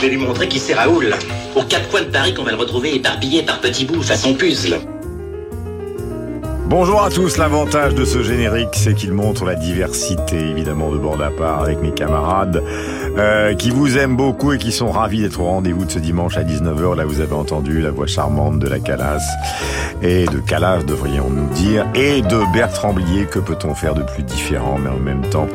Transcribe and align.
Je 0.00 0.06
vais 0.06 0.12
lui 0.12 0.24
montrer 0.24 0.48
qui 0.48 0.58
c'est 0.58 0.72
Raoul. 0.72 1.14
Aux 1.54 1.62
quatre 1.62 1.90
coins 1.90 2.00
de 2.00 2.06
Paris 2.06 2.32
qu'on 2.32 2.42
va 2.42 2.52
le 2.52 2.56
retrouver 2.56 2.94
éparpillé 2.94 3.42
par 3.42 3.60
petits 3.60 3.84
bouts 3.84 4.00
façon 4.00 4.32
puzzle. 4.32 4.78
Bonjour 6.68 7.02
à 7.02 7.10
tous, 7.10 7.36
l'avantage 7.36 7.94
de 7.94 8.06
ce 8.06 8.22
générique, 8.22 8.70
c'est 8.72 8.94
qu'il 8.94 9.12
montre 9.12 9.44
la 9.44 9.56
diversité, 9.56 10.38
évidemment, 10.38 10.90
de 10.90 10.96
bande 10.96 11.20
à 11.20 11.28
part 11.28 11.60
avec 11.60 11.82
mes 11.82 11.90
camarades, 11.90 12.62
euh, 13.18 13.54
qui 13.54 13.70
vous 13.70 13.98
aiment 13.98 14.16
beaucoup 14.16 14.52
et 14.52 14.58
qui 14.58 14.72
sont 14.72 14.90
ravis 14.90 15.22
d'être 15.22 15.40
au 15.40 15.44
rendez-vous 15.44 15.84
de 15.84 15.90
ce 15.90 15.98
dimanche 15.98 16.36
à 16.36 16.44
19h. 16.44 16.96
Là, 16.96 17.04
vous 17.04 17.20
avez 17.20 17.34
entendu 17.34 17.80
la 17.80 17.90
voix 17.90 18.06
charmante 18.06 18.58
de 18.58 18.68
la 18.68 18.78
Calas, 18.78 19.22
et 20.02 20.26
de 20.26 20.38
Calas, 20.38 20.82
devrions-nous 20.82 21.48
dire, 21.54 21.86
et 21.94 22.22
de 22.22 22.52
Bertrand 22.52 22.92
Blier. 22.92 23.26
Que 23.26 23.38
peut-on 23.38 23.74
faire 23.74 23.94
de 23.94 24.02
plus 24.02 24.22
différent, 24.22 24.78
mais 24.78 24.90
en 24.90 24.98
même 24.98 25.22
temps 25.30 25.48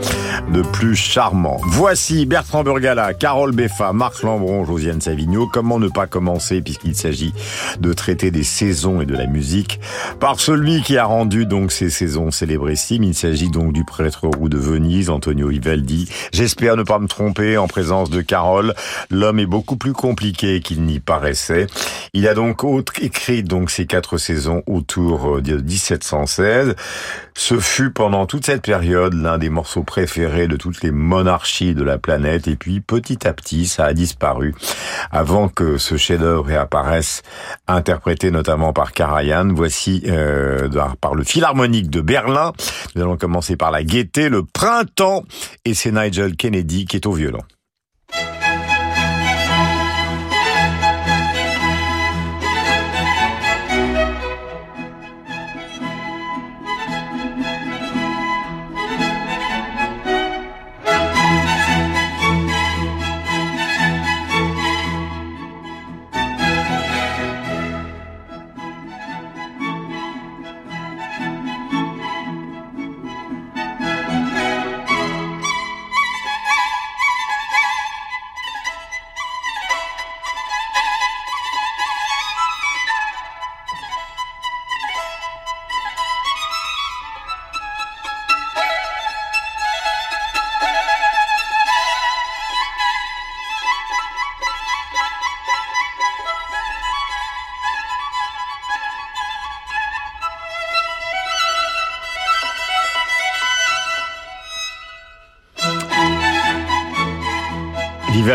de 0.52 0.62
plus 0.62 0.96
charmant? 0.96 1.58
Voici 1.68 2.26
Bertrand 2.26 2.64
Burgala, 2.64 3.14
Carole 3.14 3.54
Beffa, 3.54 3.94
Marc 3.94 4.24
Lambron, 4.24 4.66
Josiane 4.66 5.02
Savigno. 5.02 5.48
Comment 5.48 5.80
ne 5.80 5.88
pas 5.88 6.08
commencer, 6.08 6.62
puisqu'il 6.62 6.96
s'agit 6.96 7.34
de 7.80 7.94
traiter 7.94 8.32
des 8.32 8.44
saisons 8.44 9.02
et 9.02 9.06
de 9.06 9.16
la 9.16 9.28
musique, 9.28 9.80
par 10.20 10.40
celui 10.40 10.82
qui 10.82 10.98
a 10.98 11.06
rendu 11.06 11.46
donc 11.46 11.72
ces 11.72 11.90
saisons 11.90 12.32
célébrissimes. 12.32 13.04
Il 13.04 13.16
s'agit 13.16 13.50
donc 13.50 13.72
du 13.72 13.86
prêtre 13.86 14.28
roux 14.28 14.50
de 14.50 14.58
Venise, 14.58 15.10
Antonio 15.10 15.48
Vivaldi. 15.48 16.10
J'espère 16.34 16.76
ne 16.76 16.84
pas 16.84 17.00
me 17.00 17.08
tromper 17.08 17.45
en 17.58 17.68
présence 17.68 18.10
de 18.10 18.22
Carole. 18.22 18.74
L'homme 19.10 19.40
est 19.40 19.46
beaucoup 19.46 19.78
plus 19.78 19.94
compliqué 19.94 20.60
qu'il 20.60 20.82
n'y 20.84 21.00
paraissait. 21.00 21.68
Il 22.14 22.28
a 22.28 22.34
donc 22.34 22.64
écrit 23.02 23.44
donc 23.44 23.70
ces 23.70 23.86
quatre 23.86 24.18
saisons 24.18 24.64
autour 24.66 25.42
de 25.42 25.58
1716. 25.58 26.76
Ce 27.38 27.60
fut 27.60 27.92
pendant 27.92 28.26
toute 28.26 28.46
cette 28.46 28.62
période 28.62 29.14
l'un 29.14 29.38
des 29.38 29.50
morceaux 29.50 29.84
préférés 29.84 30.48
de 30.48 30.56
toutes 30.56 30.82
les 30.82 30.92
monarchies 30.92 31.76
de 31.76 31.84
la 31.84 31.98
planète 31.98 32.48
et 32.48 32.56
puis 32.56 32.80
petit 32.80 33.28
à 33.28 33.34
petit 33.34 33.68
ça 33.68 33.86
a 33.86 33.94
disparu 33.94 34.56
avant 35.12 35.50
que 35.50 35.78
ce 35.78 35.98
chef-d'œuvre 35.98 36.46
réapparaisse 36.46 37.24
interprété 37.68 38.32
notamment 38.32 38.72
par 38.72 38.94
Karajan. 38.94 39.50
Voici 39.54 40.04
euh, 40.08 40.70
par 41.02 41.14
le 41.14 41.24
Philharmonique 41.24 41.90
de 41.90 42.02
Berlin. 42.02 42.54
Nous 42.96 43.02
allons 43.02 43.18
commencer 43.18 43.58
par 43.58 43.72
la 43.72 43.84
gaieté, 43.84 44.30
le 44.30 44.44
printemps 44.44 45.26
et 45.66 45.74
c'est 45.74 45.92
Nigel 45.92 46.36
Kennedy 46.38 46.86
qui 46.86 46.96
est 46.96 47.06
au 47.06 47.12
violon. 47.12 47.35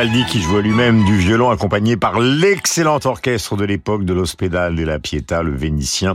Vivaldi 0.00 0.24
qui 0.24 0.40
jouait 0.40 0.62
lui-même 0.62 1.04
du 1.04 1.18
violon 1.18 1.50
accompagné 1.50 1.94
par 1.98 2.20
l'excellent 2.20 3.00
orchestre 3.04 3.54
de 3.56 3.66
l'époque 3.66 4.06
de 4.06 4.14
l'Hospedale 4.14 4.74
de 4.74 4.82
la 4.82 4.98
Pietà, 4.98 5.42
le 5.42 5.54
Vénitien. 5.54 6.14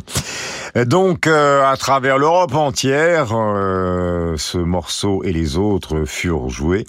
Donc, 0.87 1.27
euh, 1.27 1.63
à 1.63 1.77
travers 1.77 2.17
l'Europe 2.17 2.55
entière, 2.55 3.27
euh, 3.33 4.33
ce 4.37 4.57
morceau 4.57 5.21
et 5.23 5.31
les 5.31 5.57
autres 5.57 6.05
furent 6.05 6.49
joués. 6.49 6.87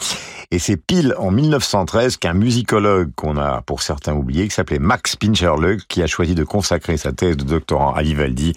Et 0.50 0.58
c'est 0.58 0.76
pile 0.76 1.14
en 1.18 1.30
1913 1.30 2.16
qu'un 2.16 2.34
musicologue 2.34 3.10
qu'on 3.16 3.36
a 3.36 3.62
pour 3.62 3.82
certains 3.82 4.14
oublié, 4.14 4.46
qui 4.48 4.54
s'appelait 4.54 4.78
Max 4.78 5.16
Pincherle, 5.16 5.78
qui 5.88 6.02
a 6.02 6.06
choisi 6.06 6.34
de 6.34 6.44
consacrer 6.44 6.96
sa 6.96 7.12
thèse 7.12 7.36
de 7.36 7.44
doctorat 7.44 7.96
à 7.96 8.02
Vivaldi, 8.02 8.52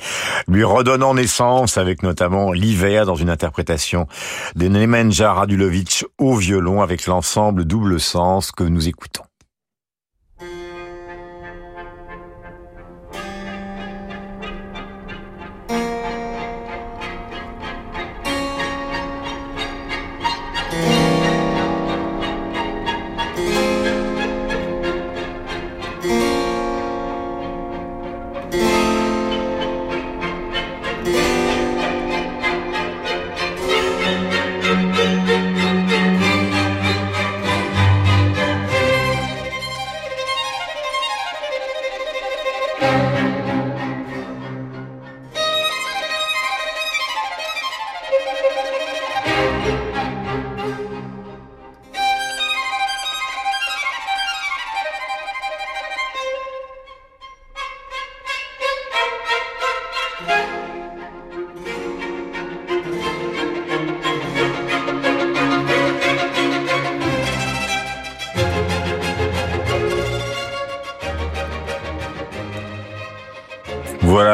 lui 0.47 0.63
redonnant 0.63 1.13
naissance 1.13 1.77
avec 1.77 2.03
notamment 2.03 2.51
l'hiver 2.51 3.05
dans 3.05 3.15
une 3.15 3.29
interprétation 3.29 4.07
de 4.55 4.67
Nemanja 4.67 5.33
Radulovic 5.33 6.05
au 6.17 6.35
violon 6.35 6.81
avec 6.81 7.07
l'ensemble 7.07 7.65
double 7.65 7.99
sens 7.99 8.51
que 8.51 8.63
nous 8.63 8.87
écoutons. 8.87 9.28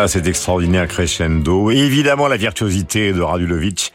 Voilà 0.06 0.20
cet 0.20 0.28
extraordinaire 0.28 0.88
crescendo. 0.88 1.72
Et 1.72 1.78
évidemment, 1.78 2.28
la 2.28 2.38
virtuosité 2.38 3.12
de 3.12 3.22
Radulovic. 3.22 3.92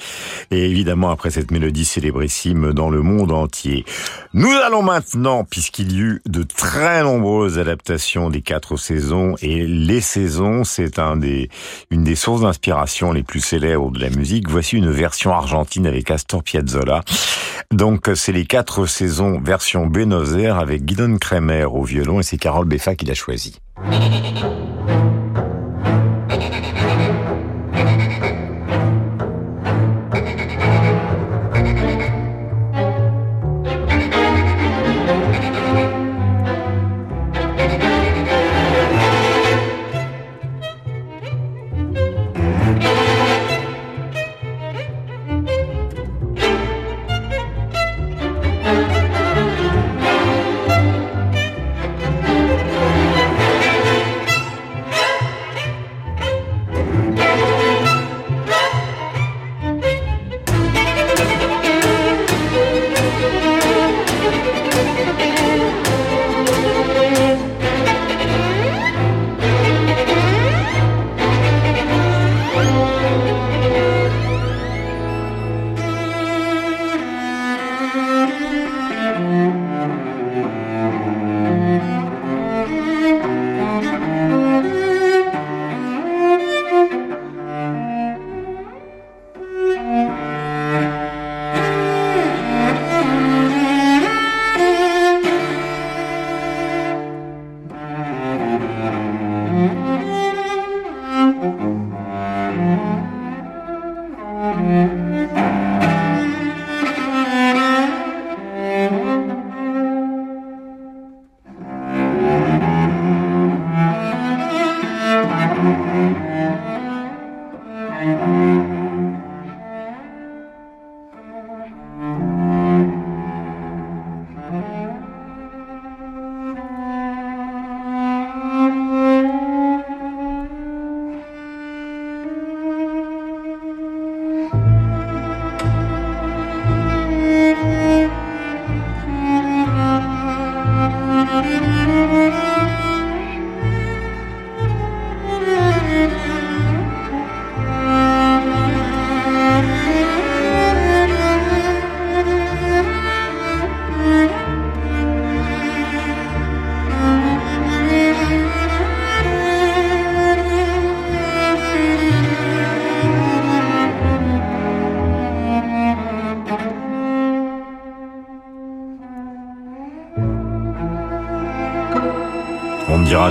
Et 0.51 0.69
évidemment, 0.69 1.11
après 1.11 1.31
cette 1.31 1.53
mélodie 1.53 1.85
célébrissime 1.85 2.73
dans 2.73 2.91
le 2.91 3.01
monde 3.01 3.31
entier. 3.31 3.85
Nous 4.35 4.51
allons 4.51 4.83
maintenant, 4.83 5.45
puisqu'il 5.45 5.93
y 5.93 6.01
eut 6.01 6.21
de 6.27 6.43
très 6.43 7.05
nombreuses 7.05 7.61
adaptations 7.61 8.29
des 8.29 8.41
quatre 8.41 8.77
saisons, 8.77 9.37
et 9.41 9.65
les 9.69 10.01
saisons, 10.01 10.65
c'est 10.65 10.99
un 10.99 11.17
des, 11.17 11.49
une 11.93 12.03
des 12.03 12.17
sources 12.17 12.41
d'inspiration 12.41 13.13
les 13.13 13.23
plus 13.23 13.41
célèbres 13.41 13.93
de 13.93 14.01
la 14.01 14.11
musique. 14.11 14.49
Voici 14.49 14.79
une 14.79 14.91
version 14.91 15.33
argentine 15.33 15.87
avec 15.87 16.11
Astor 16.11 16.43
Piazzolla. 16.43 17.03
Donc, 17.73 18.11
c'est 18.17 18.33
les 18.33 18.47
quatre 18.47 18.87
saisons 18.87 19.41
version 19.41 19.87
Buenos 19.87 20.35
Aires 20.35 20.59
avec 20.59 20.85
Guidon 20.85 21.19
Kremer 21.19 21.67
au 21.67 21.85
violon 21.85 22.19
et 22.19 22.25
c'est 22.25 22.37
Carole 22.37 22.67
Beffa 22.67 22.97
qui 22.97 23.07
l'a 23.07 23.15
choisi. 23.15 23.61
Thank 26.41 26.65
you. 26.65 26.70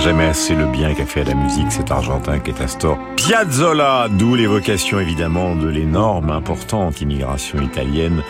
Jamais 0.02 0.28
assez 0.28 0.54
le 0.54 0.64
bien 0.64 0.94
qu'a 0.94 1.04
fait 1.04 1.20
à 1.20 1.24
la 1.24 1.34
musique 1.34 1.70
cet 1.70 1.90
Argentin 1.90 2.38
qui 2.38 2.50
est 2.50 2.60
Astor. 2.62 2.98
Piazzolla, 3.16 4.08
d'où 4.10 4.34
l'évocation 4.34 4.98
évidemment 4.98 5.54
de 5.54 5.68
l'énorme, 5.68 6.30
importante 6.30 7.02
immigration 7.02 7.60
italienne 7.60 8.22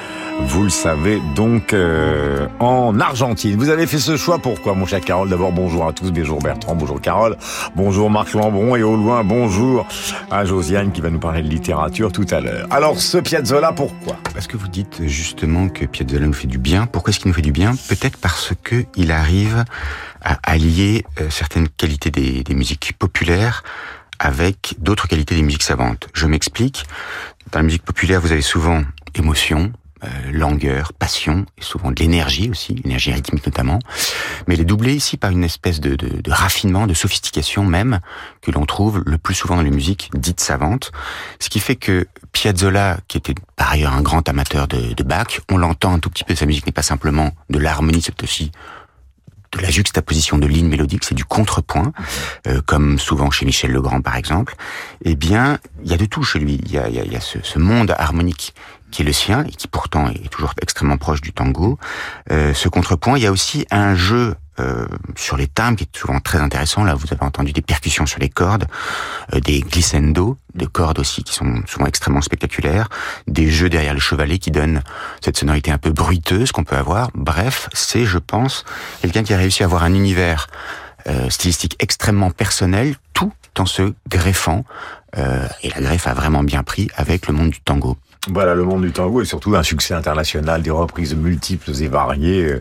vous 0.47 0.65
le 0.65 0.71
savez 0.71 1.21
donc 1.35 1.73
euh, 1.73 2.49
en 2.59 2.99
Argentine. 2.99 3.57
Vous 3.57 3.69
avez 3.69 3.87
fait 3.87 3.99
ce 3.99 4.17
choix 4.17 4.39
pourquoi 4.39 4.75
mon 4.75 4.87
cher 4.87 5.01
Carole? 5.01 5.29
D'abord 5.29 5.53
bonjour 5.53 5.87
à 5.87 5.93
tous, 5.93 6.11
bonjour 6.11 6.41
Bertrand, 6.41 6.75
bonjour 6.75 7.01
Carole, 7.01 7.37
bonjour 7.77 8.11
Marc 8.11 8.33
Lambron 8.33 8.77
et 8.77 8.83
au 8.83 8.97
loin 8.97 9.23
bonjour 9.25 9.87
à 10.31 10.45
Josiane 10.45 10.93
qui 10.93 11.01
va 11.01 11.11
nous 11.11 11.19
parler 11.19 11.43
de 11.43 11.49
littérature 11.49 12.11
tout 12.13 12.27
à 12.31 12.41
l'heure. 12.41 12.67
Alors 12.71 12.99
ce 12.99 13.19
Piazzolla 13.19 13.73
pourquoi? 13.73 14.17
Parce 14.35 14.47
que 14.47 14.57
vous 14.57 14.69
dites 14.69 15.07
justement 15.07 15.69
que 15.69 15.85
Piazzolla 15.85 16.27
nous 16.27 16.33
fait 16.33 16.49
du 16.49 16.59
bien. 16.59 16.87
Pourquoi 16.87 17.11
est-ce 17.11 17.21
qu'il 17.21 17.29
nous 17.29 17.35
fait 17.35 17.43
du 17.43 17.53
bien? 17.53 17.75
Peut-être 17.89 18.19
parce 18.19 18.53
que 18.63 18.85
il 18.97 19.13
arrive 19.13 19.65
à 20.23 20.39
allier 20.43 21.05
euh, 21.21 21.31
certaines 21.31 21.69
qualités 21.69 22.11
des, 22.11 22.43
des 22.43 22.55
musiques 22.55 22.95
populaires 22.99 23.63
avec 24.19 24.75
d'autres 24.79 25.09
qualités 25.09 25.35
des 25.35 25.43
musiques 25.43 25.63
savantes. 25.63 26.09
Je 26.13 26.27
m'explique. 26.27 26.85
Dans 27.53 27.61
la 27.61 27.65
musique 27.65 27.85
populaire, 27.85 28.21
vous 28.21 28.33
avez 28.33 28.43
souvent 28.43 28.83
émotion, 29.15 29.73
euh, 30.05 30.09
langueur, 30.33 30.93
passion, 30.93 31.47
et 31.59 31.63
souvent 31.63 31.91
de 31.91 32.01
l'énergie 32.01 32.51
aussi, 32.51 32.81
énergie 32.85 33.13
rythmique 33.13 33.45
notamment. 33.47 33.79
Mais 34.47 34.55
elle 34.55 34.63
est 34.63 34.65
doublée 34.65 34.95
ici 34.95 35.17
par 35.17 35.31
une 35.31 35.45
espèce 35.45 35.81
de, 35.81 35.97
de, 35.97 36.21
de 36.21 36.31
raffinement, 36.31 36.87
de 36.87 36.95
sophistication 36.95 37.65
même, 37.65 38.01
que 38.43 38.51
l'on 38.51 38.67
trouve 38.67 39.03
le 39.05 39.19
plus 39.19 39.35
souvent 39.35 39.57
dans 39.57 39.63
les 39.63 39.71
musiques 39.71 40.11
dites 40.15 40.41
savantes. 40.41 40.93
Ce 41.39 41.49
qui 41.49 41.61
fait 41.61 41.77
que 41.77 42.07
Piazzolla, 42.33 42.99
qui 43.09 43.19
était 43.19 43.35
par 43.57 43.73
ailleurs 43.73 43.93
un 43.93 44.03
grand 44.03 44.29
amateur 44.29 44.69
de, 44.69 44.95
de 44.95 45.03
Bach, 45.03 45.41
on 45.51 45.59
l'entend 45.59 45.95
un 45.95 45.99
tout 45.99 46.11
petit 46.11 46.25
peu, 46.25 46.35
sa 46.35 46.47
musique 46.47 46.67
n'est 46.67 46.73
pas 46.73 46.83
simplement 46.83 47.33
de 47.51 47.59
l'harmonie, 47.59 48.03
c'est 48.03 48.23
aussi 48.23 48.53
de 49.53 49.61
la 49.61 49.71
juxtaposition 49.71 50.39
de 50.39 50.47
lignes 50.47 50.69
mélodiques, 50.69 51.05
c'est 51.05 51.15
du 51.15 51.25
contrepoint, 51.25 51.93
euh, 52.47 52.61
comme 52.65 52.99
souvent 52.99 53.31
chez 53.31 53.45
Michel 53.45 53.73
Legrand 53.73 54.01
par 54.01 54.17
exemple, 54.17 54.55
eh 55.05 55.17
bien, 55.17 55.59
il 55.83 55.91
y 55.91 55.95
a 55.95 55.97
de 55.97 56.05
tout 56.05 56.23
chez 56.23 56.39
lui. 56.39 56.61
Il 56.65 56.73
y 56.73 56.79
a, 56.79 56.89
y 56.89 57.01
a, 57.01 57.05
y 57.05 57.17
a 57.17 57.21
ce, 57.21 57.39
ce, 57.43 57.59
monde 57.59 57.95
harmonique 57.99 58.55
qui 58.91 59.03
est 59.03 59.05
le 59.05 59.13
sien 59.13 59.45
et 59.45 59.51
qui 59.51 59.69
pourtant 59.69 60.09
est 60.09 60.29
toujours 60.31 60.55
extrêmement 60.61 60.97
proche 60.97 61.21
du 61.21 61.33
tango. 61.33 61.79
Euh, 62.31 62.55
ce 62.55 62.69
contrepoint, 62.69 63.17
il 63.17 63.23
y 63.23 63.27
a 63.27 63.33
aussi 63.33 63.67
un 63.71 63.95
jeu 63.95 64.35
euh, 64.59 64.87
sur 65.17 65.37
les 65.37 65.47
timbres 65.47 65.79
qui 65.79 65.85
est 65.85 65.97
souvent 65.97 66.21
très 66.21 66.39
intéressant. 66.39 66.85
Là, 66.85 66.95
vous 66.95 67.07
avez 67.11 67.23
entendu 67.23 67.53
des 67.53 67.63
percussions 67.63 68.07
sur 68.07 68.19
les 68.21 68.29
cordes, 68.29 68.67
euh, 69.35 69.41
des 69.41 69.61
glissando, 69.61 70.37
de 70.55 70.67
cordes 70.67 70.99
aussi 70.99 71.23
qui 71.23 71.33
sont 71.33 71.63
souvent 71.67 71.87
extrêmement 71.87 72.21
spectaculaires, 72.21 72.89
des 73.27 73.51
jeux 73.51 73.71
derrière 73.71 73.95
le 73.95 74.01
chevalet 74.01 74.39
qui 74.39 74.51
donnent 74.51 74.83
cette 75.23 75.39
sonorité 75.39 75.71
un 75.71 75.79
peu 75.79 75.93
bruiteuse 75.93 76.53
qu'on 76.53 76.65
peut 76.65 76.77
avoir. 76.77 77.11
Bref, 77.15 77.69
c'est, 77.73 78.05
je 78.05 78.19
pense, 78.19 78.65
quelqu'un 79.01 79.23
qui 79.23 79.33
a 79.33 79.39
réussi 79.39 79.63
à 79.63 79.67
avoir 79.67 79.85
un 79.85 79.95
univers 79.95 80.49
euh, 81.07 81.31
stylistique 81.31 81.77
extrêmement 81.79 82.31
personnel, 82.31 82.97
tout 83.15 83.33
en 83.59 83.67
se 83.67 83.95
greffant. 84.09 84.65
Euh, 85.17 85.47
et 85.63 85.71
la 85.71 85.81
greffe 85.81 86.07
a 86.07 86.15
vraiment 86.15 86.43
bien 86.43 86.63
pris 86.63 86.89
avec 86.97 87.27
le 87.27 87.35
monde 87.35 87.51
du 87.51 87.61
tango. 87.61 87.97
Voilà, 88.29 88.55
le 88.55 88.65
monde 88.65 88.83
du 88.83 88.93
tango 88.93 89.23
est 89.23 89.25
surtout 89.25 89.57
un 89.57 89.63
succès 89.63 89.95
international, 89.95 90.61
des 90.61 90.71
reprises 90.71 91.17
multiples 91.17 91.71
et 91.81 91.89
variées, 91.89 92.45
euh, 92.45 92.61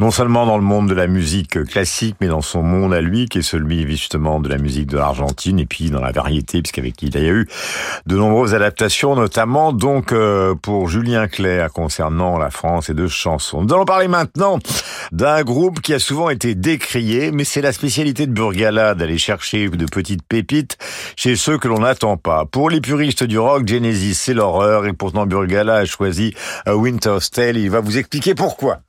non 0.00 0.10
seulement 0.10 0.46
dans 0.46 0.56
le 0.56 0.64
monde 0.64 0.88
de 0.88 0.94
la 0.94 1.06
musique 1.06 1.62
classique, 1.64 2.16
mais 2.20 2.26
dans 2.26 2.40
son 2.40 2.64
monde 2.64 2.92
à 2.92 3.00
lui, 3.00 3.28
qui 3.28 3.38
est 3.38 3.42
celui 3.42 3.88
justement 3.88 4.40
de 4.40 4.48
la 4.48 4.58
musique 4.58 4.88
de 4.88 4.98
l'Argentine, 4.98 5.60
et 5.60 5.64
puis 5.64 5.90
dans 5.90 6.00
la 6.00 6.10
variété, 6.10 6.60
puisqu'avec 6.60 7.00
il 7.02 7.14
y 7.14 7.18
a 7.18 7.30
eu 7.30 7.46
de 8.06 8.16
nombreuses 8.16 8.52
adaptations, 8.52 9.14
notamment 9.14 9.72
donc 9.72 10.10
euh, 10.10 10.56
pour 10.56 10.88
Julien 10.88 11.28
Clerc 11.28 11.70
concernant 11.72 12.36
la 12.36 12.50
France 12.50 12.90
et 12.90 12.94
de 12.94 13.06
chansons. 13.06 13.62
Nous 13.62 13.72
allons 13.72 13.84
parler 13.84 14.08
maintenant 14.08 14.58
d'un 15.12 15.44
groupe 15.44 15.82
qui 15.82 15.94
a 15.94 16.00
souvent 16.00 16.30
été 16.30 16.56
décrié, 16.56 17.30
mais 17.30 17.44
c'est 17.44 17.62
la 17.62 17.72
spécialité 17.72 18.26
de 18.26 18.32
Burgala 18.32 18.96
d'aller 18.96 19.18
chercher 19.18 19.68
de 19.68 19.86
petites 19.86 20.24
pépites 20.24 20.78
chez 21.14 21.36
ceux 21.36 21.58
que 21.58 21.68
l'on 21.68 21.78
n'attend 21.78 22.16
pas. 22.16 22.44
Pour 22.44 22.70
les 22.70 22.80
puristes 22.80 23.22
du 23.22 23.38
rock, 23.38 23.68
Genesis, 23.68 24.14
c'est 24.14 24.34
l'horreur, 24.34 24.84
et 24.86 24.95
pourtant 24.96 25.26
Burgala 25.26 25.76
a 25.76 25.84
choisi 25.84 26.34
A 26.66 26.76
Winter's 26.76 27.30
Tale. 27.30 27.58
Il 27.58 27.70
va 27.70 27.80
vous 27.80 27.98
expliquer 27.98 28.34
pourquoi. 28.34 28.80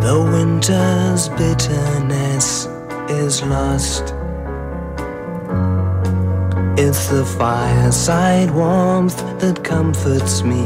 The 0.00 0.20
winter's 0.32 1.28
bitterness 1.30 2.68
is 3.08 3.42
lost. 3.44 4.14
It's 6.76 7.06
the 7.06 7.24
fireside 7.24 8.50
warmth 8.50 9.16
that 9.38 9.62
comforts 9.62 10.42
me, 10.42 10.64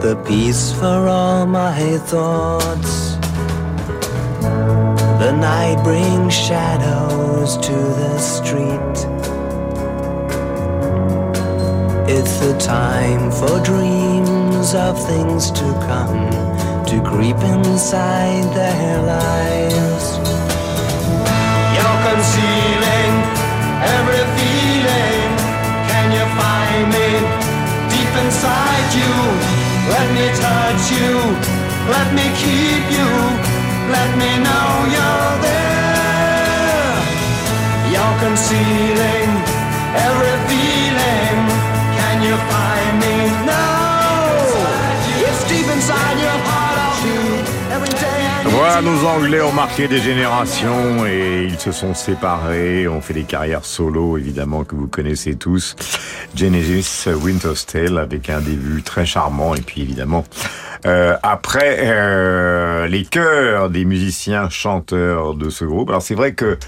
the 0.00 0.20
peace 0.26 0.72
for 0.72 1.06
all 1.06 1.46
my 1.46 1.98
thoughts. 1.98 3.11
Night 5.42 5.82
brings 5.82 6.32
shadows 6.32 7.56
to 7.56 7.72
the 7.72 8.16
street. 8.18 8.96
It's 12.06 12.38
the 12.38 12.56
time 12.60 13.32
for 13.32 13.58
dreams 13.64 14.72
of 14.72 14.94
things 15.04 15.50
to 15.50 15.64
come 15.90 16.30
to 16.86 17.02
creep 17.02 17.38
inside 17.38 18.44
their 18.54 19.02
lives. 19.02 20.06
You're 21.74 21.98
concealing 22.06 23.12
every 23.98 24.24
feeling. 24.38 25.30
Can 25.90 26.06
you 26.18 26.26
find 26.38 26.84
me 26.94 27.08
deep 27.90 28.14
inside 28.24 28.90
you? 28.94 29.12
Let 29.90 30.06
me 30.14 30.26
touch 30.38 30.84
you. 30.94 31.10
Let 31.90 32.14
me 32.14 32.30
keep 32.38 32.84
you. 32.96 33.41
Let 33.90 34.10
me 34.16 34.30
know 34.46 34.68
you're 34.94 35.34
there. 35.48 36.94
You're 37.92 38.16
concealing 38.24 39.30
every 40.06 40.36
feeling. 40.48 41.38
Can 41.98 42.16
you 42.22 42.36
find 42.50 42.94
me 43.02 43.16
now? 43.46 43.82
It's 45.26 45.42
deep 45.48 45.66
inside 45.66 46.18
your 46.20 46.62
Voilà, 48.52 48.82
nos 48.82 49.06
Anglais 49.06 49.40
ont 49.40 49.52
marqué 49.52 49.88
des 49.88 49.98
générations 49.98 51.06
et 51.06 51.48
ils 51.48 51.58
se 51.58 51.72
sont 51.72 51.94
séparés, 51.94 52.86
ont 52.86 53.00
fait 53.00 53.14
des 53.14 53.22
carrières 53.22 53.64
solo, 53.64 54.18
évidemment, 54.18 54.64
que 54.64 54.74
vous 54.74 54.88
connaissez 54.88 55.36
tous. 55.36 55.74
Genesis, 56.36 57.08
Winter's 57.08 57.64
Tale, 57.64 57.98
avec 57.98 58.28
un 58.28 58.40
début 58.40 58.82
très 58.82 59.06
charmant 59.06 59.54
et 59.54 59.62
puis 59.62 59.80
évidemment, 59.80 60.24
euh, 60.86 61.16
après, 61.22 61.78
euh, 61.82 62.86
les 62.86 63.04
chœurs 63.04 63.70
des 63.70 63.84
musiciens 63.84 64.48
chanteurs 64.50 65.34
de 65.34 65.50
ce 65.50 65.64
groupe. 65.64 65.90
Alors 65.90 66.02
c'est 66.02 66.14
vrai 66.14 66.34
que 66.34 66.58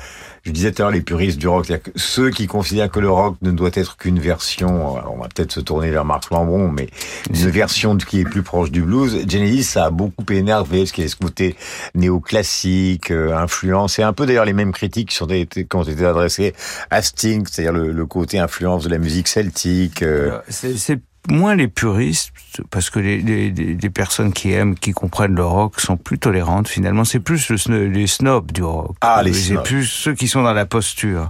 je 0.46 0.50
disais 0.50 0.72
tout 0.72 0.82
à 0.82 0.84
l'heure 0.84 0.92
les 0.92 1.00
puristes 1.00 1.38
du 1.38 1.48
rock, 1.48 1.64
c'est-à-dire 1.64 1.90
ceux 1.96 2.28
qui 2.28 2.46
considèrent 2.46 2.90
que 2.90 3.00
le 3.00 3.08
rock 3.08 3.36
ne 3.40 3.50
doit 3.50 3.70
être 3.72 3.96
qu'une 3.96 4.18
version, 4.18 4.96
on 5.10 5.16
va 5.16 5.28
peut-être 5.34 5.52
se 5.52 5.60
tourner 5.60 5.90
vers 5.90 6.04
Marc 6.04 6.30
Lambron, 6.30 6.68
mais 6.68 6.88
une 7.30 7.48
version 7.48 7.96
qui 7.96 8.20
est 8.20 8.24
plus 8.24 8.42
proche 8.42 8.70
du 8.70 8.82
blues. 8.82 9.24
Genesis, 9.26 9.64
ça 9.64 9.86
a 9.86 9.90
beaucoup 9.90 10.30
énervé, 10.30 10.80
parce 10.80 10.92
qu'il 10.92 11.02
y 11.04 11.06
a 11.06 11.10
ce 11.10 11.16
côté 11.16 11.56
néoclassique, 11.94 13.10
euh, 13.10 13.34
influence, 13.34 13.98
et 13.98 14.02
un 14.02 14.12
peu 14.12 14.26
d'ailleurs 14.26 14.44
les 14.44 14.52
mêmes 14.52 14.72
critiques 14.72 15.08
qui, 15.08 15.16
sont 15.16 15.28
été, 15.28 15.64
qui 15.64 15.76
ont 15.76 15.82
été 15.82 16.04
adressées 16.04 16.52
à 16.90 17.00
Sting, 17.00 17.46
c'est-à-dire 17.50 17.72
le, 17.72 17.92
le 17.92 18.06
côté 18.06 18.38
influence 18.38 18.84
de 18.84 18.90
la 18.90 18.98
musique 18.98 19.28
celtique. 19.28 20.02
euh, 20.02 20.38
C'est 20.48 20.76
c'est 20.76 21.00
moins 21.30 21.54
les 21.54 21.68
puristes, 21.68 22.32
parce 22.70 22.90
que 22.90 22.98
les, 22.98 23.18
les, 23.18 23.50
les- 23.50 23.74
personnes 23.90 24.32
qui 24.32 24.52
aiment, 24.52 24.74
qui 24.74 24.92
comprennent 24.92 25.34
le 25.34 25.44
rock 25.44 25.80
sont 25.80 25.96
plus 25.96 26.18
tolérantes 26.18 26.68
finalement. 26.68 27.04
C'est 27.04 27.20
plus 27.20 27.48
le 27.48 27.86
les 27.88 28.06
snobs 28.06 28.52
du 28.52 28.62
rock. 28.62 28.94
Ah, 29.00 29.22
les 29.22 29.32
C'est 29.32 29.52
snobs. 29.52 29.64
plus 29.64 29.86
ceux 29.86 30.14
qui 30.14 30.28
sont 30.28 30.42
dans 30.42 30.52
la 30.52 30.66
posture. 30.66 31.28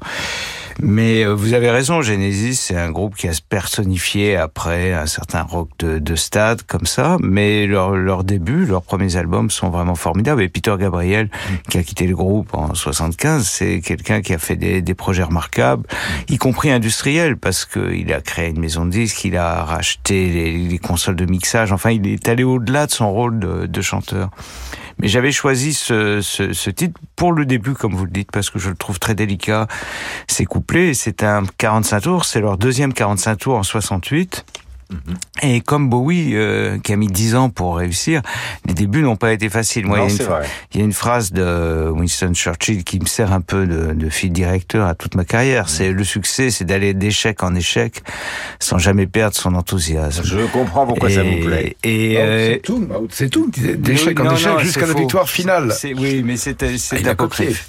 Mais 0.83 1.25
euh, 1.25 1.35
vous 1.35 1.55
avez 1.55 1.71
raison, 1.71 2.03
Genesis, 2.03 2.57
c'est 2.57 2.77
un 2.77 2.91
groupe 2.91 3.15
qui 3.15 3.29
a 3.29 3.33
se 3.33 3.41
personnifié 3.41 4.37
après 4.37 4.93
un 4.93 5.07
certain 5.07 5.43
rock 5.43 5.71
de, 5.79 5.99
de 5.99 6.15
stade 6.17 6.63
comme 6.63 6.87
ça. 6.87 7.17
Mais 7.21 7.67
leur, 7.67 7.97
leur 7.97 8.25
début, 8.25 8.65
leurs 8.67 8.83
premiers 8.83 9.17
albums 9.17 9.51
sont 9.51 9.71
vraiment 9.71 9.95
formidables. 9.95 10.43
Et 10.43 10.49
Peter 10.49 10.75
Gabriel, 10.79 11.31
qui 11.69 11.79
a 11.79 11.83
quitté 11.83 12.07
le 12.07 12.17
groupe 12.17 12.55
en 12.55 12.75
75, 12.75 13.47
c'est 13.47 13.81
quelqu'un 13.81 14.21
qui 14.21 14.35
a 14.35 14.39
fait 14.39 14.57
des, 14.57 14.83
des 14.83 14.95
projets 14.95 15.23
remarquables, 15.23 15.85
y 16.29 16.39
compris 16.39 16.71
industriels, 16.71 17.37
parce 17.37 17.65
qu'il 17.65 18.13
a 18.13 18.21
créé 18.21 18.51
une 18.51 18.61
maison 18.61 18.85
de 18.85 18.91
disques, 18.91 19.25
il 19.25 19.37
a 19.37 19.65
racheté 19.65 20.29
les, 20.29 20.59
les 20.59 20.79
consoles 20.79 21.17
de 21.17 21.27
mixage. 21.27 21.73
Enfin, 21.73 21.91
il 21.91 22.07
est 22.07 22.29
allé 22.29 22.45
au-delà 22.45 22.87
de 22.87 22.93
son 22.93 23.13
rôle 23.13 23.39
de, 23.39 23.67
de 23.67 23.81
chanteur. 23.81 24.31
Mais 24.99 25.09
j'avais 25.09 25.33
choisi 25.33 25.75
ce, 25.75 26.21
ce, 26.21 26.53
ce 26.53 26.71
titre 26.71 27.01
pour 27.17 27.33
le 27.33 27.47
début, 27.47 27.75
comme 27.75 27.95
vous 27.95 28.05
le 28.05 28.11
dites, 28.11 28.31
parce 28.33 28.51
que 28.51 28.59
je 28.59 28.71
le 28.71 28.77
trouve 28.77 28.99
très 28.99 29.15
délicat. 29.15 29.67
C'est 30.29 30.45
couplé, 30.45 30.95
c'est 30.95 31.23
un 31.23 31.43
45 31.59 32.01
tours, 32.01 32.25
c'est 32.25 32.41
leur 32.41 32.59
deuxième 32.59 32.93
45 32.93 33.37
tours 33.37 33.57
en 33.57 33.63
68. 33.63 34.45
Et 35.43 35.61
comme 35.61 35.89
Bowie, 35.91 36.31
euh, 36.35 36.79
qui 36.79 36.93
a 36.93 36.97
mis 36.97 37.07
dix 37.09 37.35
ans 37.35 37.51
pour 37.51 37.77
réussir, 37.77 38.23
les 38.67 38.75
débuts 38.75 39.03
n'ont 39.03 39.17
pas 39.17 39.33
été 39.33 39.49
faciles. 39.49 39.87
Moi, 39.87 39.99
Non, 39.99 40.07
il, 40.09 40.11
y 40.11 40.15
a 40.15 40.17
c'est 40.17 40.23
une, 40.25 40.29
vrai. 40.31 40.47
il 40.73 40.79
y 40.79 40.83
a 40.83 40.85
une 40.85 40.93
phrase 40.93 41.33
de 41.33 41.89
Winston 41.91 42.33
Churchill 42.35 42.85
qui 42.85 43.01
me 43.01 43.07
sert 43.07 43.33
un 43.33 43.41
peu 43.41 43.67
de, 43.67 43.93
de 43.93 44.09
fil 44.09 44.33
directeur 44.33 44.87
à 44.87 44.95
toute 44.95 45.15
ma 45.17 45.25
carrière. 45.25 45.69
C'est 45.69 45.91
le 45.91 46.05
succès, 46.05 46.51
c'est 46.51 46.65
d'aller 46.65 46.95
d'échec 46.95 47.43
en 47.43 47.55
échec 47.55 48.03
sans 48.61 48.79
jamais 48.79 49.07
perdre 49.07 49.35
son 49.37 49.55
enthousiasme. 49.55 50.23
Je 50.25 50.47
comprends 50.47 50.87
pourquoi 50.87 51.11
ça 51.11 51.23
vous 51.23 51.45
plaît. 51.45 51.77
Et, 51.83 52.17
euh, 52.19 52.57
Tse-tung 52.57 53.51
disait 53.51 53.77
d'échec 53.77 54.19
en 54.21 54.25
non, 54.25 54.35
échec 54.35 54.59
jusqu'à 54.61 54.87
c'est 54.87 54.95
la 54.95 55.01
victoire 55.01 55.29
finale. 55.29 55.73
C'est- 55.73 55.95
Oui, 55.95 56.23
mais 56.25 56.37
c'est 56.37 56.63
Ah, 56.63 56.67
c'est 56.77 57.01
il 57.01 57.09
a 57.09 57.13
apocryphe. 57.13 57.67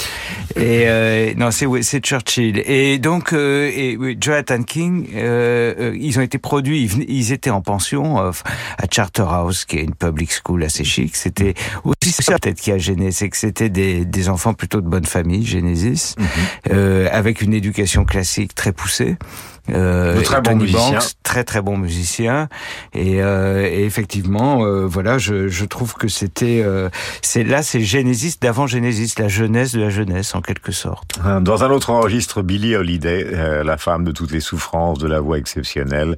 Et 0.55 0.84
euh, 0.88 1.34
non, 1.36 1.51
c'est 1.51 1.65
oui, 1.65 1.84
c'est 1.84 2.00
Churchill. 2.03 2.62
Et 2.65 2.98
donc, 3.00 3.34
euh, 3.34 3.69
et 3.74 3.98
oui, 3.98 4.17
Jonathan 4.19 4.62
King, 4.63 5.07
euh, 5.15 5.74
euh, 5.79 5.98
ils 6.00 6.17
ont 6.17 6.22
été 6.22 6.38
produits. 6.38 6.84
Ils, 6.84 6.88
venaient- 6.89 7.05
ils 7.08 7.32
étaient 7.32 7.50
en 7.50 7.62
pension 7.62 8.20
euh, 8.20 8.32
à 8.78 8.86
Charterhouse, 8.90 9.66
qui 9.66 9.78
est 9.78 9.84
une 9.84 9.96
public 9.96 10.32
school 10.32 10.64
assez 10.64 10.84
chic. 10.84 11.16
C'était 11.16 11.54
aussi 11.84 12.12
ça 12.12 12.38
peut-être 12.40 12.60
qui 12.60 12.72
a 12.72 12.78
gêné, 12.78 13.12
c'est 13.12 13.30
que 13.30 13.38
c'était 13.38 13.70
des, 13.70 14.06
des 14.06 14.30
enfants 14.30 14.54
plutôt 14.54 14.82
de 14.82 14.88
bonne 14.88 15.06
famille, 15.06 15.46
Genesis, 15.46 16.16
Mhm. 16.18 16.26
euh, 16.72 17.10
avec 17.12 17.42
une 17.42 17.54
éducation 17.54 18.06
classique 18.06 18.54
très 18.56 18.72
poussée. 18.72 19.18
Euh, 19.69 20.15
De 20.15 20.22
très 20.22 20.41
bons 20.41 20.51
Tony 20.51 20.63
musiciens. 20.63 20.91
Banks, 21.00 21.13
très 21.24 21.43
très 21.43 21.62
bon 21.62 21.77
musicien 21.77 22.50
et, 22.93 23.22
euh, 23.24 23.65
et 23.67 23.84
effectivement 23.86 24.63
euh, 24.63 24.86
voilà 24.86 25.17
je, 25.17 25.48
je 25.48 25.65
trouve 25.65 25.95
que 25.95 26.07
c'était 26.07 26.62
euh, 26.63 26.89
c'est 27.24 27.43
là 27.43 27.63
c'est 27.63 27.81
Genesis 27.81 28.36
d'avant 28.39 28.67
Genesis 28.67 29.15
la 29.17 29.27
jeunesse 29.27 29.72
de 29.74 29.81
la 29.81 29.89
jeunesse 29.89 30.36
en 30.36 30.41
quelque 30.41 30.72
sorte 30.72 31.19
Dans 31.41 31.63
un 31.63 31.69
autre 31.72 31.91
registre, 31.93 32.43
Billie 32.43 32.75
Holiday, 32.75 33.63
la 33.63 33.77
femme 33.77 34.03
de 34.03 34.12
toutes 34.12 34.31
les 34.31 34.39
souffrances, 34.39 35.00
de 35.00 35.07
la 35.07 35.19
voix 35.19 35.38
exceptionnelle, 35.38 36.17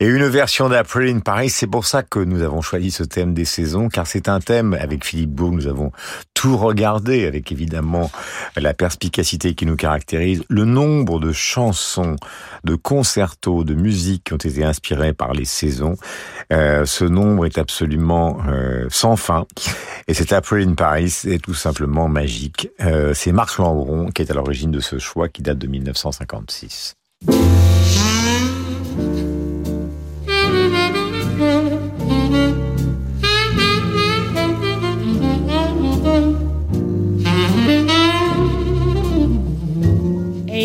et 0.00 0.06
une 0.06 0.26
version 0.26 0.68
d'April 0.68 1.14
in 1.14 1.20
Paris. 1.20 1.50
C'est 1.50 1.66
pour 1.66 1.84
ça 1.84 2.02
que 2.02 2.18
nous 2.18 2.42
avons 2.42 2.62
choisi 2.62 2.90
ce 2.90 3.02
thème 3.02 3.34
des 3.34 3.44
saisons, 3.44 3.88
car 3.88 4.06
c'est 4.06 4.28
un 4.28 4.40
thème 4.40 4.74
avec 4.80 5.04
Philippe 5.04 5.30
Beau, 5.30 5.50
nous 5.50 5.66
avons 5.66 5.92
tout 6.34 6.56
regardé, 6.56 7.26
avec 7.26 7.52
évidemment 7.52 8.10
la 8.56 8.74
perspicacité 8.74 9.54
qui 9.54 9.66
nous 9.66 9.76
caractérise, 9.76 10.42
le 10.48 10.64
nombre 10.64 11.20
de 11.20 11.32
chansons, 11.32 12.16
de 12.64 12.74
concertos, 12.74 13.64
de 13.64 13.74
musiques 13.74 14.24
qui 14.24 14.32
ont 14.32 14.36
été 14.36 14.64
inspirées 14.64 15.12
par 15.12 15.32
les 15.32 15.44
saisons. 15.44 15.96
Euh, 16.52 16.84
ce 16.84 17.04
nombre 17.04 17.46
est 17.46 17.58
absolument 17.58 18.38
euh, 18.48 18.86
sans 18.90 19.16
fin. 19.16 19.46
Et 20.08 20.14
cet 20.14 20.32
April 20.32 20.68
in 20.68 20.74
Paris 20.74 21.14
est 21.24 21.42
tout 21.42 21.54
simplement 21.54 22.08
magique. 22.08 22.68
Euh, 22.80 23.14
c'est 23.14 23.32
Marc 23.32 23.58
Lambron 23.58 24.10
qui 24.10 24.22
est 24.22 24.30
à 24.30 24.34
l'origine 24.34 24.70
de 24.70 24.80
ce 24.80 24.98
choix 24.98 25.28
qui 25.28 25.42
date 25.42 25.58
de 25.58 25.66
1956. 25.66 26.94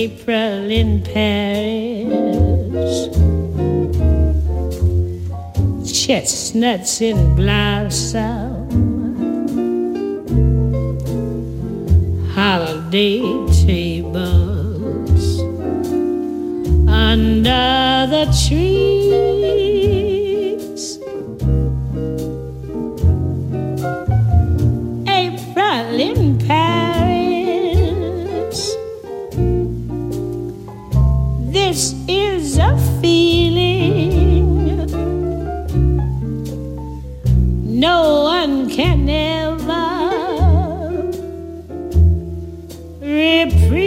April 0.07 0.71
in 0.71 1.03
Paris, 1.03 2.91
chestnuts 5.91 7.01
in 7.01 7.35
blossom, 7.35 8.69
holiday 12.33 13.19
tables 13.65 15.41
under 16.87 18.07
the 18.13 18.25
trees. 18.47 19.86
Feeling 33.01 34.47
no 37.79 38.23
one 38.23 38.69
can 38.69 39.07
ever 39.07 39.47
reprise. 42.99 43.77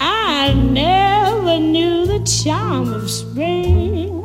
I 0.00 0.54
never 0.54 1.58
knew 1.58 2.06
the 2.06 2.20
charm 2.24 2.92
of 2.94 3.10
spring, 3.10 4.22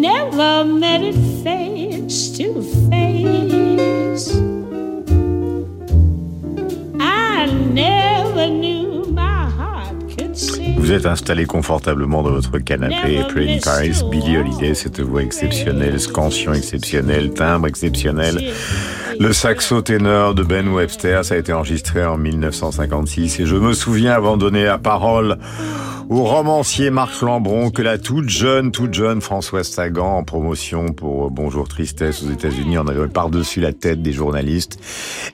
never 0.00 0.64
met 0.64 1.02
it 1.02 1.16
face 1.44 2.30
to 2.38 2.62
face. 2.88 3.41
Vous 10.82 10.90
êtes 10.90 11.06
installé 11.06 11.44
confortablement 11.44 12.24
dans 12.24 12.32
votre 12.32 12.58
canapé. 12.58 13.20
April 13.20 13.50
in 13.50 13.58
Paris, 13.62 14.02
Billie 14.10 14.36
Holiday, 14.36 14.74
cette 14.74 14.98
voix 14.98 15.22
exceptionnelle, 15.22 16.00
scansion 16.00 16.52
exceptionnelle, 16.52 17.32
timbre 17.32 17.68
exceptionnel. 17.68 18.52
Le 19.20 19.32
saxo 19.32 19.80
ténor 19.82 20.34
de 20.34 20.42
Ben 20.42 20.66
Webster, 20.66 21.24
ça 21.24 21.36
a 21.36 21.38
été 21.38 21.52
enregistré 21.52 22.04
en 22.04 22.18
1956 22.18 23.38
et 23.38 23.46
je 23.46 23.54
me 23.54 23.74
souviens 23.74 24.14
avant 24.14 24.36
de 24.36 24.40
donner 24.40 24.64
la 24.64 24.78
parole 24.78 25.38
au 26.08 26.24
romancier 26.24 26.90
Marc 26.90 27.22
Lambron 27.22 27.70
que 27.70 27.80
la 27.80 27.96
toute 27.96 28.28
jeune, 28.28 28.70
toute 28.70 28.92
jeune 28.92 29.20
Françoise 29.20 29.68
Sagan 29.68 30.18
en 30.18 30.24
promotion 30.24 30.86
pour 30.92 31.30
Bonjour 31.30 31.68
Tristesse 31.68 32.22
aux 32.22 32.30
États-Unis 32.30 32.76
en 32.76 32.86
avait 32.86 33.06
par-dessus 33.08 33.60
la 33.60 33.72
tête 33.72 34.02
des 34.02 34.12
journalistes 34.12 34.78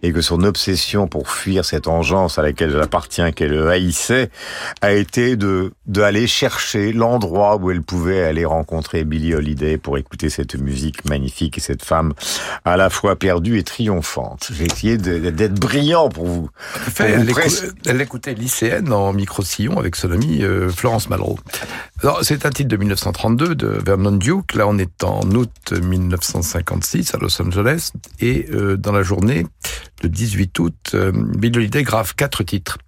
et 0.02 0.12
que 0.12 0.20
son 0.20 0.42
obsession 0.44 1.08
pour 1.08 1.30
fuir 1.30 1.64
cette 1.64 1.88
engeance 1.88 2.38
à 2.38 2.42
laquelle 2.42 2.70
elle 2.75 2.80
appartient, 2.82 3.32
qu'elle 3.34 3.68
haïssait, 3.68 4.30
a 4.80 4.92
été 4.92 5.37
de 5.37 5.72
d'aller 5.87 6.26
chercher 6.26 6.92
l'endroit 6.92 7.56
où 7.56 7.70
elle 7.70 7.82
pouvait 7.82 8.22
aller 8.22 8.44
rencontrer 8.44 9.04
Billie 9.04 9.34
Holiday 9.34 9.78
pour 9.78 9.98
écouter 9.98 10.28
cette 10.30 10.54
musique 10.54 11.04
magnifique 11.06 11.58
et 11.58 11.60
cette 11.60 11.82
femme 11.82 12.12
à 12.64 12.76
la 12.76 12.90
fois 12.90 13.16
perdue 13.16 13.58
et 13.58 13.62
triomphante. 13.64 14.50
J'ai 14.52 14.64
essayé 14.66 14.96
d'être 14.98 15.58
brillant 15.58 16.08
pour 16.08 16.26
vous. 16.26 16.50
Elle, 16.98 17.22
écou- 17.28 17.32
presse- 17.32 17.72
elle 17.87 18.00
écoutait 18.00 18.34
lycéenne 18.34 18.92
en 18.92 19.12
micro-sillon 19.12 19.78
avec 19.78 19.96
son 19.96 20.12
amie 20.12 20.40
Florence 20.68 21.08
Malraux. 21.08 21.38
C'est 22.22 22.46
un 22.46 22.50
titre 22.50 22.68
de 22.68 22.76
1932 22.76 23.54
de 23.54 23.80
Vernon 23.84 24.12
Duke. 24.12 24.54
Là, 24.54 24.68
on 24.68 24.78
est 24.78 25.02
en 25.02 25.22
août 25.32 25.72
1956 25.72 27.14
à 27.14 27.18
Los 27.18 27.40
Angeles. 27.42 27.92
Et 28.20 28.46
euh, 28.52 28.76
dans 28.76 28.92
la 28.92 29.02
journée, 29.02 29.46
le 30.02 30.08
18 30.08 30.58
août, 30.58 30.74
euh, 30.94 31.12
Bill 31.12 31.56
Holiday 31.56 31.82
grave 31.82 32.14
quatre 32.14 32.42
titres. 32.42 32.78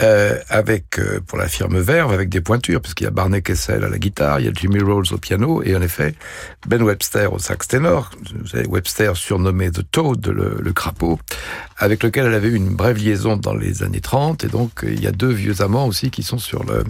Euh, 0.00 0.38
avec 0.48 1.00
pour 1.26 1.38
la 1.38 1.48
firme 1.48 1.80
Verve 1.80 2.12
avec 2.12 2.28
des 2.28 2.40
pointures 2.40 2.80
parce 2.80 2.94
qu'il 2.94 3.06
y 3.06 3.08
a 3.08 3.10
Barney 3.10 3.42
Kessel 3.42 3.82
à 3.82 3.88
la 3.88 3.98
guitare, 3.98 4.38
il 4.38 4.46
y 4.46 4.48
a 4.48 4.52
Jimmy 4.54 4.78
Rolls 4.78 5.06
au 5.10 5.18
piano 5.18 5.60
et 5.64 5.74
en 5.74 5.82
effet 5.82 6.14
Ben 6.68 6.80
Webster 6.80 7.32
au 7.32 7.40
sax 7.40 7.66
ténor, 7.66 8.12
vous 8.32 8.46
savez, 8.46 8.68
Webster 8.68 9.16
surnommé 9.16 9.72
The 9.72 9.90
Toad, 9.90 10.24
le 10.28 10.72
crapaud, 10.72 11.18
avec 11.78 12.02
lequel 12.02 12.26
elle 12.26 12.34
avait 12.34 12.48
eu 12.48 12.54
une 12.54 12.74
brève 12.74 12.98
liaison 12.98 13.36
dans 13.36 13.54
les 13.54 13.82
années 13.82 14.00
30 14.00 14.44
et 14.44 14.48
donc 14.48 14.84
euh, 14.84 14.92
il 14.92 15.02
y 15.02 15.06
a 15.06 15.12
deux 15.12 15.30
vieux 15.30 15.62
amants 15.62 15.86
aussi 15.86 16.10
qui 16.10 16.22
sont 16.22 16.38
sur 16.38 16.64
le 16.64 16.84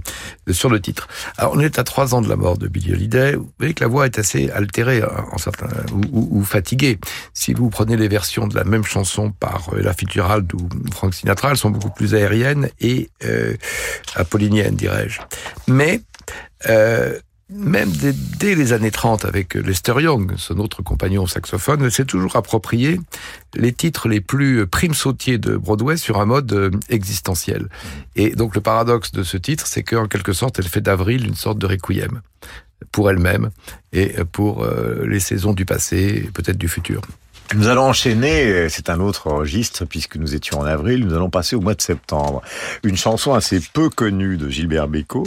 sur 0.53 0.71
le 0.71 0.81
titre. 0.81 1.09
Alors 1.37 1.53
on 1.55 1.61
est 1.61 1.79
à 1.79 1.85
trois 1.85 2.15
ans 2.15 2.23
de 2.23 2.29
la 2.29 2.37
mort 2.37 2.59
de 2.59 2.69
Billie 2.69 2.93
Holiday, 2.93 3.35
vous 3.35 3.51
voyez 3.59 3.75
que 3.75 3.85
la 3.85 3.89
voix 3.89 4.07
est 4.07 4.19
assez 4.19 4.51
altérée 4.51 5.03
hein, 5.03 5.25
en 5.33 5.39
certains 5.39 5.69
ou 6.13 6.43
fatiguée. 6.43 6.99
Si 7.35 7.55
vous 7.55 7.71
prenez 7.71 7.97
les 7.97 8.09
versions 8.09 8.47
de 8.47 8.55
la 8.55 8.65
même 8.65 8.85
chanson 8.85 9.33
par 9.33 9.71
euh, 9.73 9.81
Ella 9.81 9.93
Fitzgerald 9.93 10.53
ou 10.55 10.69
Frank 10.93 11.15
Sinatra, 11.15 11.51
elles 11.51 11.57
sont 11.57 11.71
beaucoup 11.71 11.91
plus 11.91 12.15
aériennes 12.15 12.69
et 12.81 13.11
euh, 13.25 13.57
apolliniennes, 14.15 14.77
dirais-je. 14.77 15.21
Mais 15.67 16.03
euh, 16.69 17.19
même 17.51 17.91
dès, 17.91 18.55
les 18.55 18.73
années 18.73 18.91
30 18.91 19.25
avec 19.25 19.55
Lester 19.55 19.95
Young, 20.01 20.35
son 20.37 20.59
autre 20.59 20.83
compagnon 20.83 21.23
au 21.23 21.27
saxophone, 21.27 21.89
s'est 21.91 22.05
toujours 22.05 22.37
approprié 22.37 23.01
les 23.55 23.73
titres 23.73 24.09
les 24.09 24.21
plus 24.21 24.67
prime 24.67 24.95
sautiers 24.95 25.39
de 25.39 25.57
Broadway 25.57 25.97
sur 25.97 26.21
un 26.21 26.27
mode 26.27 26.53
euh, 26.53 26.71
existentiel. 26.91 27.69
Et 28.17 28.31
donc 28.31 28.55
le 28.55 28.61
paradoxe 28.61 29.13
de 29.13 29.23
ce 29.23 29.37
titre, 29.37 29.67
c'est 29.67 29.83
qu'en 29.83 30.07
quelque 30.07 30.33
sorte, 30.33 30.59
elle 30.59 30.69
fait 30.69 30.83
d'Avril 30.83 31.27
une 31.27 31.35
sorte 31.35 31.59
de 31.59 31.67
requiem 31.67 32.21
pour 32.93 33.11
elle-même 33.11 33.51
et 33.93 34.15
pour 34.31 34.63
euh, 34.63 35.07
les 35.07 35.21
saisons 35.21 35.53
du 35.53 35.65
passé 35.65 36.25
et 36.25 36.31
peut-être 36.31 36.59
du 36.59 36.69
futur. 36.69 37.01
Nous 37.55 37.69
allons 37.69 37.85
enchaîner, 37.85 38.69
c'est 38.69 38.91
un 38.91 39.01
autre 39.01 39.31
registre 39.31 39.87
puisque 39.87 40.17
nous 40.17 40.35
étions 40.35 40.61
en 40.61 40.67
avril, 40.67 41.07
nous 41.07 41.15
allons 41.15 41.31
passer 41.31 41.57
au 41.57 41.61
mois 41.61 41.75
de 41.75 41.81
septembre. 41.81 42.43
Une 42.85 42.97
chanson 42.97 43.33
assez 43.33 43.59
peu 43.73 43.89
connue 43.89 44.37
de 44.37 44.51
Gilbert 44.51 44.87
Bécaud, 44.87 45.27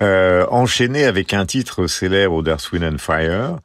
euh, 0.00 0.46
enchaînée 0.50 1.04
avec 1.04 1.34
un 1.34 1.44
titre 1.44 1.86
célèbre 1.86 2.42
Wind 2.72 2.84
and 2.84 2.98
Fire, 2.98 3.58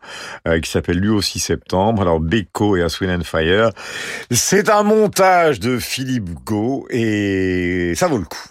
euh, 0.47 0.59
qui 0.59 0.69
s'appelle 0.69 0.97
lui 0.97 1.09
aussi 1.09 1.39
Septembre. 1.39 2.01
Alors 2.01 2.19
Bécaud 2.19 2.75
et 2.75 2.83
Wind 2.83 3.21
and 3.21 3.23
Fire, 3.23 3.69
c'est 4.31 4.69
un 4.69 4.83
montage 4.83 5.61
de 5.61 5.79
Philippe 5.79 6.29
Gau 6.43 6.85
et 6.89 7.93
ça 7.95 8.07
vaut 8.07 8.17
le 8.17 8.25
coup. 8.25 8.49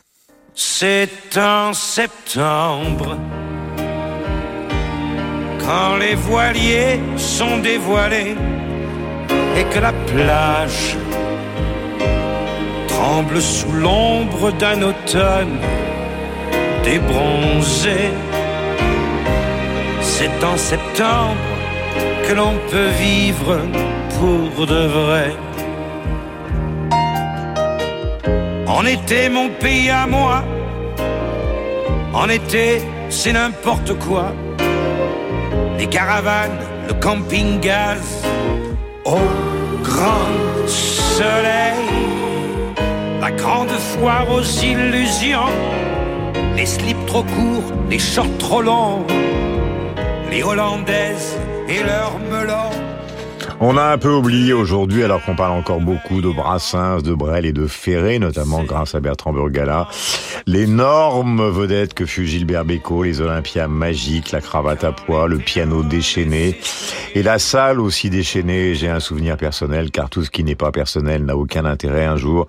C'est 0.55 1.37
en 1.37 1.75
septembre 1.75 3.19
quand 5.61 5.97
les 5.97 6.15
voiliers 6.15 7.01
sont 7.17 7.59
dévoilés 7.59 8.35
et 9.57 9.65
que 9.65 9.81
la 9.81 9.93
plage 9.93 10.97
tremble 12.89 13.41
sous 13.41 13.73
l'ombre 13.73 14.53
d'un 14.53 14.83
automne 14.83 15.59
débronzé. 16.85 18.11
C'est 20.01 20.45
en 20.45 20.57
septembre 20.57 21.37
que 22.27 22.35
l'on 22.35 22.55
peut 22.71 22.91
vivre 23.01 23.59
pour 24.19 24.67
de 24.67 24.87
vrai. 24.99 25.31
En 28.67 28.87
été, 28.87 29.29
mon 29.29 29.49
pays 29.49 29.91
à 29.91 30.07
moi, 30.07 30.43
en 32.15 32.29
été, 32.29 32.83
c'est 33.11 33.33
n'importe 33.33 33.93
quoi. 33.99 34.33
Les 35.79 35.87
caravanes, 35.87 36.61
le 36.89 36.95
camping-gaz, 36.95 38.25
au 39.05 39.19
soleil, 40.67 41.75
la 43.21 43.31
grande 43.31 43.71
foire 43.71 44.27
aux 44.31 44.43
illusions, 44.43 45.53
les 46.57 46.67
slips 46.67 47.07
trop 47.07 47.23
courts, 47.23 47.73
les 47.89 47.99
shorts 47.99 48.39
trop 48.39 48.63
longs, 48.63 49.07
les 50.31 50.43
hollandaises 50.43 51.37
et 51.69 51.83
leurs 51.83 52.19
melons. 52.31 52.82
On 53.65 53.77
a 53.77 53.85
un 53.85 53.97
peu 53.97 54.13
oublié 54.13 54.53
aujourd'hui, 54.53 55.05
alors 55.05 55.25
qu'on 55.25 55.37
parle 55.37 55.53
encore 55.53 55.81
beaucoup 55.81 56.21
de 56.21 56.29
Brassens, 56.29 57.01
de 57.01 57.15
Brel 57.15 57.47
et 57.47 57.53
de 57.53 57.69
Ferré, 57.69 58.19
notamment 58.19 58.65
grâce 58.65 58.97
à 58.97 59.01
Bertrand 59.01 59.33
Burgala, 59.33 59.87
l'énorme 60.47 61.49
vedette 61.49 61.95
que 61.95 62.05
fut 62.05 62.27
Gilbert 62.27 62.65
Bécaud, 62.65 63.05
les 63.05 63.21
Olympias 63.21 63.69
magiques, 63.69 64.33
la 64.33 64.41
cravate 64.41 64.83
à 64.83 64.91
pois, 64.91 65.29
le 65.29 65.39
piano 65.39 65.85
déchaîné, 65.85 66.59
et 67.15 67.23
la 67.23 67.39
salle 67.39 67.79
aussi 67.79 68.11
déchaînée. 68.11 68.75
J'ai 68.75 68.89
un 68.89 68.99
souvenir 68.99 69.37
personnel, 69.37 69.93
car 69.93 70.11
tout 70.11 70.25
ce 70.25 70.31
qui 70.31 70.43
n'est 70.43 70.57
pas 70.57 70.73
personnel 70.73 71.25
n'a 71.25 71.37
aucun 71.37 71.65
intérêt. 71.65 72.05
Un 72.05 72.17
jour, 72.17 72.49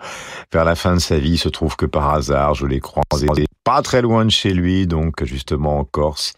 vers 0.51 0.65
la 0.65 0.73
fin 0.73 0.95
de 0.95 0.99
sa 0.99 1.19
vie, 1.19 1.33
il 1.33 1.37
se 1.37 1.49
trouve 1.49 1.75
que 1.75 1.85
par 1.85 2.11
hasard, 2.11 2.55
je 2.55 2.65
l'ai 2.65 2.79
croisé 2.79 3.27
pas 3.63 3.81
très 3.81 4.01
loin 4.01 4.25
de 4.25 4.31
chez 4.31 4.53
lui, 4.53 4.87
donc 4.87 5.23
justement 5.23 5.79
en 5.79 5.83
Corse. 5.83 6.33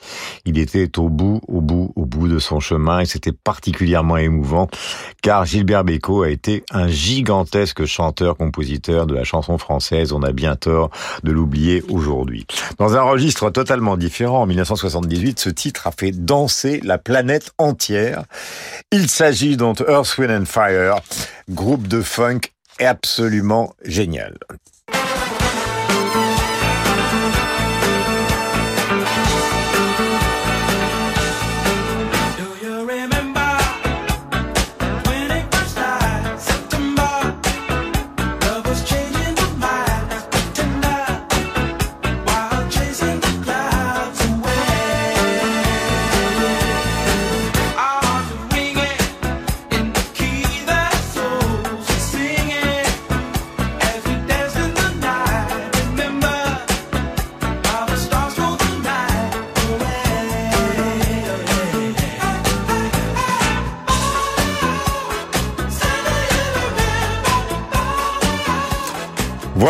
Il 0.46 0.58
était 0.58 0.98
au 1.00 1.10
bout, 1.10 1.42
au 1.48 1.62
bout, 1.62 1.92
au 1.96 2.06
bout 2.06 2.28
de 2.28 2.40
son 2.40 2.60
chemin, 2.60 3.00
et 3.00 3.06
c'était 3.06 3.32
particulièrement 3.32 4.18
émouvant 4.18 4.70
car 5.22 5.46
Gilbert 5.46 5.84
Bécaud 5.84 6.24
a 6.24 6.30
été 6.30 6.64
un 6.72 6.88
gigantesque 6.88 7.86
chanteur-compositeur 7.86 9.08
de 9.08 9.16
la 9.16 9.24
chanson 9.24 9.58
française. 9.58 10.14
On 10.14 10.22
a 10.22 10.32
bien 10.32 10.56
tort 10.56 10.92
de 11.24 11.32
l'oublier 11.32 11.84
aujourd'hui. 11.90 12.46
Dans 12.78 12.96
un 12.96 13.02
registre 13.02 13.50
totalement 13.50 13.98
différent, 13.98 14.44
en 14.44 14.46
1978, 14.46 15.40
ce 15.40 15.50
titre 15.50 15.88
a 15.88 15.92
fait 15.92 16.12
danser 16.12 16.80
la 16.84 16.98
planète 16.98 17.52
entière. 17.58 18.24
Il 18.92 19.10
s'agit 19.10 19.58
donc 19.58 19.84
Earth, 19.88 20.18
Wind 20.18 20.32
and 20.32 20.46
Fire, 20.46 21.00
groupe 21.50 21.88
de 21.88 22.02
funk 22.02 22.42
absolument 22.80 23.74
génial. 23.84 24.38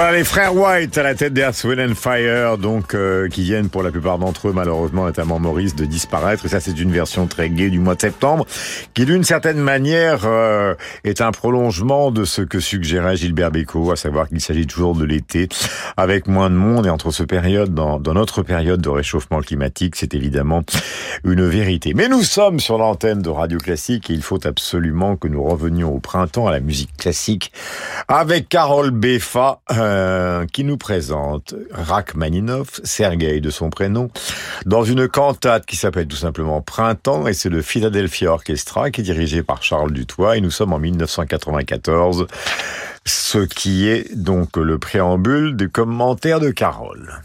Voilà 0.06 0.20
les 0.20 0.24
frères 0.24 0.56
White 0.56 1.00
à 1.00 1.02
la 1.02 1.16
tête 1.16 1.34
d'Earth, 1.34 1.64
Wind 1.64 1.80
and 1.80 1.96
Fire, 1.96 2.60
donc 2.60 2.94
euh, 2.94 3.28
qui 3.28 3.42
viennent 3.42 3.70
pour 3.70 3.82
la 3.82 3.90
plupart 3.90 4.20
d'entre 4.20 4.50
eux, 4.50 4.52
malheureusement, 4.54 5.06
notamment 5.06 5.40
Maurice, 5.40 5.74
de 5.74 5.84
disparaître. 5.86 6.46
Et 6.46 6.48
ça, 6.48 6.60
c'est 6.60 6.80
une 6.80 6.92
version 6.92 7.26
très 7.26 7.50
gaie 7.50 7.72
du 7.72 7.80
mois 7.80 7.96
de 7.96 8.02
septembre, 8.02 8.46
qui 8.94 9.06
d'une 9.06 9.24
certaine 9.24 9.58
manière 9.58 10.20
euh, 10.26 10.76
est 11.06 11.22
un 11.22 11.32
prolongement 11.32 12.12
de 12.12 12.24
ce 12.24 12.44
que 12.44 12.60
suggérait 12.60 13.18
Gilbert 13.18 13.50
Bécaud, 13.50 13.90
à 13.90 13.96
savoir 13.96 14.30
qu'il 14.30 14.42
s'agit 14.42 14.68
toujours 14.68 14.94
de 14.94 15.06
l'été, 15.06 15.50
avec 15.98 16.28
moins 16.28 16.52
de 16.52 16.56
monde. 16.56 16.86
Et 16.86 16.92
entre 16.92 17.10
ce 17.10 17.24
période, 17.24 17.74
dans, 17.74 18.00
dans 18.00 18.14
notre 18.14 18.44
période 18.44 18.82
de 18.82 18.90
réchauffement 18.90 19.40
climatique, 19.40 19.96
c'est 19.96 20.14
évidemment 20.14 20.64
une 21.24 21.48
vérité. 21.48 21.96
Mais 21.96 22.10
nous 22.10 22.22
sommes 22.22 22.60
sur 22.60 22.78
l'antenne 22.78 23.24
de 23.24 23.30
Radio 23.30 23.58
Classique 23.58 24.12
et 24.12 24.14
il 24.14 24.22
faut 24.22 24.46
absolument 24.46 25.16
que 25.16 25.28
nous 25.28 25.44
revenions 25.44 25.96
au 25.96 26.00
printemps 26.00 26.46
à 26.46 26.52
la 26.52 26.60
musique 26.60 26.96
classique 26.96 27.52
avec 28.08 28.50
Carole 28.50 28.92
Beffa 28.92 29.62
euh, 29.72 29.95
qui 30.52 30.64
nous 30.64 30.78
présente 30.78 31.56
Rachmaninoff, 31.72 32.82
Sergei 32.84 33.40
de 33.40 33.50
son 33.50 33.70
prénom, 33.70 34.10
dans 34.66 34.84
une 34.84 35.08
cantate 35.08 35.66
qui 35.66 35.76
s'appelle 35.76 36.08
tout 36.08 36.16
simplement 36.16 36.62
Printemps 36.62 37.28
et 37.28 37.34
c'est 37.34 37.50
le 37.50 37.62
Philadelphia 37.62 38.32
Orchestra 38.32 38.92
qui 38.92 39.02
est 39.02 39.04
dirigé 39.04 39.44
par 39.44 39.64
Charles 39.64 39.92
Dutoit 39.92 40.38
et 40.38 40.42
nous 40.42 40.52
sommes 40.52 40.74
en 40.74 40.80
1994, 40.80 42.28
ce 43.06 43.40
qui 43.40 43.88
est 43.88 44.16
donc 44.16 44.58
le 44.58 44.78
préambule 44.80 45.56
du 45.56 45.70
commentaire 45.70 46.40
de 46.40 46.50
Carole. 46.50 47.22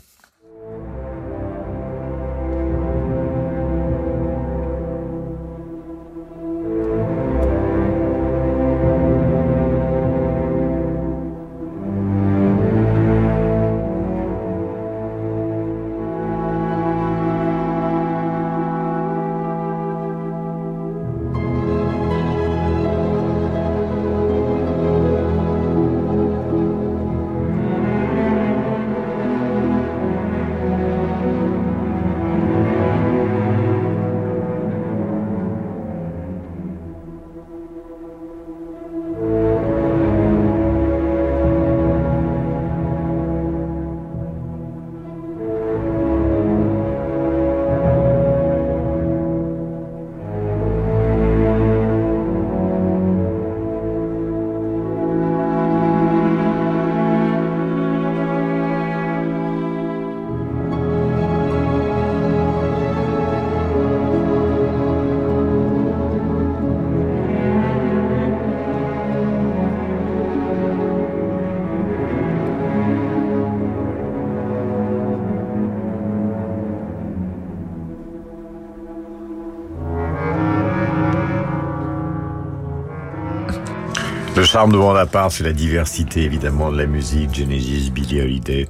Charme 84.50 84.72
de 84.72 84.78
Bonaparte, 84.78 85.30
c'est 85.30 85.44
la 85.44 85.52
diversité 85.52 86.24
évidemment 86.24 86.72
de 86.72 86.78
la 86.78 86.86
musique, 86.86 87.32
Genesis, 87.36 87.92
Billie 87.92 88.20
Holiday, 88.20 88.66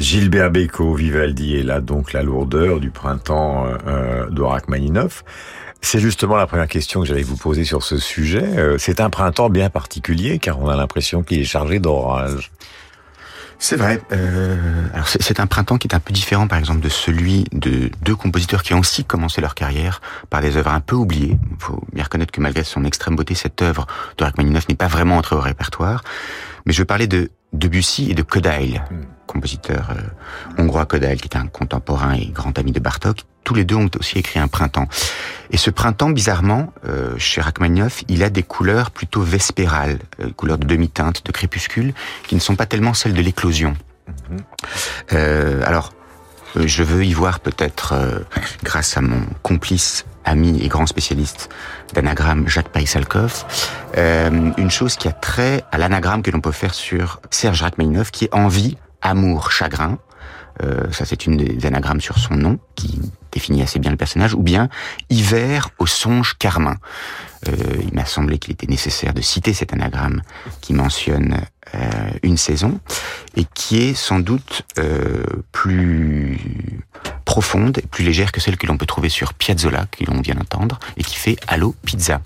Gilbert 0.00 0.50
Bécaud, 0.50 0.94
Vivaldi 0.94 1.54
et 1.54 1.62
là 1.62 1.80
donc 1.80 2.12
la 2.12 2.24
lourdeur 2.24 2.80
du 2.80 2.90
printemps 2.90 3.66
euh, 3.86 4.28
de 4.30 4.42
Rachmaninoff. 4.42 5.22
C'est 5.80 6.00
justement 6.00 6.34
la 6.34 6.48
première 6.48 6.66
question 6.66 7.02
que 7.02 7.06
j'allais 7.06 7.22
vous 7.22 7.36
poser 7.36 7.62
sur 7.62 7.84
ce 7.84 7.98
sujet. 7.98 8.42
Euh, 8.42 8.78
c'est 8.78 9.00
un 9.00 9.10
printemps 9.10 9.48
bien 9.48 9.70
particulier 9.70 10.40
car 10.40 10.58
on 10.60 10.66
a 10.66 10.74
l'impression 10.74 11.22
qu'il 11.22 11.38
est 11.38 11.44
chargé 11.44 11.78
d'orage. 11.78 12.50
C'est 13.62 13.76
vrai. 13.76 14.02
Euh, 14.10 14.56
alors 14.92 15.06
c'est 15.06 15.38
un 15.38 15.46
printemps 15.46 15.78
qui 15.78 15.86
est 15.86 15.94
un 15.94 16.00
peu 16.00 16.12
différent, 16.12 16.48
par 16.48 16.58
exemple, 16.58 16.80
de 16.80 16.88
celui 16.88 17.44
de 17.52 17.92
deux 18.02 18.16
compositeurs 18.16 18.64
qui 18.64 18.74
ont 18.74 18.80
aussi 18.80 19.04
commencé 19.04 19.40
leur 19.40 19.54
carrière 19.54 20.00
par 20.30 20.40
des 20.40 20.56
œuvres 20.56 20.72
un 20.72 20.80
peu 20.80 20.96
oubliées. 20.96 21.38
Il 21.48 21.56
faut 21.60 21.80
bien 21.92 22.02
reconnaître 22.02 22.32
que 22.32 22.40
malgré 22.40 22.64
son 22.64 22.84
extrême 22.84 23.14
beauté, 23.14 23.36
cette 23.36 23.62
œuvre 23.62 23.86
de 24.18 24.24
Rachmaninoff 24.24 24.68
n'est 24.68 24.74
pas 24.74 24.88
vraiment 24.88 25.16
entrée 25.16 25.36
au 25.36 25.40
répertoire. 25.40 26.02
Mais 26.66 26.72
je 26.72 26.82
parler 26.82 27.06
de 27.06 27.30
Debussy 27.52 28.10
et 28.10 28.14
de 28.14 28.22
Kodail, 28.22 28.82
compositeur 29.26 29.90
euh, 29.90 30.62
hongrois 30.62 30.86
Kodail, 30.86 31.18
qui 31.18 31.28
est 31.28 31.36
un 31.36 31.46
contemporain 31.46 32.14
et 32.14 32.26
grand 32.26 32.58
ami 32.58 32.72
de 32.72 32.80
Bartok. 32.80 33.24
Tous 33.44 33.54
les 33.54 33.64
deux 33.64 33.74
ont 33.74 33.90
aussi 33.98 34.18
écrit 34.18 34.38
un 34.38 34.48
printemps. 34.48 34.86
Et 35.50 35.56
ce 35.56 35.70
printemps, 35.70 36.10
bizarrement, 36.10 36.72
euh, 36.86 37.14
chez 37.18 37.40
Rachmaninoff, 37.40 38.04
il 38.08 38.22
a 38.22 38.30
des 38.30 38.42
couleurs 38.42 38.90
plutôt 38.90 39.20
vespérales, 39.20 39.98
euh, 40.20 40.30
couleurs 40.30 40.58
de 40.58 40.66
demi-teinte, 40.66 41.26
de 41.26 41.32
crépuscule, 41.32 41.92
qui 42.26 42.34
ne 42.34 42.40
sont 42.40 42.56
pas 42.56 42.66
tellement 42.66 42.94
celles 42.94 43.14
de 43.14 43.20
l'éclosion. 43.20 43.74
Euh, 45.12 45.62
alors, 45.66 45.92
je 46.56 46.82
veux 46.82 47.04
y 47.04 47.12
voir 47.12 47.40
peut-être, 47.40 47.92
euh, 47.94 48.18
grâce 48.62 48.96
à 48.96 49.00
mon 49.00 49.20
complice, 49.42 50.04
ami 50.24 50.62
et 50.62 50.68
grand 50.68 50.86
spécialiste 50.86 51.48
d'anagramme 51.94 52.48
Jacques 52.48 52.68
Paisalkov, 52.68 53.44
euh, 53.98 54.50
une 54.56 54.70
chose 54.70 54.96
qui 54.96 55.08
a 55.08 55.12
trait 55.12 55.64
à 55.72 55.78
l'anagramme 55.78 56.22
que 56.22 56.30
l'on 56.30 56.40
peut 56.40 56.52
faire 56.52 56.74
sur 56.74 57.20
Serge 57.30 57.62
Rachmaninoff, 57.62 58.10
qui 58.10 58.26
est 58.26 58.34
envie, 58.34 58.76
amour, 59.00 59.50
chagrin. 59.50 59.98
Euh, 60.62 60.90
ça, 60.92 61.04
c'est 61.04 61.26
une 61.26 61.36
des 61.36 61.66
anagrammes 61.66 62.00
sur 62.00 62.18
son 62.18 62.34
nom 62.34 62.58
qui 62.74 63.00
définit 63.32 63.62
assez 63.62 63.78
bien 63.78 63.90
le 63.90 63.96
personnage, 63.96 64.34
ou 64.34 64.42
bien 64.42 64.68
hiver 65.10 65.70
au 65.78 65.86
songe 65.86 66.36
carmin. 66.38 66.76
Euh, 67.48 67.52
il 67.80 67.92
m'a 67.94 68.04
semblé 68.04 68.38
qu'il 68.38 68.52
était 68.52 68.68
nécessaire 68.68 69.14
de 69.14 69.20
citer 69.20 69.52
cet 69.52 69.72
anagramme 69.72 70.22
qui 70.60 70.74
mentionne 70.74 71.40
euh, 71.74 72.10
une 72.22 72.36
saison 72.36 72.78
et 73.36 73.44
qui 73.54 73.78
est 73.78 73.94
sans 73.94 74.20
doute 74.20 74.62
euh, 74.78 75.24
plus 75.50 76.38
profonde 77.24 77.78
et 77.78 77.86
plus 77.86 78.04
légère 78.04 78.30
que 78.30 78.40
celle 78.40 78.56
que 78.56 78.66
l'on 78.66 78.76
peut 78.76 78.86
trouver 78.86 79.08
sur 79.08 79.34
Piazzolla, 79.34 79.86
que 79.90 80.04
l'on 80.04 80.20
vient 80.20 80.34
d'entendre, 80.34 80.78
et 80.96 81.02
qui 81.02 81.16
fait 81.16 81.36
Allo 81.48 81.74
Pizza. 81.84 82.20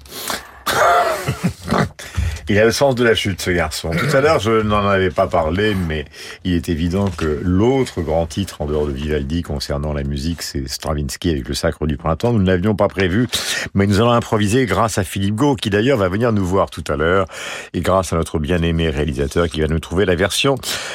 Il 2.48 2.57
a 2.61 2.64
le 2.64 2.70
sens 2.70 2.94
de 2.94 3.02
la 3.02 3.16
chute, 3.16 3.40
ce 3.40 3.50
garçon. 3.50 3.90
Tout 3.90 4.16
à 4.16 4.20
l'heure, 4.20 4.38
je 4.38 4.62
n'en 4.62 4.87
avais 4.87 5.11
pas 5.11 5.26
parlé, 5.26 5.74
mais 5.74 6.05
il 6.44 6.52
est 6.52 6.68
évident 6.68 7.11
que 7.11 7.40
l'autre 7.42 8.02
grand 8.02 8.26
titre 8.26 8.61
en 8.61 8.66
dehors 8.66 8.87
de 8.87 8.92
Vivaldi 8.92 9.42
concernant 9.42 9.92
la 9.92 10.05
musique, 10.05 10.42
c'est 10.42 10.68
Stravinsky 10.68 11.31
avec 11.31 11.48
le 11.48 11.55
Sacre 11.55 11.88
du 11.88 11.96
Printemps. 11.96 12.33
Nous 12.33 12.38
ne 12.38 12.46
l'avions 12.46 12.76
pas 12.76 12.87
prévu, 12.87 13.26
mais 13.74 13.88
nous 13.88 14.00
allons 14.00 14.12
improviser 14.12 14.64
grâce 14.64 14.96
à 14.96 15.02
Philippe 15.02 15.35
Gau, 15.35 15.57
qui 15.57 15.70
d'ailleurs 15.70 15.98
va 15.98 16.09
venir 16.09 16.31
nous 16.31 16.46
voir 16.46 16.70
tout 16.70 16.85
à 16.87 16.94
l'heure, 16.94 17.26
et 17.74 17.81
grâce 17.81 18.12
à 18.12 18.16
notre 18.16 18.38
bien-aimé 18.38 18.90
réalisateur 18.90 19.48
qui 19.48 19.61
va 19.61 19.66
nous 19.66 19.81
trouver 19.81 20.05
la 20.05 20.14
version 20.14 20.55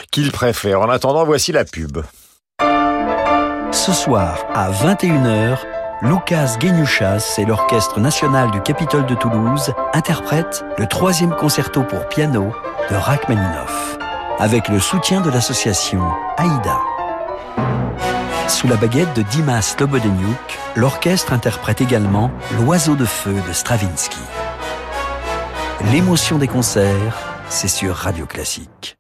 qu'il 0.09 0.31
préfère. 0.31 0.79
En 0.79 0.89
attendant, 0.89 1.25
voici 1.25 1.51
la 1.51 1.65
pub. 1.65 1.97
Ce 3.73 3.91
soir, 3.91 4.45
à 4.53 4.71
21h, 4.71 5.57
Lucas 6.03 6.55
Guinuchas 6.59 7.35
et 7.37 7.45
l'Orchestre 7.45 7.99
national 7.99 8.49
du 8.49 8.59
Capitole 8.61 9.05
de 9.05 9.13
Toulouse 9.13 9.71
interprètent 9.93 10.65
le 10.79 10.87
troisième 10.87 11.35
concerto 11.35 11.83
pour 11.83 12.07
piano 12.07 12.51
de 12.89 12.95
Rachmaninoff, 12.95 13.99
avec 14.39 14.67
le 14.67 14.79
soutien 14.79 15.21
de 15.21 15.29
l'association 15.29 16.01
Aïda. 16.37 16.79
Sous 18.47 18.67
la 18.67 18.77
baguette 18.77 19.15
de 19.15 19.21
Dimas 19.21 19.75
Lobodeniuk, 19.79 20.59
l'orchestre 20.75 21.33
interprète 21.33 21.81
également 21.81 22.31
L'Oiseau 22.57 22.95
de 22.95 23.05
feu 23.05 23.35
de 23.47 23.53
Stravinsky. 23.53 24.17
L'émotion 25.91 26.39
des 26.39 26.47
concerts, 26.47 27.19
c'est 27.47 27.67
sur 27.67 27.95
Radio 27.95 28.25
Classique. 28.25 28.97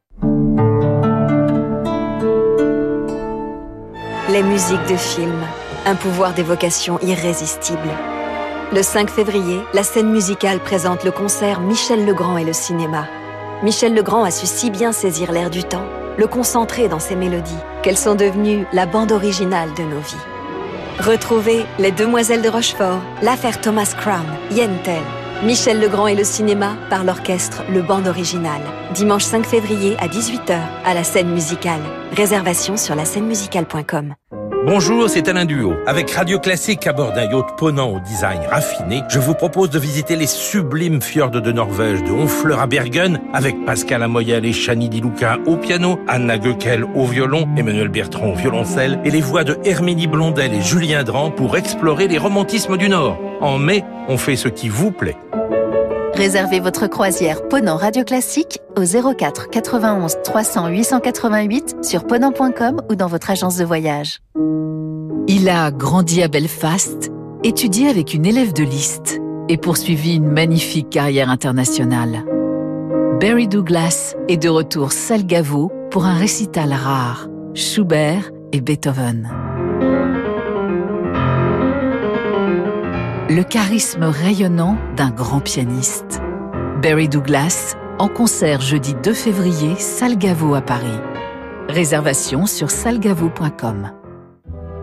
Les 4.29 4.43
musiques 4.43 4.87
de 4.87 4.97
films, 4.97 5.43
un 5.85 5.95
pouvoir 5.95 6.33
d'évocation 6.33 6.99
irrésistible. 7.01 7.89
Le 8.73 8.83
5 8.83 9.09
février, 9.09 9.61
la 9.73 9.83
scène 9.83 10.09
musicale 10.09 10.59
présente 10.59 11.03
le 11.03 11.11
concert 11.11 11.59
Michel 11.59 12.05
Legrand 12.05 12.37
et 12.37 12.45
le 12.45 12.53
cinéma. 12.53 13.05
Michel 13.63 13.93
Legrand 13.93 14.23
a 14.23 14.31
su 14.31 14.45
si 14.45 14.71
bien 14.71 14.91
saisir 14.91 15.31
l'air 15.31 15.49
du 15.49 15.63
temps, 15.63 15.85
le 16.17 16.27
concentrer 16.27 16.87
dans 16.87 16.99
ses 16.99 17.15
mélodies, 17.15 17.57
qu'elles 17.83 17.97
sont 17.97 18.15
devenues 18.15 18.65
la 18.73 18.85
bande 18.85 19.11
originale 19.11 19.73
de 19.73 19.83
nos 19.83 19.99
vies. 19.99 20.15
Retrouvez 20.99 21.65
Les 21.79 21.91
Demoiselles 21.91 22.41
de 22.41 22.49
Rochefort, 22.49 23.01
l'affaire 23.21 23.59
Thomas 23.59 23.93
Crown, 23.97 24.25
Yentl, 24.51 25.01
Michel 25.43 25.79
Legrand 25.79 26.07
et 26.07 26.15
le 26.15 26.23
cinéma 26.23 26.75
par 26.89 27.03
l'orchestre 27.03 27.63
Le 27.71 27.81
Bande 27.81 28.07
Original. 28.07 28.61
Dimanche 28.93 29.23
5 29.23 29.43
février 29.45 29.97
à 29.99 30.07
18h 30.07 30.59
à 30.85 30.93
la 30.93 31.03
scène 31.03 31.31
musicale. 31.31 31.81
Réservation 32.15 32.77
sur 32.77 32.93
la 32.93 33.03
musicale.com. 33.19 34.13
Bonjour, 34.63 35.09
c'est 35.09 35.27
Alain 35.27 35.45
Duo. 35.45 35.73
Avec 35.87 36.11
Radio 36.11 36.37
Classique 36.37 36.85
à 36.85 36.93
bord 36.93 37.13
d'un 37.13 37.23
yacht 37.23 37.57
ponant 37.57 37.89
au 37.89 37.99
design 37.99 38.41
raffiné, 38.47 39.01
je 39.09 39.17
vous 39.17 39.33
propose 39.33 39.71
de 39.71 39.79
visiter 39.79 40.15
les 40.15 40.27
sublimes 40.27 41.01
fjords 41.01 41.31
de 41.31 41.51
Norvège, 41.51 42.03
de 42.03 42.11
Honfleur 42.11 42.59
à 42.59 42.67
Bergen, 42.67 43.19
avec 43.33 43.65
Pascal 43.65 44.03
Amoyel 44.03 44.45
et 44.45 44.53
Chani 44.53 44.87
Di 44.87 45.01
Luca 45.01 45.39
au 45.47 45.57
piano, 45.57 45.99
Anna 46.07 46.37
Goekel 46.37 46.83
au 46.83 47.05
violon, 47.05 47.49
Emmanuel 47.57 47.87
Bertrand 47.87 48.33
au 48.33 48.35
violoncelle, 48.35 48.99
et 49.03 49.09
les 49.09 49.21
voix 49.21 49.43
de 49.43 49.57
Herminie 49.65 50.05
Blondel 50.05 50.53
et 50.53 50.61
Julien 50.61 51.03
Dran 51.03 51.31
pour 51.31 51.57
explorer 51.57 52.07
les 52.07 52.19
romantismes 52.19 52.77
du 52.77 52.87
Nord. 52.87 53.19
En 53.41 53.57
mai, 53.57 53.83
on 54.09 54.17
fait 54.17 54.35
ce 54.35 54.47
qui 54.47 54.69
vous 54.69 54.91
plaît. 54.91 55.17
Réservez 56.21 56.59
votre 56.59 56.85
croisière 56.85 57.47
Ponant 57.47 57.77
Radio 57.77 58.03
Classique 58.03 58.59
au 58.77 58.83
04 58.83 59.49
91 59.49 60.17
300 60.23 60.67
888 60.67 61.77
sur 61.83 62.05
ponant.com 62.05 62.79
ou 62.91 62.95
dans 62.95 63.07
votre 63.07 63.31
agence 63.31 63.57
de 63.57 63.65
voyage. 63.65 64.19
Il 65.27 65.49
a 65.49 65.71
grandi 65.71 66.21
à 66.21 66.27
Belfast, 66.27 67.11
étudié 67.43 67.89
avec 67.89 68.13
une 68.13 68.27
élève 68.27 68.53
de 68.53 68.61
liste 68.61 69.19
et 69.49 69.57
poursuivi 69.57 70.17
une 70.17 70.29
magnifique 70.29 70.91
carrière 70.91 71.31
internationale. 71.31 72.23
Barry 73.19 73.47
Douglas 73.47 74.13
est 74.27 74.37
de 74.37 74.49
retour 74.49 74.91
Salgavo 74.91 75.71
pour 75.89 76.05
un 76.05 76.13
récital 76.19 76.71
rare, 76.71 77.29
Schubert 77.55 78.29
et 78.51 78.61
Beethoven. 78.61 79.50
Le 83.33 83.43
charisme 83.43 84.03
rayonnant 84.03 84.75
d'un 84.97 85.09
grand 85.09 85.39
pianiste. 85.39 86.21
Barry 86.81 87.07
Douglas, 87.07 87.77
en 87.97 88.09
concert 88.09 88.59
jeudi 88.59 88.93
2 88.93 89.13
février, 89.13 89.77
Salgavo 89.77 90.53
à 90.53 90.59
Paris. 90.59 90.99
Réservation 91.69 92.45
sur 92.45 92.69
salgavo.com. 92.69 93.93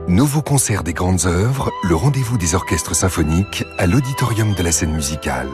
Nouveau 0.09 0.41
concert 0.41 0.83
des 0.83 0.95
grandes 0.95 1.27
œuvres, 1.27 1.71
le 1.87 1.95
rendez-vous 1.95 2.39
des 2.39 2.55
orchestres 2.55 2.95
symphoniques 2.95 3.67
à 3.77 3.87
l'auditorium 3.87 4.55
de 4.55 4.63
la 4.63 4.73
scène 4.73 4.95
musicale. 4.95 5.51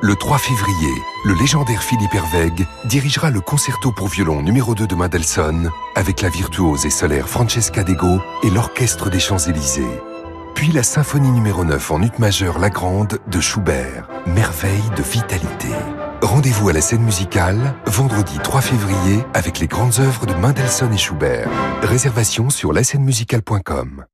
Le 0.00 0.14
3 0.14 0.38
février, 0.38 0.94
le 1.26 1.34
légendaire 1.34 1.82
Philippe 1.82 2.14
Hervègue 2.14 2.66
dirigera 2.86 3.28
le 3.28 3.42
concerto 3.42 3.92
pour 3.92 4.08
violon 4.08 4.40
numéro 4.40 4.74
2 4.74 4.86
de 4.86 4.94
Mendelssohn 4.94 5.70
avec 5.94 6.22
la 6.22 6.30
virtuose 6.30 6.86
et 6.86 6.90
solaire 6.90 7.28
Francesca 7.28 7.84
Dego 7.84 8.18
et 8.42 8.48
l'orchestre 8.48 9.10
des 9.10 9.20
Champs-Élysées. 9.20 10.00
Puis 10.54 10.72
la 10.72 10.82
symphonie 10.82 11.30
numéro 11.30 11.64
9 11.64 11.90
en 11.90 12.02
ut 12.02 12.10
majeur 12.18 12.58
La 12.58 12.70
Grande 12.70 13.18
de 13.26 13.40
Schubert, 13.40 14.08
merveille 14.26 14.90
de 14.96 15.02
vitalité. 15.02 15.68
Rendez-vous 16.22 16.68
à 16.68 16.72
la 16.72 16.80
scène 16.80 17.02
musicale, 17.02 17.74
vendredi 17.86 18.38
3 18.42 18.60
février, 18.60 19.24
avec 19.32 19.58
les 19.58 19.66
grandes 19.66 19.98
œuvres 20.00 20.26
de 20.26 20.34
Mendelssohn 20.34 20.92
et 20.92 20.98
Schubert. 20.98 21.48
Réservation 21.82 22.50
sur 22.50 22.72
musicale.com. 23.02 24.04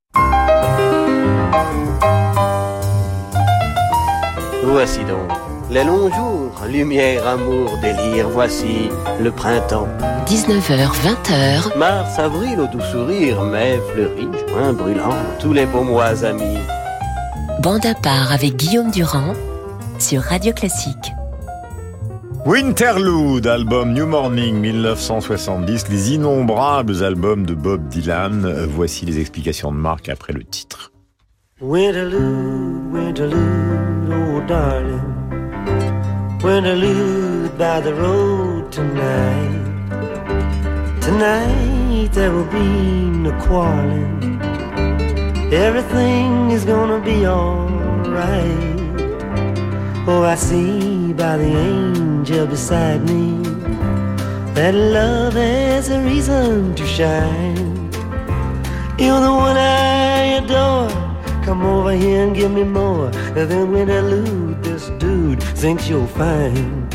Voici 4.64 5.04
donc 5.04 5.30
les 5.70 5.84
longs 5.84 6.10
jours, 6.12 6.52
lumière, 6.68 7.26
amour, 7.26 7.70
délire, 7.82 8.28
voici 8.28 8.88
le 9.20 9.30
printemps. 9.30 9.88
19h, 10.26 10.90
20h. 11.02 11.76
Mars, 11.78 12.18
avril, 12.18 12.60
au 12.60 12.66
doux 12.66 12.84
sourire, 12.92 13.42
mai, 13.42 13.78
fleuri, 13.92 14.28
juin, 14.48 14.72
brûlant, 14.72 15.14
tous 15.40 15.52
les 15.52 15.66
beaux 15.66 15.82
mois 15.84 16.24
amis. 16.24 16.58
Bande 17.62 17.86
à 17.86 17.94
part 17.94 18.32
avec 18.32 18.56
Guillaume 18.56 18.90
Durand 18.90 19.34
sur 19.98 20.22
Radio 20.22 20.52
Classique. 20.52 21.12
Winterlude, 22.44 23.48
album 23.48 23.92
New 23.92 24.06
Morning 24.06 24.54
1970, 24.60 25.88
les 25.88 26.12
innombrables 26.14 27.02
albums 27.02 27.44
de 27.44 27.54
Bob 27.54 27.88
Dylan. 27.88 28.44
Euh, 28.44 28.66
Voici 28.68 29.04
les 29.04 29.18
explications 29.18 29.72
de 29.72 29.76
Marc 29.76 30.08
après 30.08 30.32
le 30.32 30.44
titre. 30.44 30.92
Winterlude, 31.60 32.92
Winterlude, 32.92 34.12
oh 34.12 34.40
darling. 34.46 35.15
Winterlude, 36.46 37.58
by 37.58 37.80
the 37.80 37.92
road 37.92 38.70
tonight. 38.70 39.64
Tonight 41.00 42.10
there 42.12 42.30
will 42.30 42.50
be 42.60 42.68
no 43.24 43.32
quarreling. 43.44 44.40
Everything 45.52 46.52
is 46.52 46.64
gonna 46.64 47.00
be 47.00 47.26
alright. 47.26 48.78
Oh, 50.06 50.22
I 50.22 50.36
see 50.36 51.12
by 51.12 51.36
the 51.36 51.52
angel 51.70 52.46
beside 52.46 53.02
me 53.10 53.42
that 54.54 54.72
love 54.72 55.34
has 55.34 55.90
a 55.90 56.00
reason 56.00 56.76
to 56.76 56.86
shine. 56.86 57.90
You're 59.00 59.20
the 59.28 59.34
one 59.46 59.56
I 59.56 60.38
adore. 60.38 60.90
Come 61.44 61.66
over 61.66 61.90
here 61.90 62.22
and 62.22 62.36
give 62.36 62.52
me 62.52 62.62
more. 62.62 63.10
And 63.34 63.50
then 63.50 63.72
dude 65.06 65.42
thinks 65.62 65.88
you're 65.88 66.10
fine? 66.22 66.88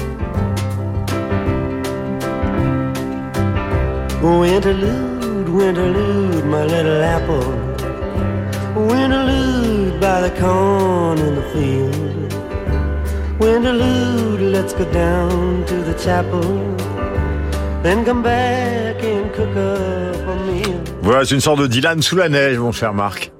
Winterlude, 4.22 5.50
winterlude, 5.58 6.46
my 6.56 6.64
little 6.74 7.02
apple. 7.18 7.50
Winterlude 8.90 10.00
by 10.06 10.18
the 10.26 10.34
corn 10.42 11.18
in 11.28 11.34
the 11.40 11.46
field. 11.54 12.30
Winterlude, 13.40 14.44
let's 14.56 14.74
go 14.74 14.86
down 14.92 15.66
to 15.70 15.76
the 15.90 15.96
chapel. 16.06 16.48
Then 17.84 18.06
come 18.06 18.22
back 18.22 18.98
and 19.04 19.34
cook 19.34 19.56
up 19.56 20.28
a 20.34 20.36
meal. 20.48 20.82
Voilà, 21.02 21.26
c'est 21.26 21.36
une 21.36 21.42
sorte 21.42 21.62
de 21.62 21.68
Dylan 21.68 22.02
sous 22.02 22.16
la 22.16 22.30
neige, 22.30 22.60
mon 22.60 22.72
cher 22.72 22.94
Marc. 22.94 23.32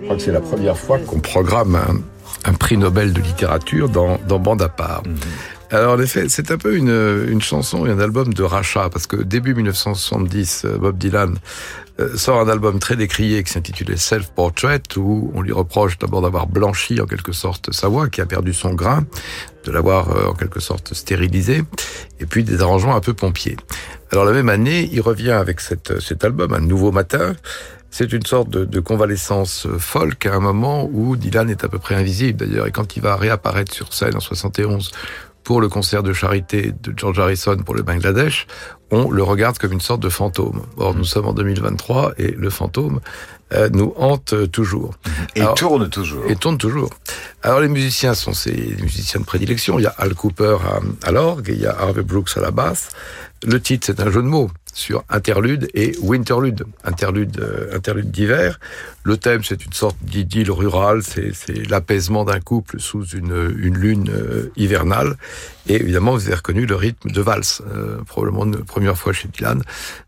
Je 0.00 0.04
crois 0.04 0.16
que 0.16 0.22
c'est 0.22 0.32
la 0.32 0.40
première 0.40 0.76
fois 0.76 0.98
qu'on 0.98 1.20
programme 1.20 1.74
un, 1.74 2.00
un 2.44 2.52
prix 2.54 2.76
Nobel 2.76 3.12
de 3.12 3.20
littérature 3.20 3.88
dans, 3.88 4.18
dans 4.28 4.38
Bande 4.38 4.62
à 4.62 4.68
part. 4.68 5.02
Alors 5.70 5.94
en 5.94 6.00
effet, 6.00 6.28
c'est 6.28 6.50
un 6.50 6.58
peu 6.58 6.76
une, 6.76 7.26
une 7.28 7.40
chanson 7.40 7.86
et 7.86 7.90
un 7.90 7.98
album 7.98 8.34
de 8.34 8.42
rachat, 8.42 8.90
parce 8.90 9.06
que 9.06 9.16
début 9.16 9.54
1970, 9.54 10.64
euh, 10.66 10.76
Bob 10.76 10.98
Dylan 10.98 11.38
euh, 11.98 12.14
sort 12.16 12.40
un 12.40 12.48
album 12.48 12.78
très 12.78 12.94
décrié 12.94 13.42
qui 13.42 13.52
s'intitulait 13.52 13.96
Self 13.96 14.32
Portrait, 14.32 14.82
où 14.98 15.32
on 15.34 15.40
lui 15.40 15.52
reproche 15.52 15.98
d'abord 15.98 16.20
d'avoir 16.20 16.46
blanchi 16.46 17.00
en 17.00 17.06
quelque 17.06 17.32
sorte 17.32 17.72
sa 17.72 17.88
voix, 17.88 18.10
qui 18.10 18.20
a 18.20 18.26
perdu 18.26 18.52
son 18.52 18.74
grain, 18.74 19.06
de 19.64 19.70
l'avoir 19.70 20.10
euh, 20.10 20.26
en 20.26 20.34
quelque 20.34 20.60
sorte 20.60 20.92
stérilisé, 20.92 21.62
et 22.20 22.26
puis 22.26 22.44
des 22.44 22.60
arrangements 22.60 22.94
un 22.94 23.00
peu 23.00 23.14
pompiers. 23.14 23.56
Alors 24.10 24.26
la 24.26 24.32
même 24.32 24.50
année, 24.50 24.90
il 24.92 25.00
revient 25.00 25.30
avec 25.30 25.60
cette, 25.60 26.00
cet 26.00 26.22
album, 26.22 26.52
Un 26.52 26.60
nouveau 26.60 26.92
matin, 26.92 27.34
c'est 27.92 28.12
une 28.12 28.24
sorte 28.24 28.48
de, 28.48 28.64
de, 28.64 28.80
convalescence 28.80 29.68
folk 29.78 30.26
à 30.26 30.34
un 30.34 30.40
moment 30.40 30.88
où 30.90 31.14
Dylan 31.14 31.50
est 31.50 31.62
à 31.62 31.68
peu 31.68 31.78
près 31.78 31.94
invisible 31.94 32.44
d'ailleurs. 32.44 32.66
Et 32.66 32.72
quand 32.72 32.96
il 32.96 33.02
va 33.02 33.16
réapparaître 33.16 33.72
sur 33.72 33.92
scène 33.92 34.16
en 34.16 34.20
71 34.20 34.90
pour 35.44 35.60
le 35.60 35.68
concert 35.68 36.02
de 36.02 36.12
charité 36.12 36.72
de 36.82 36.94
George 36.96 37.18
Harrison 37.18 37.56
pour 37.58 37.74
le 37.74 37.82
Bangladesh, 37.82 38.46
on 38.90 39.10
le 39.10 39.22
regarde 39.22 39.58
comme 39.58 39.72
une 39.72 39.80
sorte 39.80 40.00
de 40.00 40.08
fantôme. 40.08 40.62
Or, 40.78 40.94
nous 40.94 41.04
sommes 41.04 41.26
en 41.26 41.34
2023 41.34 42.14
et 42.16 42.30
le 42.30 42.48
fantôme 42.48 43.00
euh, 43.52 43.68
nous 43.70 43.92
hante 43.96 44.50
toujours. 44.50 44.94
Et 45.36 45.42
Alors, 45.42 45.54
tourne 45.54 45.90
toujours. 45.90 46.24
Et 46.28 46.36
tourne 46.36 46.56
toujours. 46.56 46.90
Alors, 47.42 47.60
les 47.60 47.68
musiciens 47.68 48.14
sont 48.14 48.32
ces 48.32 48.74
musiciens 48.80 49.20
de 49.20 49.26
prédilection. 49.26 49.78
Il 49.78 49.82
y 49.82 49.86
a 49.86 49.94
Al 49.98 50.14
Cooper 50.14 50.56
à, 50.64 51.06
à 51.06 51.10
l'orgue, 51.10 51.50
il 51.52 51.60
y 51.60 51.66
a 51.66 51.76
Harvey 51.78 52.02
Brooks 52.02 52.30
à 52.36 52.40
la 52.40 52.50
basse. 52.50 52.88
Le 53.44 53.60
titre, 53.60 53.86
c'est 53.86 54.00
un 54.00 54.10
jeu 54.10 54.22
de 54.22 54.28
mots 54.28 54.50
sur 54.72 55.04
interlude 55.08 55.68
et 55.74 55.94
winterlude, 56.00 56.64
interlude, 56.84 57.38
euh, 57.40 57.76
interlude 57.76 58.10
d'hiver. 58.10 58.58
Le 59.04 59.16
thème, 59.16 59.44
c'est 59.44 59.64
une 59.64 59.72
sorte 59.72 59.96
d'idylle 60.02 60.50
rurale, 60.50 61.02
c'est 61.02 61.32
l'apaisement 61.68 62.24
d'un 62.24 62.40
couple 62.40 62.80
sous 62.80 63.04
une, 63.08 63.54
une 63.58 63.76
lune 63.76 64.10
euh, 64.10 64.50
hivernale. 64.56 65.16
Et 65.68 65.74
évidemment, 65.74 66.12
vous 66.12 66.26
avez 66.26 66.36
reconnu 66.36 66.66
le 66.66 66.76
rythme 66.76 67.10
de 67.10 67.20
valse, 67.20 67.62
euh, 67.74 67.98
probablement 68.06 68.44
une 68.44 68.64
première 68.64 68.96
fois 68.96 69.12
chez 69.12 69.28
Dylan. 69.28 69.62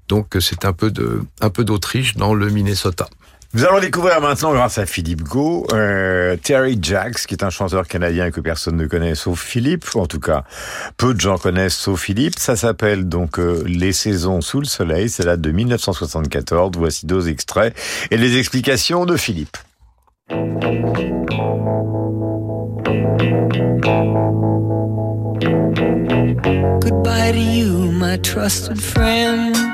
Donc, 0.09 0.37
c'est 0.41 0.65
un 0.65 0.73
peu 0.73 0.93
un 1.41 1.51
peu 1.51 1.65
d'Autriche 1.65 2.17
dans 2.17 2.35
le 2.35 2.49
Minnesota. 2.51 3.09
Nous 3.55 3.65
allons 3.65 3.79
découvrir 3.79 4.21
maintenant, 4.21 4.53
grâce 4.53 4.79
à 4.79 4.87
Philippe 4.87 5.23
Go, 5.23 5.65
euh, 5.73 6.37
Terry 6.37 6.77
Jacks, 6.83 7.25
qui 7.25 7.35
est 7.35 7.45
un 7.45 7.51
chanteur 7.51 7.87
canadien 7.87 8.33
que 8.33 8.41
personne 8.41 8.77
ne 8.77 8.87
connaît 8.89 9.15
sauf 9.15 9.41
Philippe, 9.41 9.85
en 9.95 10.07
tout 10.07 10.19
cas 10.19 10.43
peu 10.97 11.15
de 11.15 11.21
gens 11.21 11.39
connaissent 11.39 11.77
sauf 11.77 12.01
Philippe. 12.01 12.37
Ça 12.37 12.57
s'appelle 12.57 13.09
donc 13.09 13.39
euh, 13.39 13.63
Les 13.69 13.93
saisons 13.93 14.41
sous 14.41 14.59
le 14.59 14.67
soleil, 14.67 15.09
c'est 15.09 15.23
date 15.25 15.41
de 15.41 15.53
1974. 15.53 16.73
Voici 16.77 17.07
deux 17.07 17.29
extraits 17.29 17.77
et 18.11 18.17
les 18.17 18.39
explications 18.39 19.07
de 19.07 19.17
Philippe. 19.17 19.57
Goodbye 26.81 27.33
to 27.33 27.39
you, 27.39 27.93
my 27.93 28.19
trusted 28.19 28.81
friend. 28.81 29.74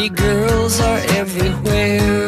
Pretty 0.00 0.14
girls 0.14 0.80
are 0.80 0.98
everywhere. 1.18 2.26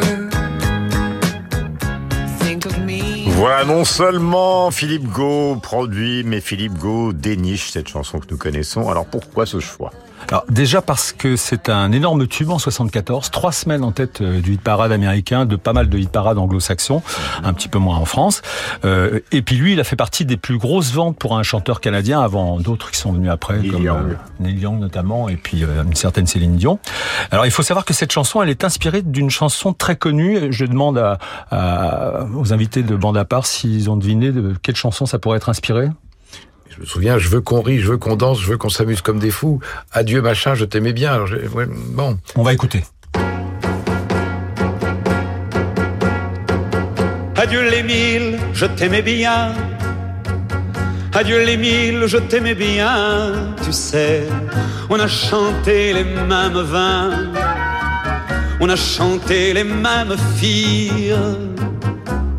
Think 2.37 2.67
of 2.67 2.77
me. 2.85 3.25
Voilà, 3.29 3.65
non 3.65 3.83
seulement 3.83 4.69
Philippe 4.69 5.07
Go 5.07 5.55
produit, 5.55 6.23
mais 6.23 6.39
Philippe 6.39 6.77
Go 6.77 7.13
déniche 7.13 7.71
cette 7.71 7.87
chanson 7.87 8.19
que 8.19 8.27
nous 8.29 8.37
connaissons. 8.37 8.91
Alors 8.91 9.07
pourquoi 9.07 9.47
ce 9.47 9.59
choix? 9.59 9.89
Alors 10.29 10.45
déjà 10.49 10.81
parce 10.81 11.11
que 11.11 11.35
c'est 11.35 11.69
un 11.69 11.91
énorme 11.91 12.27
tube 12.27 12.49
en 12.49 12.59
74, 12.59 13.29
trois 13.31 13.51
semaines 13.51 13.83
en 13.83 13.91
tête 13.91 14.21
euh, 14.21 14.41
du 14.41 14.53
hit 14.53 14.61
parade 14.61 14.91
américain, 14.91 15.45
de 15.45 15.55
pas 15.55 15.73
mal 15.73 15.89
de 15.89 15.97
hit 15.97 16.09
parade 16.09 16.37
anglo-saxons, 16.37 17.01
un 17.43 17.53
petit 17.53 17.67
peu 17.67 17.79
moins 17.79 17.97
en 17.97 18.05
France. 18.05 18.41
Euh, 18.85 19.19
et 19.31 19.41
puis 19.41 19.55
lui, 19.55 19.73
il 19.73 19.79
a 19.79 19.83
fait 19.83 19.95
partie 19.95 20.25
des 20.25 20.37
plus 20.37 20.57
grosses 20.57 20.91
ventes 20.93 21.17
pour 21.17 21.37
un 21.37 21.43
chanteur 21.43 21.81
canadien 21.81 22.21
avant 22.21 22.59
d'autres 22.59 22.91
qui 22.91 22.97
sont 22.99 23.11
venus 23.11 23.29
après, 23.31 23.59
Neil 23.59 23.69
comme 23.71 23.83
Young. 23.83 24.09
euh, 24.11 24.15
Neil 24.39 24.59
Young 24.59 24.79
notamment, 24.79 25.29
et 25.29 25.35
puis 25.37 25.63
euh, 25.63 25.83
une 25.83 25.95
certaine 25.95 26.27
Céline 26.27 26.55
Dion. 26.55 26.79
Alors 27.31 27.45
il 27.45 27.51
faut 27.51 27.63
savoir 27.63 27.85
que 27.85 27.93
cette 27.93 28.11
chanson, 28.11 28.41
elle 28.41 28.49
est 28.49 28.63
inspirée 28.63 29.01
d'une 29.01 29.29
chanson 29.29 29.73
très 29.73 29.95
connue. 29.95 30.51
Je 30.51 30.65
demande 30.65 30.97
à, 30.97 31.17
à- 31.51 32.25
aux 32.35 32.53
invités 32.53 32.83
de 32.83 32.95
bande 32.95 33.17
à 33.17 33.25
part 33.25 33.45
s'ils 33.45 33.89
ont 33.89 33.97
deviné 33.97 34.31
de 34.31 34.53
quelle 34.61 34.75
chanson 34.75 35.05
ça 35.05 35.19
pourrait 35.19 35.37
être 35.37 35.49
inspiré. 35.49 35.89
Je 36.75 36.81
me 36.81 36.85
souviens, 36.85 37.17
je 37.19 37.29
veux 37.29 37.41
qu'on 37.41 37.61
rie, 37.61 37.79
je 37.79 37.87
veux 37.91 37.97
qu'on 37.97 38.15
danse, 38.15 38.41
je 38.41 38.47
veux 38.47 38.57
qu'on 38.57 38.69
s'amuse 38.69 39.01
comme 39.01 39.19
des 39.19 39.29
fous. 39.31 39.59
Adieu 39.91 40.21
machin, 40.21 40.55
je 40.55 40.65
t'aimais 40.65 40.93
bien. 40.93 41.13
Alors, 41.13 41.27
j'ai- 41.27 41.47
ouais, 41.47 41.65
bon. 41.67 42.17
On 42.35 42.43
va 42.43 42.53
écouter. 42.53 42.83
Adieu 47.35 47.69
les 47.69 47.83
mille, 47.83 48.39
je 48.53 48.65
t'aimais 48.65 49.01
bien. 49.01 49.53
Adieu 51.13 51.43
les 51.45 51.57
mille, 51.57 52.05
je 52.07 52.17
t'aimais 52.17 52.55
bien. 52.55 53.53
Tu 53.63 53.71
sais, 53.71 54.23
on 54.89 54.99
a 54.99 55.07
chanté 55.07 55.93
les 55.93 56.03
mêmes 56.03 56.61
vins. 56.61 57.31
On 58.59 58.69
a 58.69 58.75
chanté 58.75 59.53
les 59.53 59.63
mêmes 59.63 60.15
filles. 60.37 61.13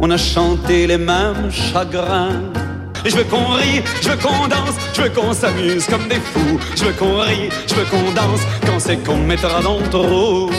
On 0.01 0.11
a 0.11 0.17
chanté 0.17 0.87
les 0.87 0.99
mêmes 0.99 1.51
chagrins. 1.53 2.41
Et 3.05 3.11
je 3.11 3.17
veux 3.17 3.25
qu'on 3.25 3.49
rie, 3.49 3.83
je 4.01 4.09
veux 4.09 4.17
qu'on 4.17 4.49
danse, 4.49 4.77
je 4.95 5.03
veux 5.03 5.11
qu'on 5.11 5.33
s'amuse 5.35 5.87
comme 5.87 6.09
des 6.09 6.21
fous. 6.21 6.59
Je 6.75 6.85
veux 6.87 6.93
qu'on 6.93 7.21
rie, 7.21 7.51
je 7.67 7.75
veux 7.75 7.85
qu'on 7.85 8.13
danse 8.13 8.41
quand 8.67 8.81
c'est 8.81 8.97
qu'on 8.97 9.19
me 9.19 9.27
mettra 9.27 9.61
dans 9.61 9.79
le 9.79 9.89
trou. 9.91 10.51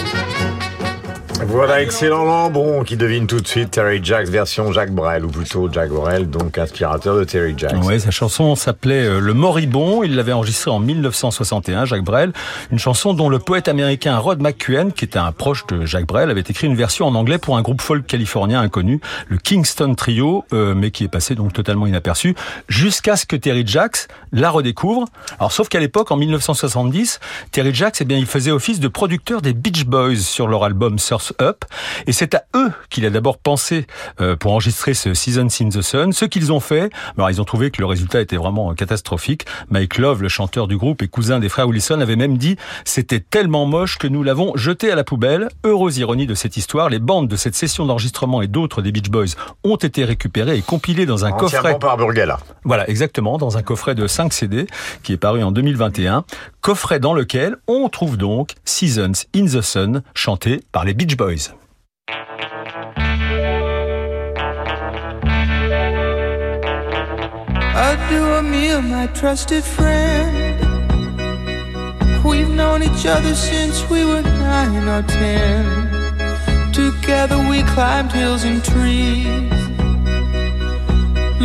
Voilà, 1.47 1.81
excellent 1.81 2.25
Lambron 2.25 2.83
qui 2.83 2.97
devine 2.97 3.27
tout 3.27 3.39
de 3.39 3.47
suite 3.47 3.71
Terry 3.71 3.99
Jacks 4.03 4.27
version 4.27 4.71
Jacques 4.71 4.91
Brel, 4.91 5.23
ou 5.23 5.29
plutôt 5.29 5.71
Jacques 5.71 5.91
Brel, 5.91 6.29
donc 6.29 6.57
inspirateur 6.57 7.15
de 7.17 7.23
Terry 7.23 7.53
Jacks. 7.55 7.81
Ouais, 7.83 7.99
sa 7.99 8.11
chanson 8.11 8.55
s'appelait 8.55 9.05
euh, 9.05 9.19
Le 9.19 9.33
Moribond. 9.33 10.03
Il 10.03 10.15
l'avait 10.15 10.33
enregistrée 10.33 10.71
en 10.71 10.79
1961, 10.79 11.85
Jacques 11.85 12.03
Brel. 12.03 12.33
Une 12.71 12.79
chanson 12.79 13.13
dont 13.13 13.29
le 13.29 13.39
poète 13.39 13.67
américain 13.67 14.17
Rod 14.17 14.41
McQueen, 14.41 14.91
qui 14.91 15.05
était 15.05 15.19
un 15.19 15.31
proche 15.31 15.65
de 15.67 15.85
Jacques 15.85 16.07
Brel, 16.07 16.29
avait 16.29 16.41
écrit 16.41 16.67
une 16.67 16.75
version 16.75 17.05
en 17.05 17.15
anglais 17.15 17.37
pour 17.37 17.57
un 17.57 17.61
groupe 17.61 17.81
folk 17.81 18.05
californien 18.07 18.59
inconnu, 18.59 18.99
le 19.27 19.37
Kingston 19.37 19.93
Trio, 19.95 20.45
euh, 20.51 20.73
mais 20.75 20.89
qui 20.91 21.03
est 21.03 21.09
passé 21.09 21.35
donc 21.35 21.53
totalement 21.53 21.85
inaperçu, 21.87 22.35
jusqu'à 22.67 23.15
ce 23.15 23.25
que 23.25 23.35
Terry 23.35 23.63
Jacks 23.65 24.07
la 24.33 24.49
redécouvre. 24.49 25.05
Alors, 25.39 25.51
sauf 25.51 25.69
qu'à 25.69 25.79
l'époque, 25.79 26.11
en 26.11 26.17
1970, 26.17 27.19
Terry 27.51 27.73
Jacks, 27.73 27.97
eh 28.01 28.05
bien, 28.05 28.17
il 28.17 28.25
faisait 28.25 28.51
office 28.51 28.79
de 28.79 28.87
producteur 28.87 29.41
des 29.41 29.53
Beach 29.53 29.85
Boys 29.85 30.17
sur 30.17 30.47
leur 30.47 30.63
album 30.63 30.97
Sur- 30.99 31.21
Up. 31.41 31.65
Et 32.07 32.11
c'est 32.11 32.35
à 32.35 32.43
eux 32.55 32.71
qu'il 32.89 33.05
a 33.05 33.09
d'abord 33.09 33.37
pensé 33.37 33.87
euh, 34.21 34.35
pour 34.35 34.51
enregistrer 34.51 34.93
ce 34.93 35.13
Seasons 35.13 35.47
in 35.61 35.69
the 35.69 35.81
Sun. 35.81 36.13
Ce 36.13 36.25
qu'ils 36.25 36.51
ont 36.51 36.59
fait, 36.59 36.89
alors 37.17 37.29
ils 37.29 37.41
ont 37.41 37.45
trouvé 37.45 37.71
que 37.71 37.81
le 37.81 37.85
résultat 37.85 38.21
était 38.21 38.37
vraiment 38.37 38.73
catastrophique. 38.73 39.45
Mike 39.69 39.97
Love, 39.97 40.21
le 40.21 40.29
chanteur 40.29 40.67
du 40.67 40.77
groupe 40.77 41.01
et 41.01 41.07
cousin 41.07 41.39
des 41.39 41.49
frères 41.49 41.67
Wilson, 41.67 41.99
avait 42.01 42.15
même 42.15 42.37
dit 42.37 42.55
c'était 42.83 43.19
tellement 43.19 43.65
moche 43.65 43.97
que 43.97 44.07
nous 44.07 44.23
l'avons 44.23 44.55
jeté 44.55 44.91
à 44.91 44.95
la 44.95 45.03
poubelle. 45.03 45.49
Heureuse 45.63 45.97
ironie 45.97 46.27
de 46.27 46.35
cette 46.35 46.57
histoire, 46.57 46.89
les 46.89 46.99
bandes 46.99 47.27
de 47.27 47.35
cette 47.35 47.55
session 47.55 47.85
d'enregistrement 47.85 48.41
et 48.41 48.47
d'autres 48.47 48.81
des 48.81 48.91
Beach 48.91 49.09
Boys 49.09 49.35
ont 49.63 49.75
été 49.75 50.05
récupérées 50.05 50.57
et 50.57 50.61
compilées 50.61 51.05
dans 51.05 51.25
un 51.25 51.31
coffret. 51.31 51.77
par 51.79 51.97
Burgala. 51.97 52.39
Voilà, 52.63 52.89
exactement, 52.89 53.37
dans 53.37 53.57
un 53.57 53.61
coffret 53.61 53.95
de 53.95 54.07
5 54.07 54.33
CD 54.33 54.67
qui 55.03 55.13
est 55.13 55.17
paru 55.17 55.43
en 55.43 55.51
2021. 55.51 56.23
Coffret 56.65 56.99
dans 56.99 57.13
lequel 57.13 57.57
on 57.67 57.87
trouve 57.89 58.17
donc 58.17 58.55
Seasons 58.65 59.27
in 59.35 59.45
the 59.45 59.61
Sun 59.61 60.01
chanté 60.15 60.63
par 60.71 60.83
les 60.83 60.95
Beach 60.95 61.15
Boys. 61.15 61.53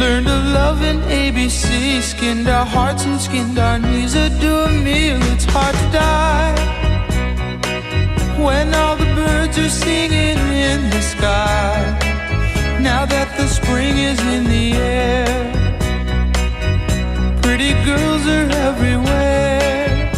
Learned 0.01 0.29
to 0.29 0.39
love 0.59 0.83
in 0.83 0.99
ABC. 1.03 2.01
Skinned 2.01 2.49
our 2.49 2.65
hearts 2.65 3.05
and 3.05 3.21
skinned 3.21 3.59
our 3.59 3.79
knees. 3.79 4.15
A 4.15 4.31
do 4.41 4.61
a 4.61 4.71
meal, 4.71 5.19
it's 5.33 5.45
hard 5.45 5.75
to 5.75 5.87
die. 5.93 6.55
When 8.43 8.75
all 8.75 8.97
the 8.97 9.11
birds 9.15 9.59
are 9.59 9.69
singing 9.69 10.39
in 10.71 10.89
the 10.89 11.03
sky. 11.03 11.77
Now 12.81 13.05
that 13.05 13.29
the 13.37 13.47
spring 13.47 13.99
is 13.99 14.19
in 14.35 14.45
the 14.45 14.73
air. 14.73 15.29
Pretty 17.43 17.73
girls 17.85 18.25
are 18.27 18.49
everywhere. 18.69 20.11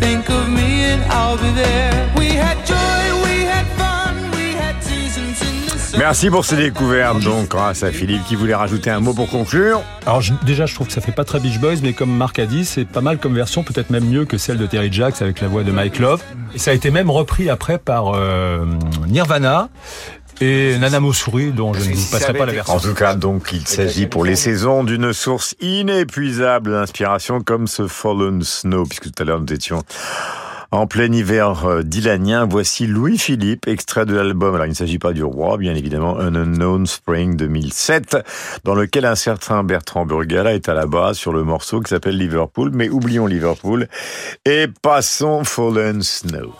Think 0.00 0.30
of 0.30 0.48
me 0.48 0.70
and 0.92 1.02
I'll 1.12 1.36
be 1.36 1.50
there. 1.50 2.10
We 2.16 2.28
had 2.28 2.53
Merci 5.96 6.28
pour 6.28 6.44
ces 6.44 6.56
découvertes, 6.56 7.20
donc, 7.20 7.48
grâce 7.48 7.82
à 7.84 7.92
Philippe 7.92 8.24
qui 8.24 8.34
voulait 8.34 8.54
rajouter 8.54 8.90
un 8.90 9.00
mot 9.00 9.14
pour 9.14 9.28
conclure. 9.30 9.80
Alors 10.06 10.20
je- 10.20 10.32
déjà, 10.44 10.66
je 10.66 10.74
trouve 10.74 10.88
que 10.88 10.92
ça 10.92 11.00
fait 11.00 11.12
pas 11.12 11.24
très 11.24 11.38
Beach 11.40 11.58
Boys, 11.60 11.76
mais 11.82 11.92
comme 11.92 12.10
Marc 12.14 12.38
a 12.40 12.46
dit, 12.46 12.64
c'est 12.64 12.84
pas 12.84 13.00
mal 13.00 13.18
comme 13.18 13.34
version, 13.34 13.62
peut-être 13.62 13.90
même 13.90 14.04
mieux 14.04 14.24
que 14.24 14.36
celle 14.36 14.58
de 14.58 14.66
Terry 14.66 14.92
Jacks 14.92 15.22
avec 15.22 15.40
la 15.40 15.48
voix 15.48 15.62
de 15.62 15.70
Mike 15.70 16.00
Love. 16.00 16.20
Et 16.54 16.58
ça 16.58 16.72
a 16.72 16.74
été 16.74 16.90
même 16.90 17.10
repris 17.10 17.48
après 17.48 17.78
par 17.78 18.12
euh, 18.14 18.64
Nirvana 19.06 19.68
et 20.40 20.76
Nana 20.78 20.98
Mouskouri, 20.98 21.52
dont 21.52 21.72
je 21.74 21.88
ne 21.88 21.94
vous 21.94 22.10
passerai 22.10 22.32
pas 22.34 22.44
la 22.44 22.52
version. 22.52 22.74
En 22.74 22.80
tout 22.80 22.92
cas, 22.94 23.14
donc, 23.14 23.50
il 23.52 23.66
s'agit 23.66 24.06
pour 24.08 24.24
les 24.24 24.34
saisons 24.36 24.82
d'une 24.82 25.12
source 25.12 25.54
inépuisable 25.60 26.72
d'inspiration 26.72 27.40
comme 27.40 27.68
ce 27.68 27.86
Fallen 27.86 28.42
Snow, 28.42 28.84
puisque 28.84 29.04
tout 29.12 29.22
à 29.22 29.24
l'heure 29.24 29.40
nous 29.40 29.52
étions 29.52 29.84
en 30.74 30.86
plein 30.86 31.12
hiver 31.12 31.66
euh, 31.66 31.82
dylanien. 31.82 32.46
Voici 32.46 32.86
Louis-Philippe, 32.86 33.68
extrait 33.68 34.06
de 34.06 34.14
l'album. 34.14 34.54
Alors, 34.54 34.66
il 34.66 34.70
ne 34.70 34.74
s'agit 34.74 34.98
pas 34.98 35.12
du 35.12 35.22
roi, 35.22 35.56
bien 35.56 35.74
évidemment, 35.74 36.18
Un 36.18 36.34
Unknown 36.34 36.86
Spring 36.86 37.36
2007, 37.36 38.16
dans 38.64 38.74
lequel 38.74 39.04
un 39.04 39.14
certain 39.14 39.62
Bertrand 39.62 40.04
Burgala 40.04 40.54
est 40.54 40.68
à 40.68 40.74
la 40.74 40.86
base 40.86 41.16
sur 41.16 41.32
le 41.32 41.44
morceau 41.44 41.80
qui 41.80 41.90
s'appelle 41.90 42.18
Liverpool. 42.18 42.70
Mais 42.74 42.88
oublions 42.88 43.26
Liverpool 43.26 43.88
et 44.44 44.66
passons 44.82 45.44
Fallen 45.44 46.02
Snow. 46.02 46.52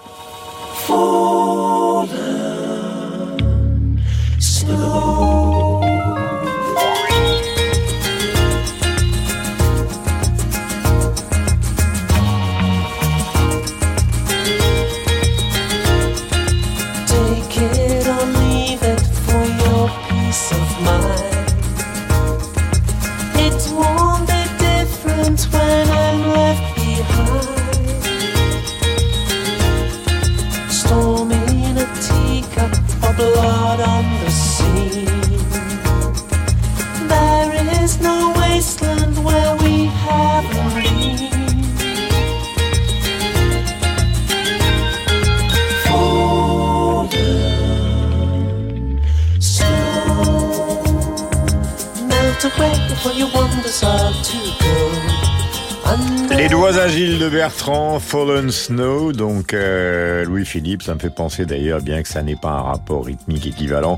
Les 56.95 57.01
doigts 57.01 57.07
agiles 57.07 57.19
de 57.19 57.29
Bertrand, 57.29 57.99
Fallen 57.99 58.51
Snow, 58.51 59.13
donc 59.13 59.53
euh, 59.53 60.25
Louis-Philippe, 60.25 60.83
ça 60.83 60.95
me 60.95 61.01
fait 61.01 61.13
penser 61.13 61.45
d'ailleurs, 61.45 61.81
bien 61.81 62.03
que 62.03 62.09
ça 62.09 62.23
n'ait 62.23 62.37
pas 62.37 62.51
un 62.51 62.63
rapport 62.63 63.07
rythmique 63.07 63.47
équivalent, 63.47 63.97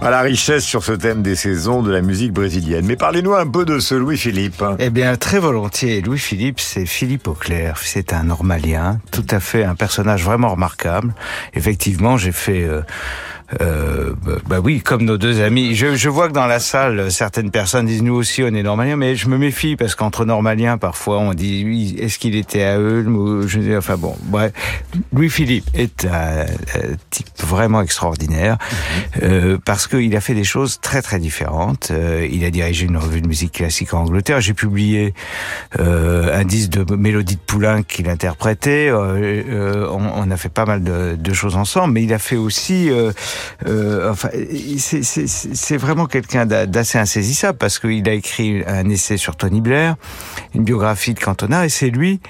à 0.00 0.10
la 0.10 0.20
richesse 0.22 0.64
sur 0.64 0.82
ce 0.82 0.92
thème 0.92 1.22
des 1.22 1.36
saisons 1.36 1.82
de 1.82 1.92
la 1.92 2.00
musique 2.00 2.32
brésilienne. 2.32 2.86
Mais 2.86 2.96
parlez-nous 2.96 3.34
un 3.34 3.46
peu 3.46 3.64
de 3.64 3.78
ce 3.78 3.94
Louis-Philippe. 3.94 4.64
Eh 4.80 4.90
bien, 4.90 5.14
très 5.16 5.38
volontiers. 5.38 6.00
Louis-Philippe, 6.00 6.58
c'est 6.58 6.86
Philippe 6.86 7.28
Auclair. 7.28 7.78
C'est 7.80 8.12
un 8.12 8.24
normalien, 8.24 8.98
tout 9.12 9.26
à 9.30 9.38
fait 9.38 9.62
un 9.62 9.76
personnage 9.76 10.24
vraiment 10.24 10.50
remarquable. 10.50 11.14
Effectivement, 11.54 12.16
j'ai 12.16 12.32
fait... 12.32 12.64
euh, 12.64 12.82
euh, 13.60 14.14
bah, 14.24 14.32
bah 14.46 14.60
oui, 14.62 14.80
comme 14.80 15.04
nos 15.04 15.16
deux 15.16 15.40
amis. 15.40 15.74
Je, 15.74 15.96
je 15.96 16.08
vois 16.08 16.28
que 16.28 16.32
dans 16.32 16.46
la 16.46 16.60
salle, 16.60 17.10
certaines 17.10 17.50
personnes 17.50 17.86
disent 17.86 18.02
nous 18.02 18.14
aussi 18.14 18.42
on 18.42 18.48
est 18.48 18.62
normaliens, 18.62 18.96
mais 18.96 19.16
je 19.16 19.28
me 19.28 19.38
méfie 19.38 19.76
parce 19.76 19.94
qu'entre 19.94 20.24
normaliens, 20.24 20.78
parfois 20.78 21.18
on 21.18 21.34
dit 21.34 21.64
oui, 21.64 21.96
est-ce 21.98 22.18
qu'il 22.18 22.36
était 22.36 22.62
à 22.62 22.78
Ulm 22.78 23.16
ou 23.16 23.48
je 23.48 23.76
enfin 23.76 23.96
bon, 23.96 24.16
bref. 24.24 24.52
Louis-Philippe 25.12 25.68
est 25.74 26.04
un, 26.04 26.46
type 27.10 27.28
vraiment 27.38 27.80
extraordinaire 27.80 28.58
euh, 29.22 29.58
parce 29.64 29.86
qu'il 29.86 30.14
a 30.16 30.20
fait 30.20 30.34
des 30.34 30.44
choses 30.44 30.80
très 30.80 31.02
très 31.02 31.18
différentes. 31.18 31.90
Euh, 31.90 32.28
il 32.30 32.44
a 32.44 32.50
dirigé 32.50 32.86
une 32.86 32.96
revue 32.96 33.20
de 33.20 33.28
musique 33.28 33.52
classique 33.52 33.94
en 33.94 34.00
Angleterre. 34.00 34.40
J'ai 34.40 34.54
publié 34.54 35.14
euh, 35.80 36.38
un 36.38 36.44
disque 36.44 36.70
de 36.70 36.94
Mélodie 36.94 37.36
de 37.36 37.40
Poulain 37.40 37.82
qu'il 37.82 38.08
interprétait. 38.08 38.88
Euh, 38.88 39.42
euh, 39.48 39.88
on, 39.90 40.02
on 40.02 40.30
a 40.30 40.36
fait 40.36 40.48
pas 40.48 40.64
mal 40.64 40.82
de, 40.82 41.16
de 41.16 41.32
choses 41.32 41.56
ensemble, 41.56 41.94
mais 41.94 42.02
il 42.02 42.12
a 42.12 42.18
fait 42.18 42.36
aussi 42.36 42.90
euh, 43.66 44.10
enfin, 44.10 44.28
c'est- 44.78 45.76
vraiment 45.76 46.06
quelqu'un 46.06 46.46
d'a- 46.46 46.66
d'assez 46.66 46.98
insaisissable 46.98 47.58
parce 47.58 47.78
qu'il 47.78 48.08
a 48.08 48.12
écrit 48.12 48.62
un 48.66 48.88
essai 48.88 49.16
sur 49.16 49.36
Tony 49.36 49.60
Blair, 49.60 49.96
une 50.54 50.64
biographie 50.64 51.14
de 51.14 51.20
Cantona, 51.20 51.64
et 51.66 51.68
c'est 51.68 51.90
lui 51.90 52.20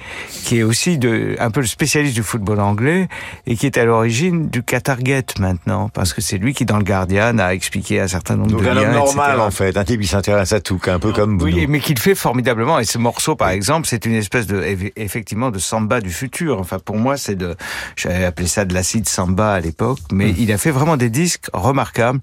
qui 0.45 0.59
est 0.59 0.63
aussi 0.63 0.99
de, 0.99 1.37
un 1.39 1.51
peu 1.51 1.61
le 1.61 1.67
spécialiste 1.67 2.15
du 2.15 2.23
football 2.23 2.61
anglais 2.61 3.09
et 3.47 3.57
qui 3.57 3.67
est 3.67 3.79
à 3.79 3.85
l'origine 3.85 4.49
du 4.49 4.63
Qatargate 4.63 5.39
maintenant, 5.39 5.89
parce 5.89 6.13
que 6.13 6.21
c'est 6.21 6.39
lui 6.39 6.53
qui, 6.55 6.65
dans 6.65 6.77
le 6.79 6.85
Guardian, 6.85 7.39
a 7.39 7.55
expliqué 7.55 8.01
un 8.01 8.09
certain 8.09 8.37
nombre 8.37 8.51
Donc 8.51 8.63
de 8.63 8.69
un 8.69 8.75
liens, 8.75 8.89
homme 8.89 8.95
normal 8.95 9.31
etc. 9.31 9.43
en 9.47 9.51
fait, 9.51 9.77
un 9.77 9.85
type 9.85 10.01
qui 10.01 10.07
s'intéresse 10.09 10.53
à 10.53 10.61
tout, 10.61 10.81
un 10.87 10.99
peu 10.99 11.13
comme 11.13 11.39
Boudou. 11.39 11.57
Oui, 11.57 11.67
mais 11.69 11.81
qu'il 11.81 11.99
fait 11.99 12.15
formidablement. 12.15 12.79
Et 12.79 12.85
ce 12.85 12.99
morceau, 12.99 13.35
par 13.37 13.51
exemple, 13.51 13.87
c'est 13.89 14.05
une 14.07 14.15
espèce 14.15 14.47
de, 14.47 14.61
eff- 14.61 14.93
effectivement, 14.97 15.51
de 15.51 15.59
samba 15.59 16.01
du 16.01 16.11
futur. 16.11 16.59
Enfin, 16.61 16.79
pour 16.79 16.97
moi, 16.97 17.17
c'est 17.17 17.35
de, 17.37 17.57
j'avais 17.97 18.25
appelé 18.25 18.47
ça 18.47 18.65
de 18.65 18.75
l'acide 18.75 19.09
samba 19.09 19.53
à 19.55 19.61
l'époque, 19.61 19.99
mais 20.13 20.35
il 20.39 20.53
a 20.53 20.59
fait 20.59 20.71
vraiment 20.71 20.97
des 20.99 21.09
disques 21.11 21.47
remarquables. 21.53 22.21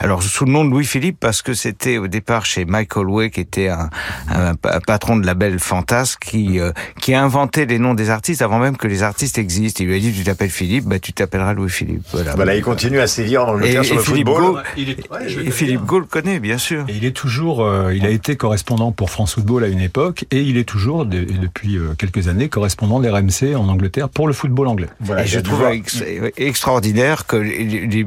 Alors, 0.00 0.22
sous 0.22 0.44
le 0.44 0.52
nom 0.52 0.64
de 0.64 0.70
Louis-Philippe, 0.70 1.18
parce 1.18 1.42
que 1.42 1.54
c'était 1.54 1.98
au 1.98 2.06
départ 2.06 2.46
chez 2.46 2.64
Michael 2.64 3.06
Way, 3.08 3.30
qui 3.30 3.40
était 3.40 3.68
un, 3.68 3.90
un 4.28 4.54
pa- 4.54 4.76
un 4.76 4.80
patron 4.80 5.16
de 5.16 5.26
label 5.26 5.58
fantasque, 5.58 6.20
qui, 6.24 6.60
euh, 6.60 6.70
qui 7.00 7.14
a 7.14 7.22
inventé 7.22 7.66
les 7.66 7.78
noms 7.78 7.94
des 7.94 8.10
artistes 8.10 8.42
avant 8.42 8.58
même 8.58 8.76
que 8.76 8.86
les 8.86 9.02
artistes 9.02 9.38
existent. 9.38 9.82
Il 9.82 9.88
lui 9.88 9.96
a 9.96 9.98
dit, 9.98 10.12
tu 10.12 10.22
t'appelles 10.24 10.50
Philippe, 10.50 10.84
bah, 10.84 10.98
tu 10.98 11.12
t'appelleras 11.12 11.54
Louis-Philippe. 11.54 12.02
Voilà. 12.12 12.34
Voilà, 12.36 12.54
il 12.54 12.62
continue 12.62 13.00
à 13.00 13.06
sévir 13.06 13.42
en 13.44 13.48
Angleterre 13.54 13.82
Et- 13.82 13.84
sur 13.84 13.94
et 13.94 13.98
le 13.98 14.04
Philippe 14.04 14.28
football. 14.28 14.62
Gau- 14.76 15.18
et 15.46 15.50
Philippe 15.50 15.84
Gaulle 15.84 16.06
connaît, 16.06 16.38
bien 16.38 16.58
sûr. 16.58 16.84
Et 16.88 16.94
il 16.96 17.04
est 17.04 17.16
toujours, 17.16 17.64
euh, 17.64 17.94
il 17.94 18.04
a 18.06 18.10
été 18.10 18.36
correspondant 18.36 18.92
pour 18.92 19.10
France 19.10 19.34
Football 19.34 19.64
à 19.64 19.68
une 19.68 19.80
époque, 19.80 20.24
et 20.30 20.40
il 20.42 20.56
est 20.58 20.64
toujours, 20.68 21.06
de- 21.06 21.24
depuis 21.24 21.76
euh, 21.76 21.94
quelques 21.98 22.28
années, 22.28 22.48
correspondant 22.48 23.00
de 23.00 23.08
l'RMC 23.08 23.54
en 23.56 23.68
Angleterre 23.68 24.08
pour 24.08 24.26
le 24.26 24.32
football 24.34 24.66
anglais. 24.68 24.88
et 25.18 25.26
je 25.26 25.40
trouve 25.40 25.64
ex- 25.70 26.02
extraordinaire 26.36 27.26
que 27.26 27.36
les, 27.36 27.86
les- 27.86 28.04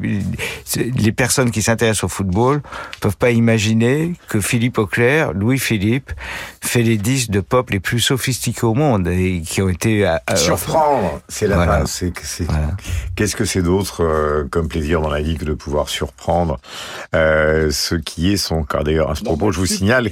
les 0.76 1.12
personnes 1.12 1.52
qui 1.52 1.62
s'intéressent 1.62 2.06
au 2.06 2.08
football 2.08 2.62
peuvent 3.00 3.18
pas 3.18 3.32
imaginer 3.32 4.14
que 4.28 4.42
Philippe 4.42 4.78
Auclair, 4.78 5.34
Louis 5.34 5.60
Philippe, 5.60 6.12
fait 6.62 6.84
les 6.84 6.98
disques 6.98 7.32
de 7.32 7.42
pop 7.42 7.70
les 7.70 7.80
plus 7.80 8.00
sophistiqués 8.00 8.66
au 8.66 8.74
monde 8.74 9.08
et 9.08 9.42
qui 9.42 9.62
ont 9.62 9.70
été 9.70 10.08
surprendre. 10.36 11.22
C'est 11.28 11.48
la 11.48 11.58
Voilà. 11.58 12.72
Qu'est-ce 13.16 13.36
que 13.36 13.46
c'est 13.46 13.62
d'autre 13.62 14.04
euh, 14.04 14.46
comme 14.50 14.68
plaisir 14.68 15.02
dans 15.02 15.10
la 15.10 15.22
vie 15.22 15.38
que 15.38 15.46
de 15.46 15.54
pouvoir 15.54 15.90
surprendre 15.90 16.60
euh, 17.16 17.70
ce 17.72 17.96
qui 17.96 18.32
est 18.32 18.38
son 18.38 18.64
corps. 18.64 18.84
D'ailleurs, 18.84 19.12
à 19.12 19.16
ce 19.16 19.24
propos, 19.24 19.52
je 19.52 19.60
vous 19.60 19.66
signale. 19.66 20.10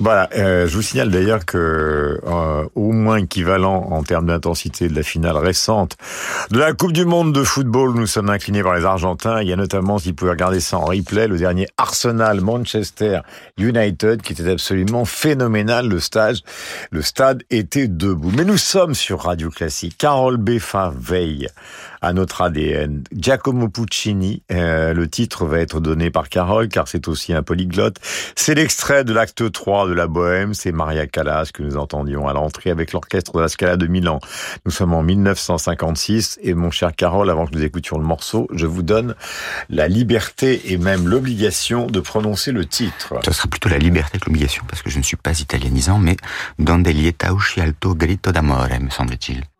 Voilà, 0.00 0.28
euh, 0.36 0.66
je 0.66 0.74
vous 0.74 0.82
signale 0.82 1.10
d'ailleurs 1.10 1.44
que 1.44 2.20
euh, 2.26 2.64
au 2.74 2.92
moins 2.92 3.16
équivalent 3.16 3.88
en 3.90 4.02
termes 4.02 4.26
d'intensité 4.26 4.88
de 4.88 4.94
la 4.94 5.02
finale 5.02 5.36
récente 5.36 5.96
de 6.50 6.58
la 6.58 6.72
Coupe 6.72 6.92
du 6.92 7.04
Monde 7.04 7.32
de 7.32 7.42
football, 7.42 7.94
nous 7.94 8.06
sommes 8.06 8.30
inclinés 8.30 8.62
par 8.62 8.74
les 8.74 8.84
Argentins. 8.84 9.05
Il 9.42 9.48
y 9.48 9.52
a 9.52 9.56
notamment, 9.56 9.98
si 9.98 10.08
vous 10.08 10.14
pouvez 10.14 10.30
regarder 10.32 10.60
ça 10.60 10.78
en 10.78 10.84
replay, 10.84 11.28
le 11.28 11.38
dernier 11.38 11.66
Arsenal 11.76 12.40
Manchester 12.40 13.20
United 13.58 14.22
qui 14.22 14.32
était 14.32 14.50
absolument 14.50 15.04
phénoménal. 15.04 15.88
Le 15.88 16.00
stade, 16.00 16.36
le 16.90 17.02
stade 17.02 17.42
était 17.50 17.88
debout. 17.88 18.32
Mais 18.36 18.44
nous 18.44 18.56
sommes 18.56 18.94
sur 18.94 19.22
Radio 19.22 19.50
Classique. 19.50 19.96
Carole 19.98 20.36
Beffin 20.38 20.92
veille 20.96 21.48
à 22.06 22.12
notre 22.12 22.42
ADN. 22.42 23.04
Giacomo 23.12 23.68
Puccini, 23.68 24.42
euh, 24.52 24.94
le 24.94 25.08
titre 25.08 25.44
va 25.46 25.58
être 25.58 25.80
donné 25.80 26.10
par 26.10 26.28
Carole 26.28 26.68
car 26.68 26.88
c'est 26.88 27.08
aussi 27.08 27.32
un 27.32 27.42
polyglotte. 27.42 27.96
C'est 28.34 28.54
l'extrait 28.54 29.04
de 29.04 29.12
l'acte 29.12 29.50
3 29.50 29.88
de 29.88 29.92
la 29.92 30.06
Bohème, 30.06 30.54
c'est 30.54 30.72
Maria 30.72 31.06
Callas 31.06 31.50
que 31.52 31.62
nous 31.62 31.76
entendions 31.76 32.28
à 32.28 32.32
l'entrée 32.32 32.70
avec 32.70 32.92
l'orchestre 32.92 33.36
de 33.36 33.40
la 33.40 33.48
Scala 33.48 33.76
de 33.76 33.86
Milan. 33.86 34.20
Nous 34.64 34.72
sommes 34.72 34.94
en 34.94 35.02
1956 35.02 36.38
et 36.42 36.54
mon 36.54 36.70
cher 36.70 36.94
Carole, 36.94 37.30
avant 37.30 37.46
que 37.46 37.54
nous 37.54 37.62
écoutions 37.62 37.98
le 37.98 38.04
morceau, 38.04 38.48
je 38.52 38.66
vous 38.66 38.82
donne 38.82 39.14
la 39.68 39.88
liberté 39.88 40.72
et 40.72 40.78
même 40.78 41.08
l'obligation 41.08 41.86
de 41.86 42.00
prononcer 42.00 42.52
le 42.52 42.66
titre. 42.66 43.14
Ce 43.24 43.32
sera 43.32 43.48
plutôt 43.48 43.68
la 43.68 43.78
liberté 43.78 44.18
que 44.18 44.26
l'obligation, 44.26 44.64
parce 44.68 44.82
que 44.82 44.90
je 44.90 44.98
ne 44.98 45.02
suis 45.02 45.16
pas 45.16 45.40
italianisant, 45.40 45.98
mais 45.98 46.16
Donde 46.58 46.92
lieta 46.92 47.32
usci 47.32 47.60
al 47.60 47.76
tuo 47.78 47.94
grito 47.94 48.30
d'amore, 48.32 48.80
me 48.80 48.90
semble-t-il. 48.90 49.55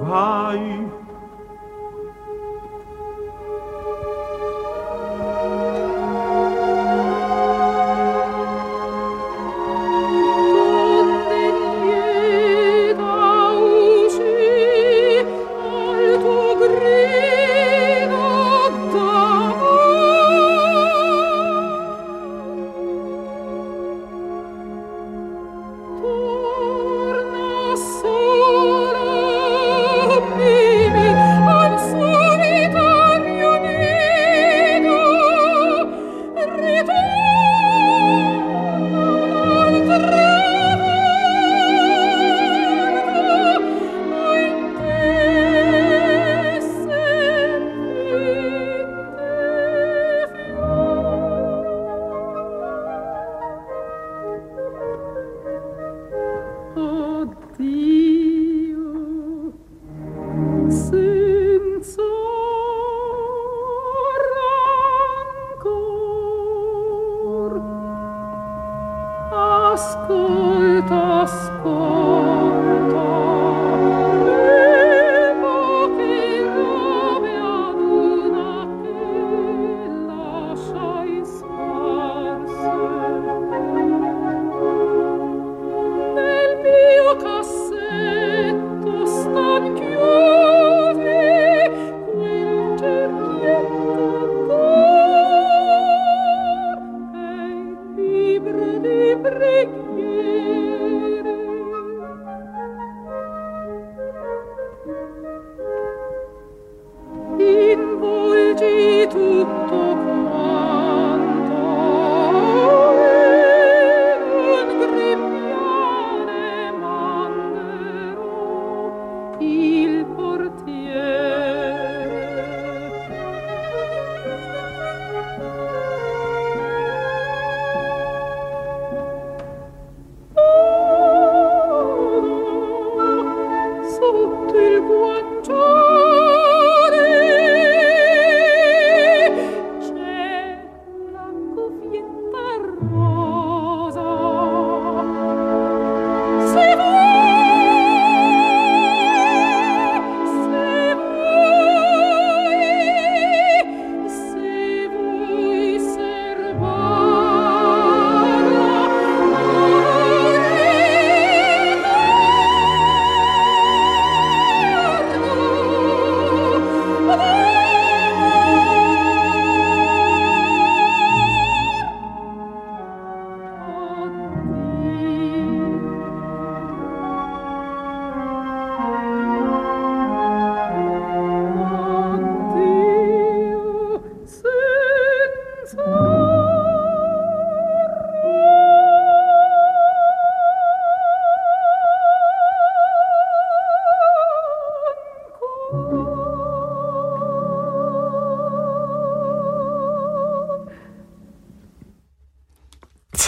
Vai 0.00 0.97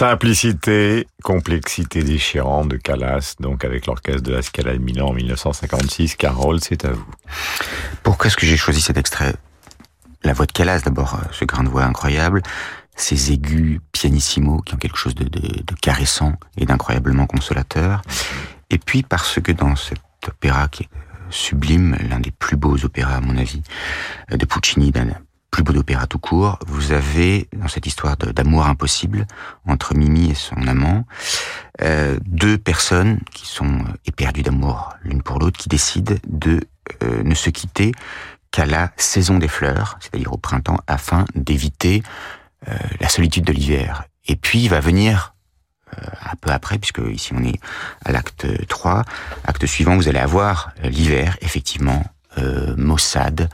Simplicité, 0.01 1.07
complexité 1.23 2.03
déchirante 2.03 2.69
de 2.69 2.79
Callas, 2.79 3.35
donc 3.39 3.67
avec 3.67 3.85
l'orchestre 3.85 4.23
de 4.23 4.33
la 4.33 4.41
Scala 4.41 4.73
de 4.73 4.79
Milan 4.79 5.09
en 5.09 5.13
1956. 5.13 6.17
Carole, 6.17 6.59
c'est 6.63 6.87
à 6.87 6.93
vous. 6.93 7.05
Pourquoi 8.03 8.29
est-ce 8.29 8.39
que 8.39 8.47
j'ai 8.47 8.57
choisi 8.57 8.81
cet 8.81 8.97
extrait? 8.97 9.35
La 10.25 10.33
voix 10.33 10.47
de 10.47 10.53
Callas, 10.53 10.81
d'abord, 10.87 11.17
euh, 11.17 11.29
ce 11.33 11.45
grain 11.45 11.65
de 11.65 11.69
voix 11.69 11.85
incroyable, 11.85 12.43
ces 12.97 13.33
aigus 13.33 13.79
pianissimo 13.93 14.63
qui 14.63 14.73
ont 14.73 14.79
quelque 14.79 14.97
chose 14.97 15.15
de, 15.15 15.75
caressant 15.83 16.33
et 16.57 16.65
d'incroyablement 16.65 17.27
consolateur. 17.27 18.01
Et 18.71 18.79
puis 18.79 19.03
parce 19.03 19.39
que 19.39 19.53
dans 19.53 19.77
cette 19.77 20.01
opéra 20.27 20.69
qui 20.69 20.85
est 20.85 20.89
sublime, 21.29 21.99
l'un 22.09 22.21
des 22.21 22.31
plus 22.31 22.57
beaux 22.57 22.83
opéras 22.87 23.17
à 23.17 23.21
mon 23.21 23.37
avis 23.37 23.61
de 24.31 24.47
Puccini, 24.47 24.93
d'un 24.93 25.09
plus 25.51 25.63
beau 25.63 25.75
opéra 25.75 26.07
tout 26.07 26.19
court. 26.19 26.59
Vous 26.67 26.93
avez 26.93 27.49
dans 27.57 27.69
cette 27.69 27.87
histoire 27.87 28.17
d'amour 28.17 28.67
impossible 28.67 29.27
entre 29.67 29.95
Mimi 29.95 30.31
et 30.31 30.35
son 30.35 30.67
amant 30.67 31.05
euh, 31.83 32.19
deux 32.27 32.59
personnes 32.59 33.21
qui 33.33 33.47
sont 33.47 33.85
éperdues 34.07 34.43
d'amour 34.43 34.95
l'une 35.03 35.23
pour 35.23 35.39
l'autre, 35.39 35.59
qui 35.59 35.69
décident 35.69 36.15
de 36.29 36.61
euh, 37.03 37.23
ne 37.23 37.35
se 37.35 37.51
quitter 37.51 37.93
qu'à 38.51 38.67
la 38.67 38.91
saison 38.97 39.39
des 39.39 39.49
fleurs, 39.49 39.99
c'est-à-dire 40.01 40.33
au 40.33 40.37
printemps, 40.37 40.79
afin 40.87 41.25
d'éviter 41.35 42.03
euh, 42.69 42.75
la 43.01 43.09
solitude 43.09 43.45
de 43.45 43.53
l'hiver. 43.53 44.05
Et 44.27 44.37
puis 44.37 44.69
va 44.69 44.81
venir 44.81 45.35
euh, 45.99 46.07
un 46.31 46.37
peu 46.37 46.51
après, 46.51 46.79
puisque 46.79 47.01
ici 47.11 47.33
on 47.35 47.43
est 47.43 47.59
à 48.05 48.13
l'acte 48.13 48.47
3, 48.69 49.05
acte 49.45 49.67
suivant, 49.67 49.97
vous 49.97 50.09
allez 50.09 50.19
avoir 50.19 50.73
euh, 50.85 50.89
l'hiver, 50.89 51.37
effectivement, 51.41 52.05
euh, 52.39 52.75
maussade, 52.77 53.49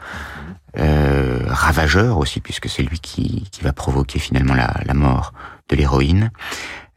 euh, 0.78 1.40
ravageur 1.46 2.18
aussi, 2.18 2.40
puisque 2.40 2.68
c'est 2.68 2.82
lui 2.82 2.98
qui, 2.98 3.48
qui 3.50 3.62
va 3.62 3.72
provoquer 3.72 4.18
finalement 4.18 4.54
la, 4.54 4.74
la 4.84 4.94
mort 4.94 5.32
de 5.68 5.76
l'héroïne. 5.76 6.30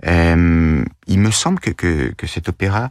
Euh, 0.05 0.83
il 1.07 1.19
me 1.19 1.31
semble 1.31 1.59
que, 1.59 1.71
que, 1.71 2.13
que 2.13 2.27
cet 2.27 2.49
opéra 2.49 2.89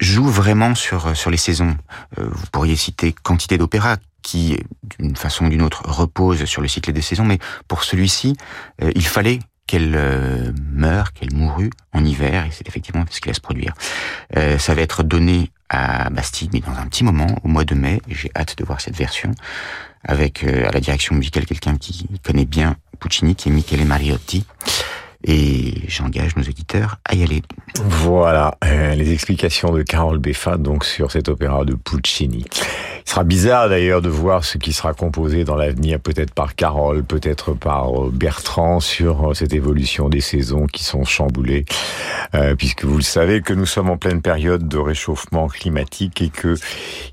joue 0.00 0.26
vraiment 0.26 0.74
sur, 0.74 1.16
sur 1.16 1.30
les 1.30 1.36
saisons. 1.36 1.76
Euh, 2.18 2.28
vous 2.30 2.46
pourriez 2.52 2.76
citer 2.76 3.12
quantité 3.12 3.58
d'opéras 3.58 3.96
qui, 4.22 4.58
d'une 4.98 5.16
façon 5.16 5.46
ou 5.46 5.48
d'une 5.48 5.62
autre, 5.62 5.82
reposent 5.86 6.44
sur 6.44 6.62
le 6.62 6.68
cycle 6.68 6.92
des 6.92 7.02
saisons, 7.02 7.24
mais 7.24 7.38
pour 7.68 7.84
celui-ci, 7.84 8.36
euh, 8.82 8.90
il 8.94 9.06
fallait 9.06 9.38
qu'elle 9.66 9.94
euh, 9.96 10.52
meure, 10.72 11.12
qu'elle 11.12 11.34
mourut 11.34 11.70
en 11.92 12.04
hiver, 12.04 12.46
et 12.46 12.50
c'est 12.52 12.68
effectivement 12.68 13.04
ce 13.10 13.20
qui 13.20 13.28
va 13.28 13.34
se 13.34 13.40
produire. 13.40 13.74
Euh, 14.36 14.58
ça 14.58 14.74
va 14.74 14.82
être 14.82 15.02
donné 15.02 15.50
à 15.68 16.08
Bastille, 16.10 16.48
mais 16.52 16.60
dans 16.60 16.72
un 16.72 16.86
petit 16.86 17.04
moment, 17.04 17.26
au 17.42 17.48
mois 17.48 17.64
de 17.64 17.74
mai, 17.74 18.00
j'ai 18.08 18.30
hâte 18.36 18.56
de 18.56 18.64
voir 18.64 18.80
cette 18.80 18.96
version, 18.96 19.32
avec 20.04 20.44
euh, 20.44 20.68
à 20.68 20.70
la 20.70 20.80
direction 20.80 21.16
musicale 21.16 21.46
quelqu'un 21.46 21.76
qui 21.76 22.08
connaît 22.22 22.44
bien 22.44 22.76
Puccini, 23.00 23.34
qui 23.34 23.48
est 23.48 23.52
Michele 23.52 23.84
Mariotti, 23.84 24.46
et 25.26 25.74
j'engage 25.88 26.36
nos 26.36 26.42
auditeurs 26.42 26.98
à 27.04 27.14
y 27.14 27.22
aller. 27.22 27.42
Voilà, 27.84 28.56
euh, 28.64 28.94
les 28.94 29.12
explications 29.12 29.72
de 29.72 29.82
Carole 29.82 30.18
Beffa 30.18 30.56
donc 30.56 30.84
sur 30.84 31.10
cet 31.10 31.28
opéra 31.28 31.64
de 31.64 31.74
Puccini. 31.74 32.44
Il 33.04 33.10
sera 33.10 33.24
bizarre 33.24 33.68
d'ailleurs 33.68 34.02
de 34.02 34.08
voir 34.08 34.44
ce 34.44 34.56
qui 34.58 34.72
sera 34.72 34.94
composé 34.94 35.44
dans 35.44 35.56
l'avenir, 35.56 36.00
peut-être 36.00 36.32
par 36.32 36.54
Carole, 36.54 37.04
peut-être 37.04 37.54
par 37.54 38.04
euh, 38.04 38.10
Bertrand, 38.12 38.78
sur 38.78 39.30
euh, 39.30 39.34
cette 39.34 39.52
évolution 39.52 40.08
des 40.08 40.20
saisons 40.20 40.66
qui 40.66 40.84
sont 40.84 41.04
chamboulées, 41.04 41.64
puisque 42.58 42.84
vous 42.84 42.96
le 42.96 43.02
savez 43.02 43.40
que 43.40 43.52
nous 43.52 43.66
sommes 43.66 43.90
en 43.90 43.96
pleine 43.96 44.20
période 44.20 44.68
de 44.68 44.78
réchauffement 44.78 45.48
climatique 45.48 46.20
et 46.22 46.28
que 46.28 46.54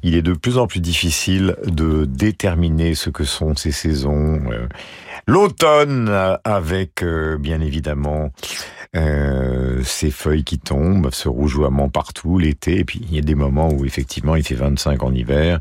il 0.04 0.16
est 0.16 0.22
de 0.22 0.34
plus 0.34 0.58
en 0.58 0.68
plus 0.68 0.82
difficile 0.82 1.56
de 1.66 2.06
déterminer 2.06 2.94
ce 2.94 3.10
que 3.10 3.24
sont 3.24 3.56
ces 3.56 3.72
saisons. 3.72 4.42
L'automne 5.28 6.08
euh, 6.10 6.38
avec 6.44 7.04
euh, 7.04 7.38
bien 7.38 7.62
évidemment 7.62 8.32
euh, 8.96 9.82
ces 9.84 10.12
feuilles 10.12 10.44
qui 10.44 10.60
tombent, 10.60 11.10
ce 11.12 11.28
rougeoiement 11.28 11.90
partout, 11.90 12.38
l'été, 12.38 12.80
et 12.80 12.86
puis 12.86 13.02
il 13.04 13.16
y 13.16 13.18
a 13.18 13.22
des 13.22 13.36
moments 13.36 13.70
où 13.70 13.86
effectivement 13.86 14.36
il 14.36 14.44
fait 14.44 14.56
25 14.56 15.02
en 15.04 15.14
hiver, 15.14 15.60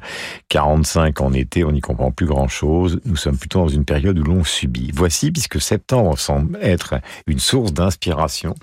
45 0.48 1.20
en 1.20 1.32
été, 1.32 1.64
on 1.64 1.72
n'y 1.72 1.80
comprend 1.80 2.10
plus 2.10 2.26
grand-chose, 2.26 3.00
nous 3.04 3.16
sommes 3.16 3.38
plutôt 3.38 3.60
dans 3.60 3.68
une 3.68 3.84
période 3.84 4.18
où 4.18 4.22
l'on 4.22 4.44
subit. 4.44 4.90
Voici, 4.94 5.30
puisque 5.30 5.60
septembre 5.60 6.18
semble 6.18 6.58
être 6.60 6.94
une 7.26 7.38
source 7.38 7.72
d'inspiration, 7.72 8.54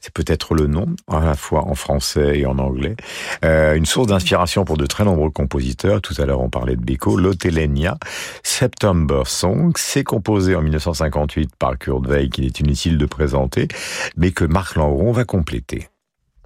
c'est 0.00 0.12
peut-être 0.12 0.54
le 0.54 0.66
nom, 0.66 0.86
à 1.08 1.20
la 1.20 1.34
fois 1.34 1.66
en 1.66 1.74
français 1.74 2.40
et 2.40 2.46
en 2.46 2.58
anglais, 2.58 2.96
euh, 3.44 3.74
une 3.74 3.86
source 3.86 4.08
d'inspiration 4.08 4.64
pour 4.64 4.76
de 4.76 4.86
très 4.86 5.04
nombreux 5.04 5.30
compositeurs, 5.30 6.00
tout 6.00 6.14
à 6.18 6.26
l'heure 6.26 6.40
on 6.40 6.50
parlait 6.50 6.76
de 6.76 6.84
Beko, 6.84 7.16
Lotelenia, 7.16 7.96
September 8.42 9.22
Song, 9.26 9.72
c'est 9.76 10.04
composé 10.04 10.56
en 10.56 10.62
1958 10.62 11.50
par 11.56 11.78
Kurt 11.78 12.06
Weill, 12.06 12.30
qu'il 12.30 12.44
est 12.44 12.60
inutile 12.60 12.98
de 12.98 13.06
présenter, 13.06 13.68
mais 14.16 14.32
que 14.32 14.44
Marc 14.44 14.76
Langron 14.76 15.12
va 15.12 15.24
compléter. 15.24 15.88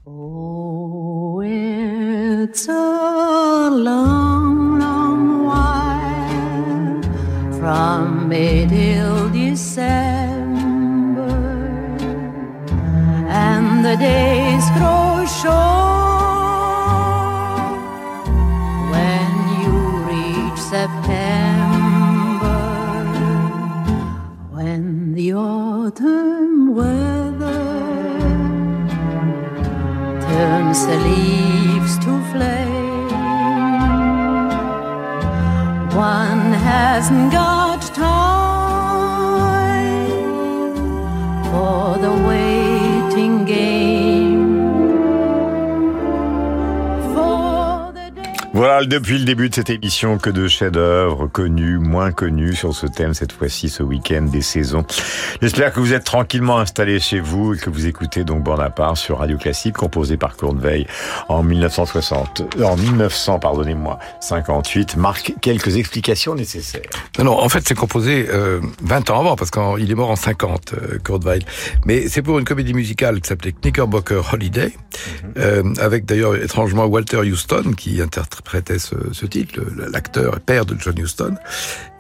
Oh, 0.07 1.41
it's 1.45 2.69
a 2.69 3.71
long, 3.71 4.79
long 4.79 5.45
while 5.47 7.01
from 7.53 8.29
May 8.29 8.67
till 8.67 9.31
December, 9.31 9.89
and 13.29 13.85
the 13.85 13.97
days 13.97 14.69
grow 14.77 15.25
short 15.41 15.51
when 18.91 19.31
you 19.63 19.73
reach 20.11 20.59
September, 20.59 21.01
when 24.51 25.15
the 25.15 25.33
autumn 25.35 26.40
turns 30.41 30.87
the 30.87 30.97
leaves 31.09 31.99
to 32.05 32.13
flame. 32.31 33.09
One 36.13 36.53
hasn't 36.69 37.31
got 37.31 37.83
time 37.95 38.50
Depuis 48.71 49.19
le 49.19 49.25
début 49.25 49.49
de 49.49 49.55
cette 49.55 49.69
émission 49.69 50.17
que 50.17 50.31
de 50.31 50.47
chefs-d'œuvre 50.47 51.27
connus, 51.27 51.79
moins 51.79 52.13
connus 52.13 52.55
sur 52.55 52.73
ce 52.73 52.87
thème 52.87 53.15
cette 53.15 53.33
fois-ci 53.33 53.69
ce 53.69 53.83
week-end 53.83 54.23
des 54.23 54.43
saisons. 54.43 54.85
J'espère 55.43 55.73
que 55.73 55.81
vous 55.81 55.93
êtes 55.93 56.05
tranquillement 56.05 56.59
installés 56.59 57.01
chez 57.01 57.19
vous 57.21 57.55
et 57.55 57.59
que 57.59 57.69
vous 57.69 57.87
écoutez 57.87 58.23
donc 58.23 58.45
Bonaparte 58.45 58.97
sur 58.97 59.19
Radio 59.19 59.39
Classique 59.39 59.75
composé 59.75 60.17
par 60.17 60.37
Kurt 60.37 60.57
Weill 60.57 60.87
en 61.29 61.43
1960, 61.43 62.43
euh, 62.59 62.65
en 62.65 62.77
1900 62.77 63.41
pardonnez-moi 63.41 63.99
58 64.21 64.97
marque 64.97 65.35
quelques 65.41 65.77
explications 65.77 66.35
nécessaires. 66.35 66.83
Non, 67.19 67.25
non, 67.25 67.39
en 67.39 67.49
fait, 67.49 67.67
c'est 67.67 67.75
composé 67.75 68.27
euh, 68.29 68.61
20 68.83 69.11
ans 69.11 69.21
avant, 69.21 69.37
parce 69.37 69.51
qu'il 69.51 69.91
est 69.91 69.95
mort 69.95 70.11
en 70.11 70.17
50, 70.17 70.75
euh, 70.75 70.99
Kurt 71.03 71.25
Weill. 71.25 71.43
Mais 71.85 72.09
c'est 72.09 72.23
pour 72.23 72.39
une 72.39 72.45
comédie 72.45 72.75
musicale 72.75 73.21
qui 73.21 73.29
s'appelait 73.29 73.53
Knickerbocker 73.53 74.23
Holiday, 74.33 74.73
euh, 75.37 75.63
avec 75.81 76.05
d'ailleurs 76.05 76.37
étrangement 76.37 76.87
Walter 76.87 77.19
Houston 77.19 77.73
qui 77.77 78.01
interprétait 78.61 78.79
ce, 78.79 79.27
titre, 79.27 79.61
l'acteur 79.91 80.37
et 80.37 80.41
père 80.41 80.67
de 80.67 80.77
John 80.79 80.99
Huston. 80.99 81.35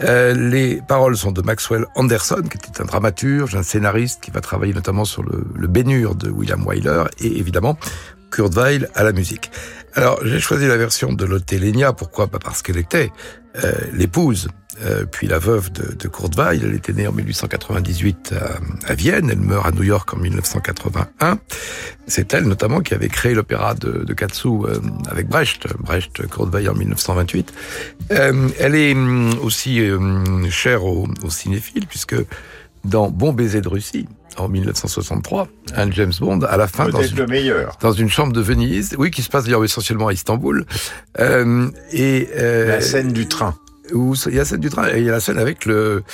Euh, 0.02 0.34
les 0.34 0.80
paroles 0.86 1.16
sont 1.16 1.32
de 1.32 1.42
Maxwell 1.42 1.86
Anderson, 1.94 2.42
qui 2.42 2.58
était 2.58 2.80
un 2.80 2.84
dramaturge, 2.84 3.54
un 3.54 3.62
scénariste, 3.62 4.20
qui 4.22 4.30
va 4.30 4.40
travailler 4.40 4.74
notamment 4.74 5.04
sur 5.04 5.22
le, 5.22 5.44
le 5.54 5.66
Bénur 5.66 6.14
de 6.14 6.30
William 6.30 6.64
Wyler, 6.66 7.04
et 7.20 7.38
évidemment 7.38 7.76
Kurt 8.30 8.54
Weill 8.54 8.88
à 8.94 9.02
la 9.02 9.12
musique. 9.12 9.50
Alors, 9.94 10.20
j'ai 10.24 10.38
choisi 10.38 10.68
la 10.68 10.76
version 10.76 11.12
de 11.12 11.24
Lotte 11.24 11.50
Lenia. 11.52 11.92
Pourquoi? 11.92 12.26
Bah, 12.26 12.38
Parce 12.42 12.62
qu'elle 12.62 12.78
était 12.78 13.11
euh, 13.57 13.72
l'épouse, 13.92 14.48
euh, 14.82 15.05
puis 15.05 15.26
la 15.26 15.38
veuve 15.38 15.70
de, 15.72 15.94
de. 15.94 16.11
Elle 16.53 16.74
était 16.74 16.92
née 16.92 17.07
en 17.07 17.12
1898 17.12 18.32
à, 18.32 18.90
à 18.90 18.94
Vienne. 18.94 19.28
Elle 19.30 19.40
meurt 19.40 19.66
à 19.66 19.72
New 19.72 19.82
York 19.82 20.12
en 20.14 20.16
1981. 20.16 21.38
C'est 22.07 22.32
elle, 22.32 22.44
notamment, 22.44 22.80
qui 22.80 22.94
avait 22.94 23.09
créé 23.09 23.34
l'opéra 23.34 23.74
de, 23.74 24.05
de 24.05 24.12
Katsu 24.14 24.48
euh, 24.48 24.78
avec 25.11 25.28
Brecht. 25.28 25.66
Brecht, 25.78 26.26
Kurt 26.28 26.53
Weill 26.53 26.70
en 26.70 26.74
1928. 26.74 27.53
Euh, 28.12 28.48
elle 28.59 28.74
est 28.74 28.92
hum, 28.94 29.38
aussi 29.42 29.90
hum, 29.90 30.48
chère 30.51 30.84
aux, 30.84 31.09
aux 31.24 31.30
cinéphiles, 31.30 31.86
puisque 31.86 32.16
dans 32.85 33.11
Bon 33.11 33.33
baiser 33.33 33.61
de 33.61 33.68
Russie, 33.68 34.07
en 34.37 34.49
1963, 34.49 35.49
un 35.76 35.91
James 35.91 36.12
Bond 36.18 36.41
à 36.41 36.57
la 36.57 36.66
fin 36.66 36.89
dans 36.89 37.03
une, 37.03 37.16
dans 37.81 38.09
chambre 38.09 38.33
de 38.33 38.41
Venise, 38.41 38.95
oui, 38.99 39.11
qui 39.11 39.22
se 39.22 39.28
passe 39.28 39.45
d'ailleurs 39.45 39.64
essentiellement 39.64 40.09
à 40.09 40.12
Istanbul. 40.12 40.64
Euh, 41.18 41.68
et 41.93 42.28
euh, 42.37 42.68
La 42.68 42.81
scène 42.81 43.12
du 43.12 43.26
train. 43.26 43.55
Où 43.93 44.14
il 44.26 44.35
y 44.35 44.37
a 44.37 44.41
la 44.41 44.45
scène 44.45 44.61
du 44.61 44.68
train 44.70 44.89
il 44.91 45.03
y 45.03 45.09
a 45.09 45.12
la 45.12 45.20
scène 45.20 45.39
avec 45.39 45.64
le. 45.64 46.05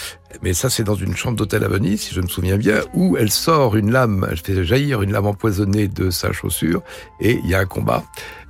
Mais 0.43 0.55
ça, 0.55 0.71
c'est 0.71 0.83
dans 0.83 0.95
une 0.95 1.14
chambre 1.14 1.37
d'hôtel 1.37 1.62
à 1.62 1.69
Venise, 1.69 2.01
si 2.03 2.14
je 2.14 2.21
me 2.23 2.27
souviens 2.27 2.57
bien, 2.57 2.81
où 2.95 3.17
elle 3.19 3.31
sort 3.31 3.77
une 3.77 3.91
lame, 3.91 4.27
elle 4.31 4.39
fait 4.39 4.64
jaillir 4.64 5.03
une 5.03 5.12
lame 5.12 5.27
empoisonnée 5.27 5.87
de 5.89 6.11
sa 6.11 6.33
chaussure 6.33 6.83
et 7.21 7.39
il 7.43 7.51
y 7.51 7.55
a 7.55 7.61
un 7.61 7.67
combat. 7.67 8.03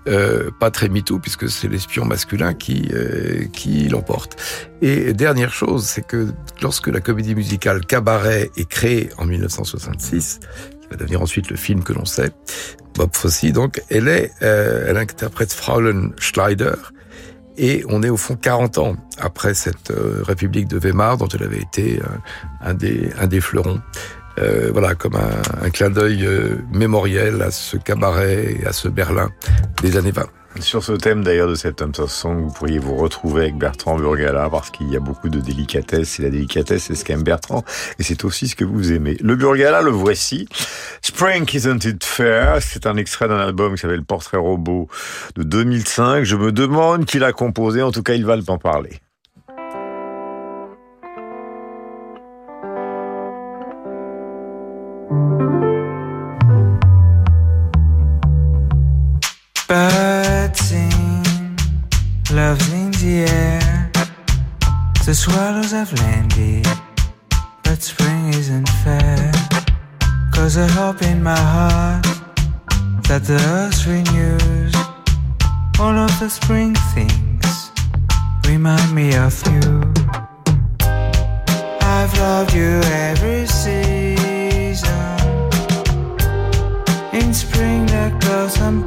Euh, 0.09 0.51
pas 0.61 0.71
très 0.71 0.89
MeToo 0.89 1.19
puisque 1.19 1.49
c'est 1.49 1.67
l'espion 1.67 2.05
masculin 2.05 2.55
qui 2.55 2.89
euh, 2.93 3.45
qui 3.53 3.89
l'emporte. 3.89 4.37
Et 4.81 5.13
dernière 5.13 5.53
chose, 5.53 5.85
c'est 5.85 6.07
que 6.07 6.29
lorsque 6.63 6.87
la 6.87 7.01
comédie 7.01 7.35
musicale 7.35 7.85
Cabaret 7.85 8.51
est 8.57 8.69
créée 8.69 9.11
en 9.19 9.27
1966, 9.27 10.41
qui 10.81 10.89
va 10.89 10.97
devenir 10.97 11.23
ensuite 11.23 11.51
le 11.51 11.57
film 11.57 11.83
que 11.83 11.93
l'on 11.93 12.05
sait, 12.05 12.31
Bob 12.95 13.11
Fosse, 13.15 13.45
donc, 13.47 13.83
elle 13.91 14.09
est, 14.09 14.33
euh, 14.43 14.87
elle 14.89 14.97
interprète 14.97 15.53
Fraulein 15.53 16.13
Schleider, 16.19 16.75
et 17.59 17.85
on 17.89 18.03
est 18.03 18.09
au 18.11 18.17
fond 18.17 18.37
40 18.37 18.79
ans 18.79 18.97
après 19.19 19.55
cette 19.55 19.91
euh, 19.91 20.23
République 20.23 20.69
de 20.69 20.79
Weimar 20.79 21.17
dont 21.17 21.29
elle 21.29 21.43
avait 21.43 21.61
été 21.61 22.01
euh, 22.01 22.07
un, 22.61 22.75
des, 22.75 23.11
un 23.19 23.27
des 23.27 23.41
fleurons. 23.41 23.81
Euh, 24.39 24.70
voilà, 24.72 24.95
comme 24.95 25.16
un, 25.16 25.64
un 25.64 25.70
clin 25.70 25.91
d'œil 25.91 26.26
euh, 26.26 26.59
mémoriel 26.72 27.41
à 27.43 27.51
ce 27.51 27.76
cabaret 27.76 28.57
et 28.61 28.66
à 28.66 28.72
ce 28.72 28.89
Berlin 28.89 29.30
des 29.82 29.97
années 29.97 30.11
20. 30.11 30.26
Sur 30.61 30.82
ce 30.82 30.93
thème 30.93 31.22
d'ailleurs 31.22 31.49
de 31.49 31.70
Thompson 31.70 32.07
Song, 32.07 32.43
vous 32.45 32.53
pourriez 32.53 32.78
vous 32.78 32.97
retrouver 32.97 33.43
avec 33.43 33.59
Bertrand 33.59 33.97
Burgala 33.97 34.49
parce 34.49 34.70
qu'il 34.70 34.91
y 34.91 34.97
a 34.97 35.01
beaucoup 35.01 35.28
de 35.28 35.39
délicatesse 35.39 36.18
et 36.18 36.22
la 36.22 36.30
délicatesse 36.30 36.84
c'est 36.84 36.95
ce 36.95 37.05
qu'aime 37.05 37.22
Bertrand 37.22 37.62
et 37.99 38.03
c'est 38.03 38.24
aussi 38.24 38.49
ce 38.49 38.57
que 38.57 38.64
vous 38.64 38.93
aimez. 38.93 39.18
Le 39.20 39.37
Burgala, 39.37 39.82
le 39.82 39.91
voici. 39.91 40.49
Spring 41.03 41.45
Isn't 41.53 41.84
It 41.84 42.05
Fair, 42.05 42.62
c'est 42.62 42.87
un 42.87 42.97
extrait 42.97 43.28
d'un 43.28 43.39
album 43.39 43.74
qui 43.74 43.82
s'appelle 43.82 44.05
Portrait 44.05 44.39
Robot 44.39 44.89
de 45.37 45.43
2005. 45.43 46.24
Je 46.24 46.37
me 46.37 46.53
demande 46.53 47.05
qui 47.05 47.18
l'a 47.18 47.32
composé, 47.32 47.82
en 47.82 47.93
tout 47.93 48.03
cas 48.03 48.14
il 48.14 48.24
va 48.24 48.37
en 48.49 48.59
parler. 48.59 49.01
Birds 59.69 60.61
sing, 60.61 61.25
love's 62.33 62.73
in 62.73 62.93
the 62.93 63.27
air. 63.29 63.91
The 65.05 65.12
swallows 65.12 65.73
have 65.73 65.93
landed, 65.95 66.69
but 67.64 67.83
spring 67.83 68.29
isn't 68.29 68.69
fair. 68.85 69.33
Cause 70.33 70.57
I 70.57 70.69
hope 70.69 71.03
in 71.03 71.21
my 71.21 71.37
heart 71.37 72.05
that 73.09 73.25
the 73.25 73.41
earth 73.59 73.85
renews. 73.89 74.75
All 75.81 75.97
of 75.99 76.17
the 76.21 76.29
spring 76.31 76.77
things 76.95 77.73
remind 78.47 78.95
me 78.95 79.17
of 79.17 79.35
you. 79.51 79.93
I've 81.81 82.17
loved 82.21 82.55
you 82.55 82.81
every 83.11 83.47
season. 83.49 84.97
In 87.12 87.35
spring, 87.35 87.87
the 87.87 88.17
clouds 88.21 88.61
I'm 88.61 88.87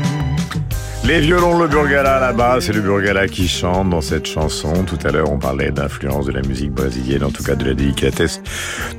Les 1.03 1.19
violons, 1.19 1.57
le 1.59 1.67
Burgala 1.67 2.19
là-bas, 2.19 2.59
c'est 2.61 2.71
le 2.73 2.79
Burgala 2.79 3.27
qui 3.27 3.47
chante 3.47 3.89
dans 3.89 4.01
cette 4.01 4.27
chanson. 4.27 4.85
Tout 4.85 4.99
à 5.03 5.11
l'heure, 5.11 5.29
on 5.31 5.39
parlait 5.39 5.71
d'influence 5.71 6.27
de 6.27 6.31
la 6.31 6.41
musique 6.43 6.71
brésilienne, 6.71 7.23
en 7.23 7.31
tout 7.31 7.43
cas 7.43 7.55
de 7.55 7.65
la 7.65 7.73
délicatesse. 7.73 8.39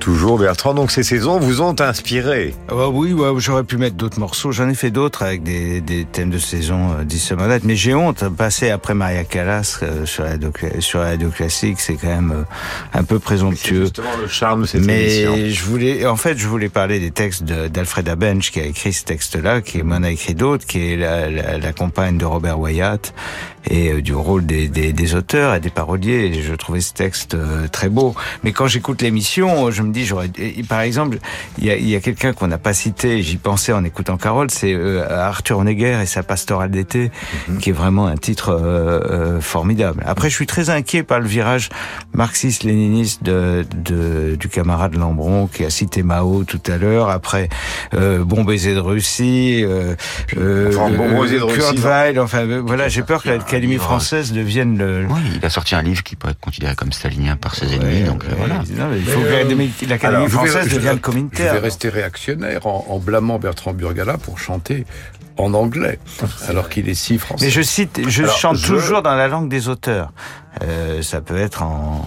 Toujours 0.00 0.36
Bertrand, 0.38 0.74
donc 0.74 0.90
ces 0.90 1.04
saisons 1.04 1.38
vous 1.38 1.62
ont 1.62 1.80
inspiré. 1.80 2.54
Bah 2.68 2.88
oui, 2.92 3.12
ouais, 3.12 3.28
j'aurais 3.38 3.62
pu 3.64 3.76
mettre 3.78 3.94
d'autres 3.96 4.18
morceaux. 4.18 4.50
J'en 4.52 4.68
ai 4.68 4.74
fait 4.74 4.90
d'autres 4.90 5.22
avec 5.22 5.42
des, 5.44 5.80
des 5.80 6.04
thèmes 6.04 6.30
de 6.30 6.38
saison 6.38 6.90
euh. 6.98 7.58
Mais 7.62 7.76
j'ai 7.76 7.94
honte, 7.94 8.24
passer 8.36 8.70
après 8.70 8.94
Maria 8.94 9.22
Callas 9.24 9.78
euh, 9.82 10.04
sur, 10.04 10.24
la 10.24 10.30
radio, 10.30 10.50
sur 10.80 10.98
la 10.98 11.06
radio 11.10 11.28
classique, 11.30 11.80
c'est 11.80 11.94
quand 11.94 12.08
même 12.08 12.32
euh, 12.32 12.98
un 12.98 13.04
peu 13.04 13.20
présomptueux. 13.20 13.76
C'est 13.86 13.94
justement 13.96 14.16
le 14.20 14.28
charme 14.28 14.62
de 14.62 14.66
cette 14.66 14.84
Mais 14.84 15.20
émission. 15.22 15.36
je 15.48 15.64
voulais, 15.64 16.04
en 16.06 16.16
fait, 16.16 16.36
je 16.36 16.48
voulais 16.48 16.68
parler 16.68 16.98
des 16.98 17.12
textes 17.12 17.44
de- 17.44 17.68
d'Alfreda 17.68 18.16
Bench 18.16 18.50
qui 18.50 18.60
a 18.60 18.64
écrit 18.64 18.92
ce 18.92 19.04
texte-là, 19.04 19.60
qui 19.62 19.82
m'en 19.82 20.02
a 20.02 20.10
écrit 20.10 20.34
d'autres, 20.34 20.66
qui 20.66 20.92
est 20.92 20.96
la, 20.96 21.30
la, 21.30 21.58
la 21.58 21.72
compagne 21.92 22.16
de 22.16 22.24
Robert 22.24 22.58
Wyatt 22.58 23.12
et 23.68 23.92
euh, 23.92 24.02
du 24.02 24.14
rôle 24.14 24.46
des, 24.46 24.68
des, 24.68 24.92
des 24.92 25.14
auteurs 25.14 25.54
et 25.54 25.60
des 25.60 25.70
paroliers. 25.70 26.32
Et 26.34 26.42
je 26.42 26.54
trouvais 26.54 26.80
ce 26.80 26.92
texte 26.92 27.34
euh, 27.34 27.68
très 27.68 27.88
beau. 27.88 28.14
Mais 28.44 28.52
quand 28.52 28.66
j'écoute 28.66 29.02
l'émission, 29.02 29.70
je 29.70 29.82
me 29.82 29.92
dis, 29.92 30.04
j'aurais, 30.04 30.30
par 30.68 30.80
exemple, 30.80 31.18
il 31.58 31.64
y 31.66 31.94
a, 31.94 31.98
a 31.98 32.00
quelqu'un 32.00 32.32
qu'on 32.32 32.48
n'a 32.48 32.58
pas 32.58 32.72
cité, 32.72 33.22
j'y 33.22 33.36
pensais 33.36 33.72
en 33.72 33.84
écoutant 33.84 34.16
Carole, 34.16 34.50
c'est 34.50 34.72
euh, 34.72 35.06
Arthur 35.08 35.62
Neger 35.64 36.00
et 36.02 36.06
sa 36.06 36.22
pastorale 36.22 36.70
d'été, 36.70 37.10
qui 37.60 37.70
est 37.70 37.74
vraiment 37.74 38.06
un 38.06 38.16
titre 38.16 38.50
euh, 38.52 39.40
formidable. 39.40 40.02
Après, 40.06 40.30
je 40.30 40.34
suis 40.34 40.46
très 40.46 40.70
inquiet 40.70 41.02
par 41.02 41.20
le 41.20 41.26
virage 41.26 41.68
marxiste-léniniste 42.14 43.22
de, 43.22 43.64
de, 43.76 44.36
du 44.36 44.48
camarade 44.48 44.94
Lambron 44.96 45.46
qui 45.46 45.64
a 45.64 45.70
cité 45.70 46.02
Mao 46.02 46.44
tout 46.44 46.60
à 46.66 46.76
l'heure. 46.76 47.08
Après, 47.10 47.48
euh, 47.94 48.24
Bon 48.24 48.44
baiser 48.44 48.74
de 48.74 48.80
Russie, 48.80 49.62
euh, 49.64 49.94
euh, 50.36 50.70
Enfin, 50.74 50.90
Bon 50.96 51.20
baiser 51.20 51.38
de 51.38 51.42
Russie. 51.42 51.76
Weill, 51.78 52.20
enfin 52.20 52.46
voilà, 52.64 52.88
j'ai 52.88 53.02
peur 53.02 53.22
que 53.22 53.28
l'Académie 53.52 53.78
française 53.78 54.32
devienne 54.32 54.78
le... 54.78 55.06
Oui, 55.08 55.20
il 55.36 55.44
a 55.44 55.50
sorti 55.50 55.74
un 55.74 55.82
livre 55.82 56.02
qui 56.02 56.16
peut 56.16 56.28
être 56.28 56.40
considéré 56.40 56.74
comme 56.74 56.92
stalinien 56.92 57.36
par 57.36 57.54
ses 57.54 57.74
ennemis, 57.74 58.02
donc 58.04 58.24
euh, 58.24 58.28
voilà. 58.36 58.56
Non, 58.76 58.90
il 58.96 59.04
faut 59.04 59.20
que 59.20 59.26
euh, 59.26 59.30
l'Académie 59.88 60.24
je 60.24 60.24
vais- 60.24 60.28
française 60.28 60.68
je- 60.68 60.74
devienne 60.76 60.96
Je 60.96 61.00
communautaire. 61.00 61.52
vais 61.54 61.58
rester 61.60 61.88
réactionnaire 61.88 62.66
en, 62.66 62.86
en 62.88 62.98
blâmant 62.98 63.38
Bertrand 63.38 63.72
Burgala 63.72 64.18
pour 64.18 64.38
chanter 64.38 64.86
en 65.38 65.54
anglais, 65.54 65.98
alors 66.48 66.68
qu'il 66.68 66.88
est 66.88 66.94
si 66.94 67.18
français. 67.18 67.46
Mais 67.46 67.50
je 67.50 67.62
cite, 67.62 68.00
je 68.08 68.22
Alors, 68.24 68.36
chante 68.36 68.56
je- 68.58 68.66
toujours 68.66 69.02
dans 69.02 69.14
la 69.14 69.28
langue 69.28 69.48
des 69.48 69.68
auteurs. 69.68 70.12
Euh, 70.62 71.00
ça 71.02 71.20
peut 71.22 71.38
être 71.38 71.62
en 71.62 72.04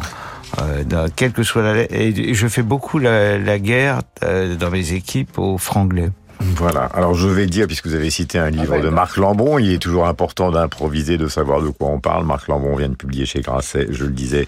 euh, 0.62 0.84
dans, 0.84 1.10
quelle 1.14 1.32
que 1.34 1.42
soit 1.44 1.64
la 1.64 1.82
et 1.92 2.34
je 2.34 2.48
fais 2.48 2.62
beaucoup 2.62 3.00
la, 3.00 3.38
la 3.40 3.58
guerre 3.60 4.02
euh, 4.24 4.56
dans 4.56 4.70
mes 4.70 4.94
équipes 4.94 5.38
aux 5.40 5.58
franglais. 5.58 6.10
Voilà. 6.40 6.86
Alors 6.94 7.14
je 7.14 7.28
vais 7.28 7.46
dire, 7.46 7.68
puisque 7.68 7.88
vous 7.88 7.96
avez 7.96 8.10
cité 8.10 8.38
un 8.38 8.50
livre 8.50 8.80
de 8.80 8.90
Marc 8.90 9.18
Lambron, 9.18 9.58
il 9.60 9.72
est 9.72 9.82
toujours 9.82 10.08
important 10.08 10.52
d'improviser, 10.52 11.18
de 11.18 11.28
savoir 11.28 11.62
de 11.62 11.70
quoi 11.70 11.90
on 11.90 12.00
parle. 12.00 12.26
Marc 12.26 12.48
Lambron 12.48 12.76
vient 12.76 12.90
de 12.90 12.96
publier 12.96 13.26
chez 13.26 13.42
Grasset, 13.42 13.88
je 13.92 14.06
le 14.06 14.12
disais. 14.12 14.48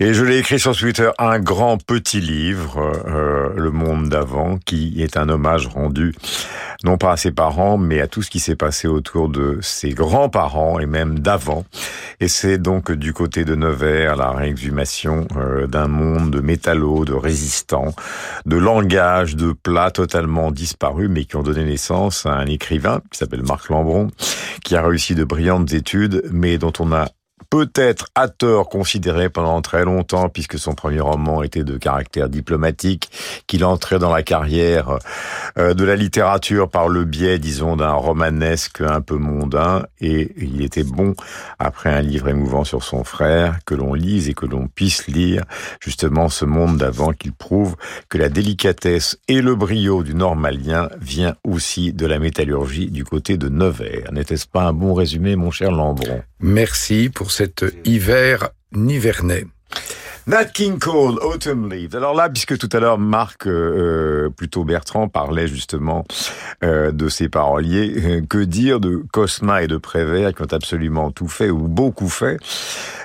Et 0.00 0.12
je 0.12 0.24
l'ai 0.24 0.38
écrit 0.38 0.58
sur 0.58 0.76
Twitter, 0.76 1.10
un 1.18 1.38
grand 1.38 1.78
petit 1.78 2.20
livre, 2.20 2.92
euh, 3.06 3.50
Le 3.56 3.70
Monde 3.70 4.08
d'avant, 4.08 4.58
qui 4.64 5.00
est 5.00 5.16
un 5.16 5.28
hommage 5.28 5.68
rendu 5.68 6.12
non 6.82 6.98
pas 6.98 7.12
à 7.12 7.16
ses 7.16 7.30
parents, 7.30 7.78
mais 7.78 8.00
à 8.00 8.08
tout 8.08 8.20
ce 8.20 8.28
qui 8.28 8.40
s'est 8.40 8.56
passé 8.56 8.88
autour 8.88 9.28
de 9.28 9.58
ses 9.62 9.90
grands-parents 9.90 10.80
et 10.80 10.86
même 10.86 11.20
d'avant. 11.20 11.64
Et 12.20 12.28
c'est 12.28 12.58
donc 12.58 12.90
du 12.92 13.12
côté 13.12 13.44
de 13.44 13.54
Nevers 13.54 14.16
la 14.16 14.32
réexhumation 14.32 15.26
euh, 15.36 15.66
d'un 15.66 15.88
monde 15.88 16.30
de 16.30 16.40
métallos, 16.40 17.04
de 17.04 17.14
résistants, 17.14 17.94
de 18.46 18.56
langages, 18.56 19.36
de 19.36 19.52
plats 19.52 19.92
totalement 19.92 20.50
disparus, 20.50 21.08
mais 21.08 21.24
qui 21.24 21.36
ont 21.36 21.42
donné 21.42 21.64
naissance 21.64 22.26
à 22.26 22.32
un 22.32 22.46
écrivain 22.46 23.00
qui 23.10 23.18
s'appelle 23.18 23.42
Marc 23.42 23.68
Lambron, 23.70 24.10
qui 24.64 24.76
a 24.76 24.82
réussi 24.82 25.14
de 25.14 25.24
brillantes 25.24 25.72
études, 25.72 26.22
mais 26.32 26.58
dont 26.58 26.72
on 26.80 26.92
a 26.92 27.06
peut-être 27.54 28.08
à 28.16 28.26
tort 28.26 28.68
considéré 28.68 29.28
pendant 29.28 29.62
très 29.62 29.84
longtemps, 29.84 30.28
puisque 30.28 30.58
son 30.58 30.74
premier 30.74 30.98
roman 30.98 31.40
était 31.44 31.62
de 31.62 31.76
caractère 31.76 32.28
diplomatique, 32.28 33.08
qu'il 33.46 33.64
entrait 33.64 34.00
dans 34.00 34.12
la 34.12 34.24
carrière 34.24 34.98
euh, 35.56 35.72
de 35.72 35.84
la 35.84 35.94
littérature 35.94 36.68
par 36.68 36.88
le 36.88 37.04
biais, 37.04 37.38
disons, 37.38 37.76
d'un 37.76 37.92
romanesque 37.92 38.80
un 38.80 39.00
peu 39.00 39.18
mondain, 39.18 39.86
et 40.00 40.34
il 40.36 40.62
était 40.62 40.82
bon, 40.82 41.14
après 41.60 41.90
un 41.90 42.00
livre 42.00 42.26
émouvant 42.26 42.64
sur 42.64 42.82
son 42.82 43.04
frère, 43.04 43.58
que 43.64 43.76
l'on 43.76 43.94
lise 43.94 44.28
et 44.28 44.34
que 44.34 44.46
l'on 44.46 44.66
puisse 44.66 45.06
lire 45.06 45.44
justement 45.78 46.28
ce 46.28 46.44
monde 46.44 46.78
d'avant 46.78 47.12
qu'il 47.12 47.32
prouve 47.32 47.76
que 48.08 48.18
la 48.18 48.30
délicatesse 48.30 49.16
et 49.28 49.40
le 49.40 49.54
brio 49.54 50.02
du 50.02 50.16
normalien 50.16 50.88
vient 51.00 51.36
aussi 51.44 51.92
de 51.92 52.04
la 52.04 52.18
métallurgie 52.18 52.90
du 52.90 53.04
côté 53.04 53.36
de 53.36 53.48
Nevers. 53.48 54.10
N'était-ce 54.10 54.48
pas 54.48 54.64
un 54.64 54.72
bon 54.72 54.92
résumé, 54.92 55.36
mon 55.36 55.52
cher 55.52 55.70
Lambron? 55.70 56.20
Merci 56.46 57.08
pour 57.08 57.30
cet 57.30 57.64
hiver 57.86 58.50
nivernais. 58.72 59.46
Nat 60.26 60.44
King 60.44 60.78
Cole, 60.78 61.18
Autumn 61.22 61.70
Leaves. 61.70 61.96
Alors 61.96 62.14
là, 62.14 62.28
puisque 62.28 62.58
tout 62.58 62.68
à 62.72 62.80
l'heure 62.80 62.98
Marc, 62.98 63.46
euh, 63.46 64.28
plutôt 64.28 64.64
Bertrand, 64.64 65.08
parlait 65.08 65.46
justement 65.46 66.04
euh, 66.62 66.92
de 66.92 67.08
ses 67.08 67.30
paroliers, 67.30 67.94
euh, 67.96 68.20
que 68.28 68.36
dire 68.36 68.78
de 68.78 69.02
Cosma 69.10 69.62
et 69.62 69.68
de 69.68 69.78
Prévert 69.78 70.34
qui 70.34 70.42
ont 70.42 70.52
absolument 70.52 71.10
tout 71.10 71.28
fait 71.28 71.48
ou 71.48 71.66
beaucoup 71.66 72.10
fait? 72.10 72.36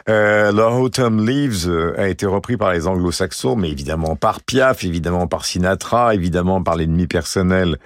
Euh, 0.09 0.51
leur 0.51 0.79
Autumn 0.79 1.23
Leaves 1.25 1.67
euh, 1.67 1.93
a 1.97 2.07
été 2.07 2.25
repris 2.25 2.57
par 2.57 2.73
les 2.73 2.87
anglo-saxons, 2.87 3.55
mais 3.55 3.69
évidemment 3.69 4.15
par 4.15 4.41
Piaf, 4.41 4.83
évidemment 4.83 5.27
par 5.27 5.45
Sinatra, 5.45 6.15
évidemment 6.15 6.63
par 6.63 6.75
l'ennemi 6.75 7.05
personnel 7.05 7.77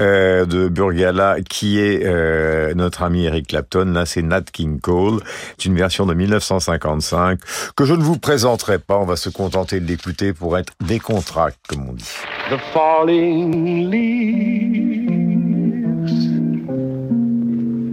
euh, 0.00 0.46
de 0.46 0.68
Burgala, 0.68 1.36
qui 1.48 1.78
est 1.78 2.02
euh, 2.04 2.72
notre 2.74 3.02
ami 3.02 3.24
Eric 3.24 3.48
Clapton. 3.48 3.92
Là, 3.92 4.06
c'est 4.06 4.22
Nat 4.22 4.44
King 4.52 4.80
Cole. 4.80 5.20
C'est 5.58 5.66
une 5.66 5.76
version 5.76 6.06
de 6.06 6.14
1955 6.14 7.40
que 7.76 7.84
je 7.84 7.92
ne 7.92 8.02
vous 8.02 8.18
présenterai 8.18 8.78
pas. 8.78 8.96
On 8.96 9.04
va 9.04 9.16
se 9.16 9.28
contenter 9.28 9.78
de 9.80 9.86
l'écouter 9.86 10.32
pour 10.32 10.56
être 10.56 10.72
décontracté, 10.80 11.58
comme 11.68 11.90
on 11.90 11.92
dit. 11.92 12.10
The 12.48 12.58
falling 12.72 13.90
leaves 13.90 15.16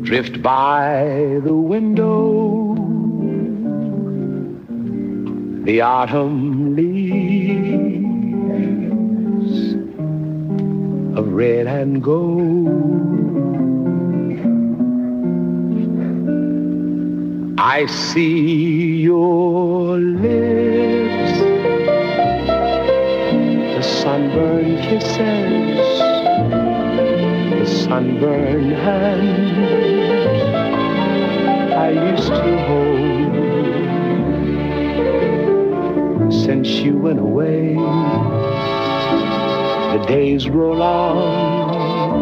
drift 0.06 0.42
by 0.42 1.42
the 1.44 1.52
window. 1.52 2.63
The 5.64 5.80
autumn 5.80 6.76
leaves 6.76 8.04
of 11.18 11.32
red 11.32 11.68
and 11.68 12.04
gold. 12.04 12.68
I 17.58 17.86
see 17.86 19.04
your 19.04 20.00
lips, 20.00 21.40
the 23.74 23.82
sunburned 23.82 24.80
kisses, 24.80 26.00
the 27.52 27.66
sunburned 27.66 28.74
hands. 28.74 29.54
I 31.74 31.90
used 32.12 32.28
to 32.28 32.58
hold. 32.68 32.83
Since 36.44 36.68
you 36.84 36.98
went 36.98 37.20
away, 37.20 37.76
the 39.94 40.06
days 40.08 40.50
roll 40.50 40.82
on, 40.82 42.20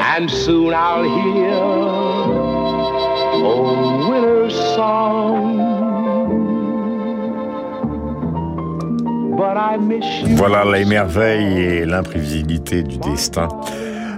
and 0.00 0.30
soon 0.30 0.72
I'll 0.72 1.04
hear 1.04 1.52
old 3.44 4.08
winter's 4.08 4.54
song. 4.74 5.58
But 9.36 9.58
I 9.58 9.76
miss 9.76 10.06
you. 10.22 10.36
Voilà 10.36 10.64
les 10.64 10.86
merveilles 10.86 11.60
et 11.60 11.84
l'imprévisibilité 11.84 12.82
du 12.82 12.96
destin. 12.96 13.48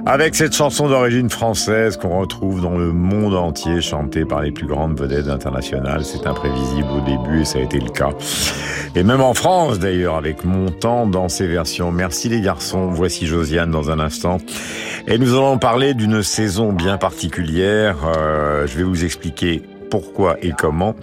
Avec 0.08 0.36
cette 0.36 0.54
chanson 0.54 0.88
d'origine 0.88 1.28
française 1.30 1.96
qu'on 1.96 2.20
retrouve 2.20 2.62
dans 2.62 2.78
le 2.78 2.92
monde 2.92 3.34
entier, 3.34 3.80
chantée 3.80 4.24
par 4.24 4.40
les 4.40 4.52
plus 4.52 4.68
grandes 4.68 4.96
vedettes 4.96 5.26
internationales, 5.26 6.04
c'est 6.04 6.28
imprévisible 6.28 6.86
au 6.96 7.00
début 7.00 7.40
et 7.40 7.44
ça 7.44 7.58
a 7.58 7.62
été 7.62 7.80
le 7.80 7.90
cas. 7.90 8.10
Et 8.94 9.02
même 9.02 9.20
en 9.20 9.34
France 9.34 9.80
d'ailleurs, 9.80 10.14
avec 10.14 10.44
Montant 10.44 11.08
dans 11.08 11.28
ses 11.28 11.48
versions. 11.48 11.90
Merci 11.90 12.28
les 12.28 12.40
garçons, 12.40 12.86
voici 12.86 13.26
Josiane 13.26 13.72
dans 13.72 13.90
un 13.90 13.98
instant. 13.98 14.38
Et 15.08 15.18
nous 15.18 15.34
allons 15.34 15.58
parler 15.58 15.92
d'une 15.92 16.22
saison 16.22 16.72
bien 16.72 16.98
particulière. 16.98 17.96
Euh, 18.06 18.64
je 18.68 18.78
vais 18.78 18.84
vous 18.84 19.04
expliquer 19.04 19.60
pourquoi 19.90 20.36
et 20.40 20.52
comment, 20.56 20.94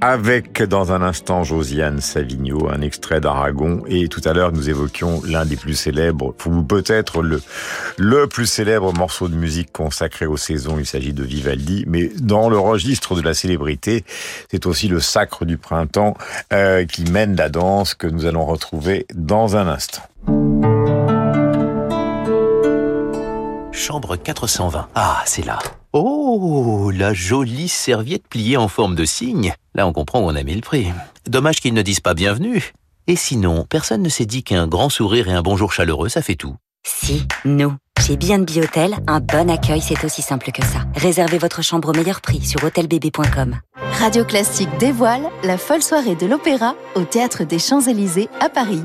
avec 0.00 0.62
dans 0.62 0.92
un 0.92 1.02
instant 1.02 1.44
Josiane 1.44 2.00
Savigno, 2.00 2.68
un 2.68 2.80
extrait 2.80 3.20
d'Aragon, 3.20 3.82
et 3.86 4.08
tout 4.08 4.20
à 4.24 4.32
l'heure 4.32 4.52
nous 4.52 4.68
évoquions 4.70 5.22
l'un 5.26 5.44
des 5.44 5.56
plus 5.56 5.74
célèbres, 5.74 6.34
ou 6.46 6.62
peut-être 6.62 7.22
le, 7.22 7.42
le 7.98 8.26
plus 8.26 8.46
célèbre 8.46 8.92
morceau 8.94 9.28
de 9.28 9.34
musique 9.34 9.72
consacré 9.72 10.26
aux 10.26 10.36
saisons, 10.36 10.78
il 10.78 10.86
s'agit 10.86 11.12
de 11.12 11.22
Vivaldi, 11.22 11.84
mais 11.86 12.10
dans 12.20 12.48
le 12.48 12.58
registre 12.58 13.14
de 13.14 13.22
la 13.22 13.34
célébrité, 13.34 14.04
c'est 14.50 14.66
aussi 14.66 14.88
le 14.88 15.00
sacre 15.00 15.44
du 15.44 15.58
printemps 15.58 16.16
euh, 16.52 16.84
qui 16.86 17.04
mène 17.04 17.36
la 17.36 17.48
danse 17.48 17.94
que 17.94 18.06
nous 18.06 18.24
allons 18.24 18.46
retrouver 18.46 19.06
dans 19.14 19.56
un 19.56 19.68
instant. 19.68 20.02
Chambre 23.80 24.16
420. 24.16 24.88
Ah, 24.94 25.22
c'est 25.24 25.44
là. 25.44 25.58
Oh, 25.94 26.92
la 26.94 27.14
jolie 27.14 27.66
serviette 27.66 28.28
pliée 28.28 28.58
en 28.58 28.68
forme 28.68 28.94
de 28.94 29.06
cygne. 29.06 29.54
Là, 29.74 29.86
on 29.86 29.94
comprend 29.94 30.20
où 30.20 30.24
on 30.24 30.36
a 30.36 30.42
mis 30.42 30.54
le 30.54 30.60
prix. 30.60 30.88
Dommage 31.26 31.60
qu'ils 31.60 31.72
ne 31.72 31.80
disent 31.80 32.00
pas 32.00 32.12
bienvenue. 32.12 32.74
Et 33.06 33.16
sinon, 33.16 33.64
personne 33.64 34.02
ne 34.02 34.10
s'est 34.10 34.26
dit 34.26 34.42
qu'un 34.42 34.66
grand 34.66 34.90
sourire 34.90 35.28
et 35.28 35.32
un 35.32 35.40
bonjour 35.40 35.72
chaleureux, 35.72 36.10
ça 36.10 36.20
fait 36.20 36.34
tout. 36.34 36.56
Si, 36.86 37.26
nous. 37.46 37.74
Chez 38.00 38.16
B&B 38.16 38.62
Hôtel, 38.62 38.96
un 39.06 39.20
bon 39.20 39.50
accueil, 39.50 39.80
c'est 39.80 40.04
aussi 40.04 40.22
simple 40.22 40.52
que 40.52 40.64
ça. 40.64 40.80
Réservez 40.96 41.36
votre 41.36 41.62
chambre 41.62 41.90
au 41.90 41.92
meilleur 41.92 42.22
prix 42.22 42.40
sur 42.40 42.64
hôtelbb.com. 42.64 43.56
Radio 43.98 44.24
Classique 44.24 44.70
dévoile 44.78 45.28
la 45.44 45.58
folle 45.58 45.82
soirée 45.82 46.14
de 46.14 46.26
l'opéra 46.26 46.74
au 46.94 47.02
Théâtre 47.02 47.44
des 47.44 47.58
Champs-Élysées 47.58 48.30
à 48.40 48.48
Paris. 48.48 48.82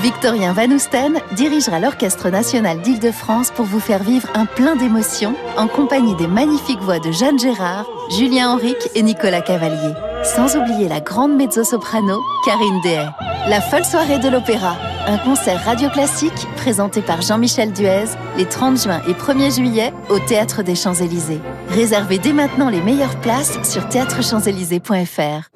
Victorien 0.00 0.54
Van 0.54 0.70
Oesten 0.70 1.20
dirigera 1.36 1.78
l'Orchestre 1.78 2.30
national 2.30 2.80
d'Île-de-France 2.80 3.50
pour 3.50 3.66
vous 3.66 3.80
faire 3.80 4.02
vivre 4.02 4.28
un 4.34 4.46
plein 4.46 4.76
d'émotions 4.76 5.34
en 5.58 5.68
compagnie 5.68 6.16
des 6.16 6.26
magnifiques 6.26 6.80
voix 6.80 6.98
de 6.98 7.12
Jeanne 7.12 7.38
Gérard, 7.38 7.86
Julien 8.16 8.50
Henrique 8.50 8.88
et 8.94 9.02
Nicolas 9.02 9.42
Cavalier. 9.42 9.92
Sans 10.22 10.56
oublier 10.56 10.88
la 10.88 11.00
grande 11.00 11.36
mezzo-soprano 11.36 12.22
Karine 12.46 12.80
Dehay. 12.82 13.08
La 13.46 13.60
folle 13.60 13.84
soirée 13.84 14.18
de 14.18 14.30
l'opéra, 14.30 14.74
un 15.06 15.18
concert 15.18 15.62
radio 15.64 15.90
classique 15.90 16.46
présenté 16.56 17.02
par 17.02 17.20
Jean-Michel 17.20 17.72
Duez 17.72 18.06
30 18.54 18.80
juin 18.80 19.02
et 19.08 19.14
1er 19.14 19.56
juillet 19.56 19.92
au 20.08 20.20
Théâtre 20.20 20.62
des 20.62 20.76
Champs-Élysées. 20.76 21.40
Réservez 21.70 22.18
dès 22.18 22.32
maintenant 22.32 22.70
les 22.70 22.80
meilleures 22.80 23.20
places 23.20 23.58
sur 23.68 23.88
théâtrechamps-élysées.fr. 23.88 25.50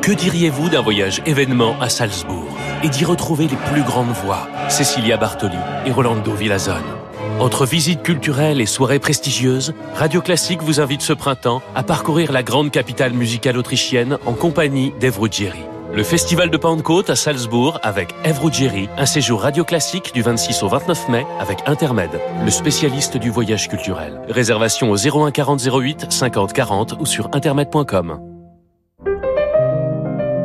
Que 0.00 0.12
diriez-vous 0.12 0.68
d'un 0.68 0.80
voyage 0.80 1.20
événement 1.26 1.74
à 1.80 1.88
Salzbourg 1.88 2.56
et 2.84 2.88
d'y 2.90 3.04
retrouver 3.04 3.48
les 3.48 3.56
plus 3.72 3.82
grandes 3.82 4.12
voix, 4.24 4.46
Cecilia 4.68 5.16
Bartoli 5.16 5.58
et 5.84 5.90
Rolando 5.90 6.32
Villazone? 6.32 6.76
Entre 7.40 7.66
visites 7.66 8.04
culturelles 8.04 8.60
et 8.60 8.66
soirées 8.66 9.00
prestigieuses, 9.00 9.74
Radio 9.96 10.20
Classique 10.20 10.62
vous 10.62 10.80
invite 10.80 11.02
ce 11.02 11.12
printemps 11.12 11.60
à 11.74 11.82
parcourir 11.82 12.30
la 12.30 12.44
grande 12.44 12.70
capitale 12.70 13.14
musicale 13.14 13.58
autrichienne 13.58 14.16
en 14.26 14.32
compagnie 14.32 14.92
d'Eve 15.00 15.18
Ruggieri. 15.18 15.64
Le 15.92 16.02
festival 16.02 16.50
de 16.50 16.56
Pentecôte 16.56 17.10
à 17.10 17.16
Salzbourg 17.16 17.80
avec 17.82 18.14
Eve 18.24 18.40
Ruggieri, 18.40 18.88
un 18.98 19.06
séjour 19.06 19.40
radio 19.40 19.64
classique 19.64 20.12
du 20.12 20.22
26 20.22 20.62
au 20.62 20.68
29 20.68 21.08
mai 21.08 21.26
avec 21.40 21.58
Intermed, 21.66 22.10
le 22.44 22.50
spécialiste 22.50 23.16
du 23.16 23.30
voyage 23.30 23.68
culturel. 23.68 24.20
Réservation 24.28 24.90
au 24.90 24.96
01 24.96 25.30
40 25.30 25.60
08 25.60 26.12
50 26.12 26.52
40 26.52 26.94
ou 27.00 27.06
sur 27.06 27.28
intermed.com. 27.32 28.37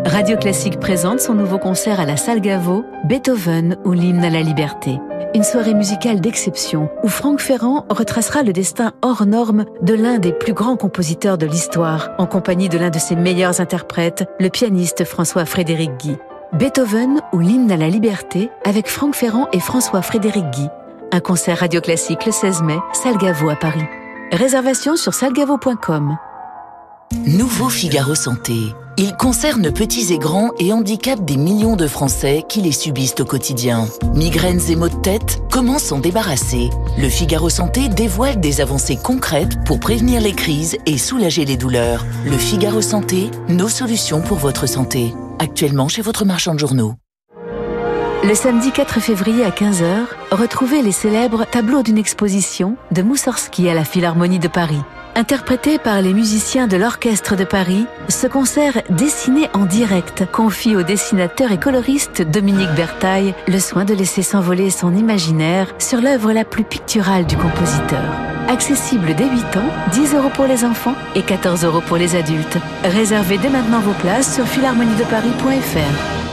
Radio 0.06 0.38
Classique 0.38 0.80
présente 0.80 1.22
son 1.22 1.34
nouveau 1.34 1.58
concert 1.58 2.00
à 2.00 2.06
la 2.06 2.18
Salle 2.18 2.42
Gaveau, 2.42 2.84
Beethoven 3.06 3.78
ou 3.86 3.94
l'hymne 3.94 4.24
à 4.24 4.30
la 4.30 4.42
liberté. 4.42 5.00
Une 5.34 5.44
soirée 5.44 5.74
musicale 5.74 6.20
d'exception 6.20 6.90
où 7.04 7.08
Franck 7.08 7.40
Ferrand 7.40 7.86
retracera 7.90 8.44
le 8.44 8.54
destin 8.54 8.92
hors 9.02 9.26
norme 9.26 9.66
de 9.82 9.94
l'un 9.94 10.20
des 10.20 10.34
plus 10.34 10.54
grands 10.54 10.76
compositeurs 10.76 11.38
de 11.38 11.46
l'histoire, 11.46 12.12
en 12.18 12.28
compagnie 12.28 12.70
de 12.70 12.78
l'un 12.78 12.90
de 12.90 13.00
ses 13.00 13.16
meilleurs 13.16 13.62
interprètes, 13.62 14.26
le 14.40 14.50
pianiste 14.50 15.06
François-Frédéric 15.06 15.92
Guy. 15.98 16.18
Beethoven 16.52 17.22
ou 17.32 17.40
l'hymne 17.40 17.72
à 17.72 17.78
la 17.78 17.88
liberté 17.88 18.52
avec 18.66 18.88
Franck 18.88 19.16
Ferrand 19.16 19.48
et 19.54 19.60
François-Frédéric 19.60 20.50
Guy. 20.52 20.68
Un 21.12 21.22
concert 21.22 21.60
radio 21.60 21.82
classique 21.82 22.26
le 22.26 22.32
16 22.32 22.62
mai, 22.64 22.78
Salle 22.92 23.18
Gaveau 23.18 23.50
à 23.50 23.56
Paris. 23.56 23.86
Réservation 24.32 24.96
sur 24.96 25.14
salgavo.com. 25.14 26.18
Nouveau 27.26 27.70
Figaro 27.70 28.16
Santé. 28.16 28.54
Il 28.96 29.16
concerne 29.16 29.72
petits 29.72 30.14
et 30.14 30.20
grands 30.20 30.52
et 30.60 30.72
handicape 30.72 31.26
des 31.26 31.36
millions 31.36 31.76
de 31.76 31.88
Français 31.88 32.44
qui 32.48 32.62
les 32.62 32.72
subissent 32.72 33.16
au 33.20 33.26
quotidien. 33.26 33.88
Migraines 34.14 34.62
et 34.70 34.76
maux 34.76 34.90
de 34.90 35.02
tête, 35.02 35.42
comment 35.52 35.80
s'en 35.80 35.98
débarrasser 35.98 36.70
Le 37.00 37.10
Figaro 37.10 37.50
Santé 37.50 37.90
dévoile 37.90 38.40
des 38.40 38.62
avancées 38.62 38.98
concrètes 38.98 39.64
pour 39.66 39.80
prévenir 39.80 40.22
les 40.22 40.34
crises 40.34 40.78
et 40.86 41.00
soulager 41.00 41.44
les 41.44 41.58
douleurs. 41.58 42.06
Le 42.24 42.38
Figaro 42.38 42.82
Santé, 42.82 43.32
nos 43.50 43.68
solutions 43.68 44.22
pour 44.22 44.38
votre 44.38 44.68
santé. 44.68 45.12
Actuellement 45.40 45.88
chez 45.88 46.04
votre 46.04 46.24
marchand 46.24 46.54
de 46.54 46.60
journaux. 46.60 46.94
Le 48.24 48.36
samedi 48.36 48.72
4 48.72 49.00
février 49.00 49.44
à 49.44 49.50
15h, 49.50 50.06
retrouvez 50.32 50.84
les 50.84 50.92
célèbres 50.92 51.46
tableaux 51.50 51.82
d'une 51.82 51.98
exposition 51.98 52.78
de 52.92 53.02
Moussorski 53.02 53.68
à 53.70 53.74
la 53.74 53.86
Philharmonie 53.86 54.40
de 54.40 54.48
Paris. 54.48 54.82
Interprété 55.16 55.78
par 55.78 56.02
les 56.02 56.12
musiciens 56.12 56.66
de 56.66 56.76
l'Orchestre 56.76 57.36
de 57.36 57.44
Paris, 57.44 57.86
ce 58.10 58.26
concert 58.26 58.82
dessiné 58.90 59.48
en 59.54 59.66
direct 59.66 60.26
confie 60.32 60.76
au 60.76 60.82
dessinateur 60.82 61.52
et 61.52 61.60
coloriste 61.60 62.24
Dominique 62.24 62.74
Bertaille 62.76 63.36
le 63.48 63.60
soin 63.60 63.86
de 63.86 63.94
laisser 63.94 64.24
s'envoler 64.24 64.72
son 64.72 64.96
imaginaire 64.96 65.72
sur 65.78 66.02
l'œuvre 66.02 66.32
la 66.32 66.46
plus 66.46 66.64
picturale 66.64 67.28
du 67.28 67.38
compositeur. 67.38 68.02
Accessible 68.48 69.14
dès 69.16 69.30
8 69.30 69.58
ans, 69.58 69.70
10 69.92 70.16
euros 70.16 70.32
pour 70.34 70.46
les 70.46 70.66
enfants 70.66 70.96
et 71.14 71.22
14 71.22 71.64
euros 71.64 71.82
pour 71.82 71.98
les 71.98 72.16
adultes. 72.16 72.58
Réservez 72.84 73.38
dès 73.38 73.50
maintenant 73.50 73.82
vos 73.82 73.94
places 73.94 74.34
sur 74.34 74.48
philharmoniedeparis.fr. 74.48 76.24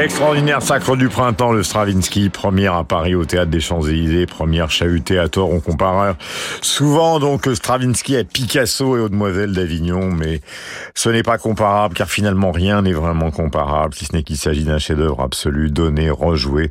L'extraordinaire 0.00 0.62
sacre 0.62 0.96
du 0.96 1.10
printemps, 1.10 1.52
le 1.52 1.62
Stravinsky, 1.62 2.30
première 2.30 2.72
à 2.72 2.84
Paris 2.84 3.14
au 3.14 3.26
théâtre 3.26 3.50
des 3.50 3.60
Champs-Élysées, 3.60 4.24
première 4.24 4.70
chahutée 4.70 5.18
à 5.18 5.28
tort, 5.28 5.50
on 5.50 5.60
compare 5.60 6.14
souvent 6.62 7.20
donc 7.20 7.46
Stravinsky 7.52 8.16
à 8.16 8.24
Picasso 8.24 8.96
et 8.96 9.00
aux 9.00 9.10
Demoiselles 9.10 9.52
d'Avignon, 9.52 10.10
mais 10.10 10.40
ce 10.94 11.10
n'est 11.10 11.22
pas 11.22 11.36
comparable 11.36 11.94
car 11.94 12.08
finalement 12.08 12.50
rien 12.50 12.80
n'est 12.80 12.94
vraiment 12.94 13.30
comparable, 13.30 13.94
si 13.94 14.06
ce 14.06 14.16
n'est 14.16 14.22
qu'il 14.22 14.38
s'agit 14.38 14.64
d'un 14.64 14.78
chef-d'œuvre 14.78 15.20
absolu, 15.20 15.70
donné, 15.70 16.08
rejoué, 16.08 16.70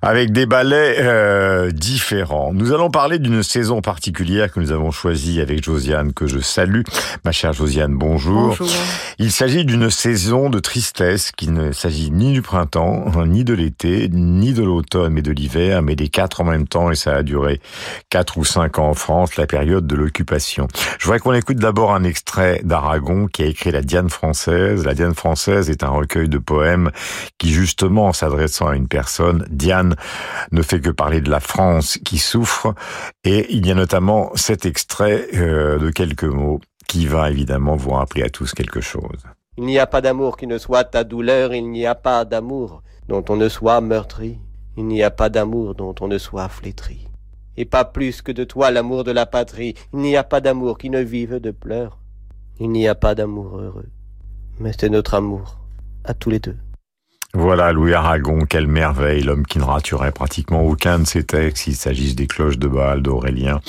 avec 0.00 0.32
des 0.32 0.46
ballets 0.46 0.96
euh, 1.00 1.70
différents. 1.70 2.54
Nous 2.54 2.72
allons 2.72 2.88
parler 2.90 3.18
d'une 3.18 3.42
saison 3.42 3.82
particulière 3.82 4.50
que 4.50 4.58
nous 4.58 4.72
avons 4.72 4.90
choisie 4.90 5.42
avec 5.42 5.62
Josiane, 5.62 6.14
que 6.14 6.26
je 6.26 6.38
salue. 6.38 6.80
Ma 7.26 7.32
chère 7.32 7.52
Josiane, 7.52 7.94
bonjour. 7.94 8.56
Bonjour. 8.58 8.70
Il 9.18 9.32
s'agit 9.32 9.66
d'une 9.66 9.90
saison 9.90 10.48
de 10.48 10.60
tristesse 10.60 11.30
qui 11.30 11.48
ne 11.48 11.72
s'agit 11.72 12.10
ni 12.10 12.32
du 12.32 12.40
printemps, 12.54 13.26
ni 13.26 13.42
de 13.42 13.52
l'été, 13.52 14.08
ni 14.12 14.52
de 14.52 14.62
l'automne, 14.62 15.12
mais 15.12 15.22
de 15.22 15.32
l'hiver, 15.32 15.82
mais 15.82 15.96
des 15.96 16.06
quatre 16.06 16.40
en 16.40 16.44
même 16.44 16.68
temps, 16.68 16.92
et 16.92 16.94
ça 16.94 17.16
a 17.16 17.24
duré 17.24 17.60
quatre 18.10 18.38
ou 18.38 18.44
cinq 18.44 18.78
ans 18.78 18.90
en 18.90 18.94
France, 18.94 19.34
la 19.34 19.48
période 19.48 19.88
de 19.88 19.96
l'occupation. 19.96 20.68
Je 21.00 21.04
voudrais 21.04 21.18
qu'on 21.18 21.32
écoute 21.32 21.56
d'abord 21.56 21.92
un 21.92 22.04
extrait 22.04 22.60
d'Aragon 22.62 23.26
qui 23.26 23.42
a 23.42 23.46
écrit 23.46 23.72
La 23.72 23.82
Diane 23.82 24.08
française. 24.08 24.84
La 24.84 24.94
Diane 24.94 25.16
française 25.16 25.68
est 25.68 25.82
un 25.82 25.88
recueil 25.88 26.28
de 26.28 26.38
poèmes 26.38 26.92
qui, 27.38 27.50
justement, 27.52 28.06
en 28.06 28.12
s'adressant 28.12 28.68
à 28.68 28.76
une 28.76 28.86
personne, 28.86 29.44
Diane 29.50 29.96
ne 30.52 30.62
fait 30.62 30.78
que 30.78 30.90
parler 30.90 31.20
de 31.20 31.30
la 31.30 31.40
France 31.40 31.98
qui 32.04 32.18
souffre, 32.18 32.72
et 33.24 33.52
il 33.52 33.66
y 33.66 33.72
a 33.72 33.74
notamment 33.74 34.30
cet 34.36 34.64
extrait 34.64 35.26
euh, 35.34 35.78
de 35.78 35.90
quelques 35.90 36.22
mots 36.22 36.60
qui 36.86 37.08
va 37.08 37.32
évidemment 37.32 37.74
vous 37.74 37.90
rappeler 37.90 38.22
à 38.22 38.30
tous 38.30 38.52
quelque 38.52 38.80
chose. 38.80 39.24
Il 39.56 39.64
n'y 39.64 39.78
a 39.78 39.86
pas 39.86 40.00
d'amour 40.00 40.36
qui 40.36 40.48
ne 40.48 40.58
soit 40.58 40.82
ta 40.84 41.04
douleur, 41.04 41.54
il 41.54 41.70
n'y 41.70 41.86
a 41.86 41.94
pas 41.94 42.24
d'amour 42.24 42.82
dont 43.08 43.24
on 43.28 43.36
ne 43.36 43.48
soit 43.48 43.80
meurtri, 43.80 44.38
il 44.76 44.86
n'y 44.86 45.02
a 45.02 45.10
pas 45.12 45.28
d'amour 45.28 45.76
dont 45.76 45.94
on 46.00 46.08
ne 46.08 46.18
soit 46.18 46.48
flétri. 46.48 47.06
Et 47.56 47.64
pas 47.64 47.84
plus 47.84 48.20
que 48.20 48.32
de 48.32 48.42
toi 48.42 48.72
l'amour 48.72 49.04
de 49.04 49.12
la 49.12 49.26
patrie, 49.26 49.74
il 49.92 50.00
n'y 50.00 50.16
a 50.16 50.24
pas 50.24 50.40
d'amour 50.40 50.76
qui 50.76 50.90
ne 50.90 51.00
vive 51.00 51.38
de 51.38 51.52
pleurs, 51.52 51.98
il 52.58 52.70
n'y 52.70 52.88
a 52.88 52.96
pas 52.96 53.14
d'amour 53.14 53.58
heureux, 53.58 53.90
mais 54.58 54.72
c'est 54.76 54.88
notre 54.88 55.14
amour, 55.14 55.60
à 56.02 56.14
tous 56.14 56.30
les 56.30 56.40
deux. 56.40 56.56
Voilà, 57.36 57.72
Louis 57.72 57.94
Aragon, 57.94 58.46
quelle 58.48 58.68
merveille, 58.68 59.24
l'homme 59.24 59.44
qui 59.44 59.58
ne 59.58 59.64
raturait 59.64 60.12
pratiquement 60.12 60.62
aucun 60.62 61.00
de 61.00 61.04
ses 61.04 61.24
textes, 61.24 61.64
qu'il 61.64 61.74
s'agisse 61.74 62.14
des 62.14 62.28
cloches 62.28 62.58
de 62.58 62.68
Bâle, 62.68 63.02
d'Aurélien, 63.02 63.60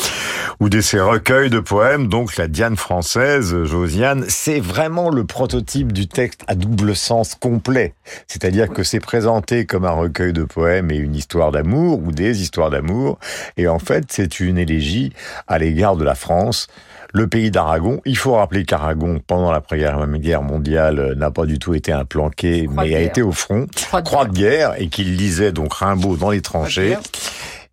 ou 0.60 0.70
de 0.70 0.82
ses 0.82 1.00
recueils 1.00 1.50
de 1.50 1.60
poèmes, 1.60 2.08
donc 2.08 2.38
la 2.38 2.48
Diane 2.48 2.76
française, 2.76 3.64
Josiane, 3.64 4.24
c'est 4.28 4.60
vraiment 4.60 5.10
le 5.10 5.26
prototype 5.26 5.94
du 5.94 6.08
texte 6.08 6.42
à 6.48 6.54
double 6.54 6.96
sens 6.96 7.34
complet. 7.34 7.96
C'est-à-dire 8.28 8.70
que 8.70 8.84
c'est 8.84 9.00
présenté 9.00 9.66
comme 9.66 9.86
un 9.86 9.90
recueil 9.90 10.32
de 10.32 10.44
poèmes 10.44 10.92
et 10.92 10.98
une 10.98 11.16
histoire 11.16 11.52
d'amour, 11.52 12.04
ou 12.04 12.12
des 12.12 12.44
histoires 12.44 12.70
d'amour, 12.70 13.18
et 13.58 13.68
en 13.68 13.80
fait, 13.80 14.06
c'est 14.10 14.40
une 14.40 14.60
élégie 14.60 15.12
à 15.48 15.58
l'égard 15.58 15.96
de 15.96 16.04
la 16.04 16.14
France, 16.14 16.68
le 17.16 17.28
pays 17.28 17.50
d'Aragon. 17.50 18.02
Il 18.06 18.18
faut 18.18 18.34
rappeler 18.34 18.66
qu'Aragon, 18.66 19.22
pendant 19.26 19.52
la 19.52 19.62
Première 19.62 20.06
Guerre 20.06 20.42
mondiale, 20.42 21.00
euh, 21.00 21.16
n'a 21.16 21.32
pas 21.32 21.46
du 21.46 21.60
tout 21.60 21.74
été 21.74 21.94
implanqué, 21.94 22.68
mais 22.70 22.94
a 22.94 23.00
été 23.00 23.22
au 23.22 23.32
front, 23.32 23.68
croix 24.04 24.26
de, 24.26 24.34
guerre, 24.34 24.74
et 24.78 24.90
qu'il 24.90 25.16
lisait 25.16 25.54
donc 25.54 25.74
Rimbaud 25.74 26.18
dans 26.18 26.30
les 26.30 26.42
tranchées. 26.42 26.98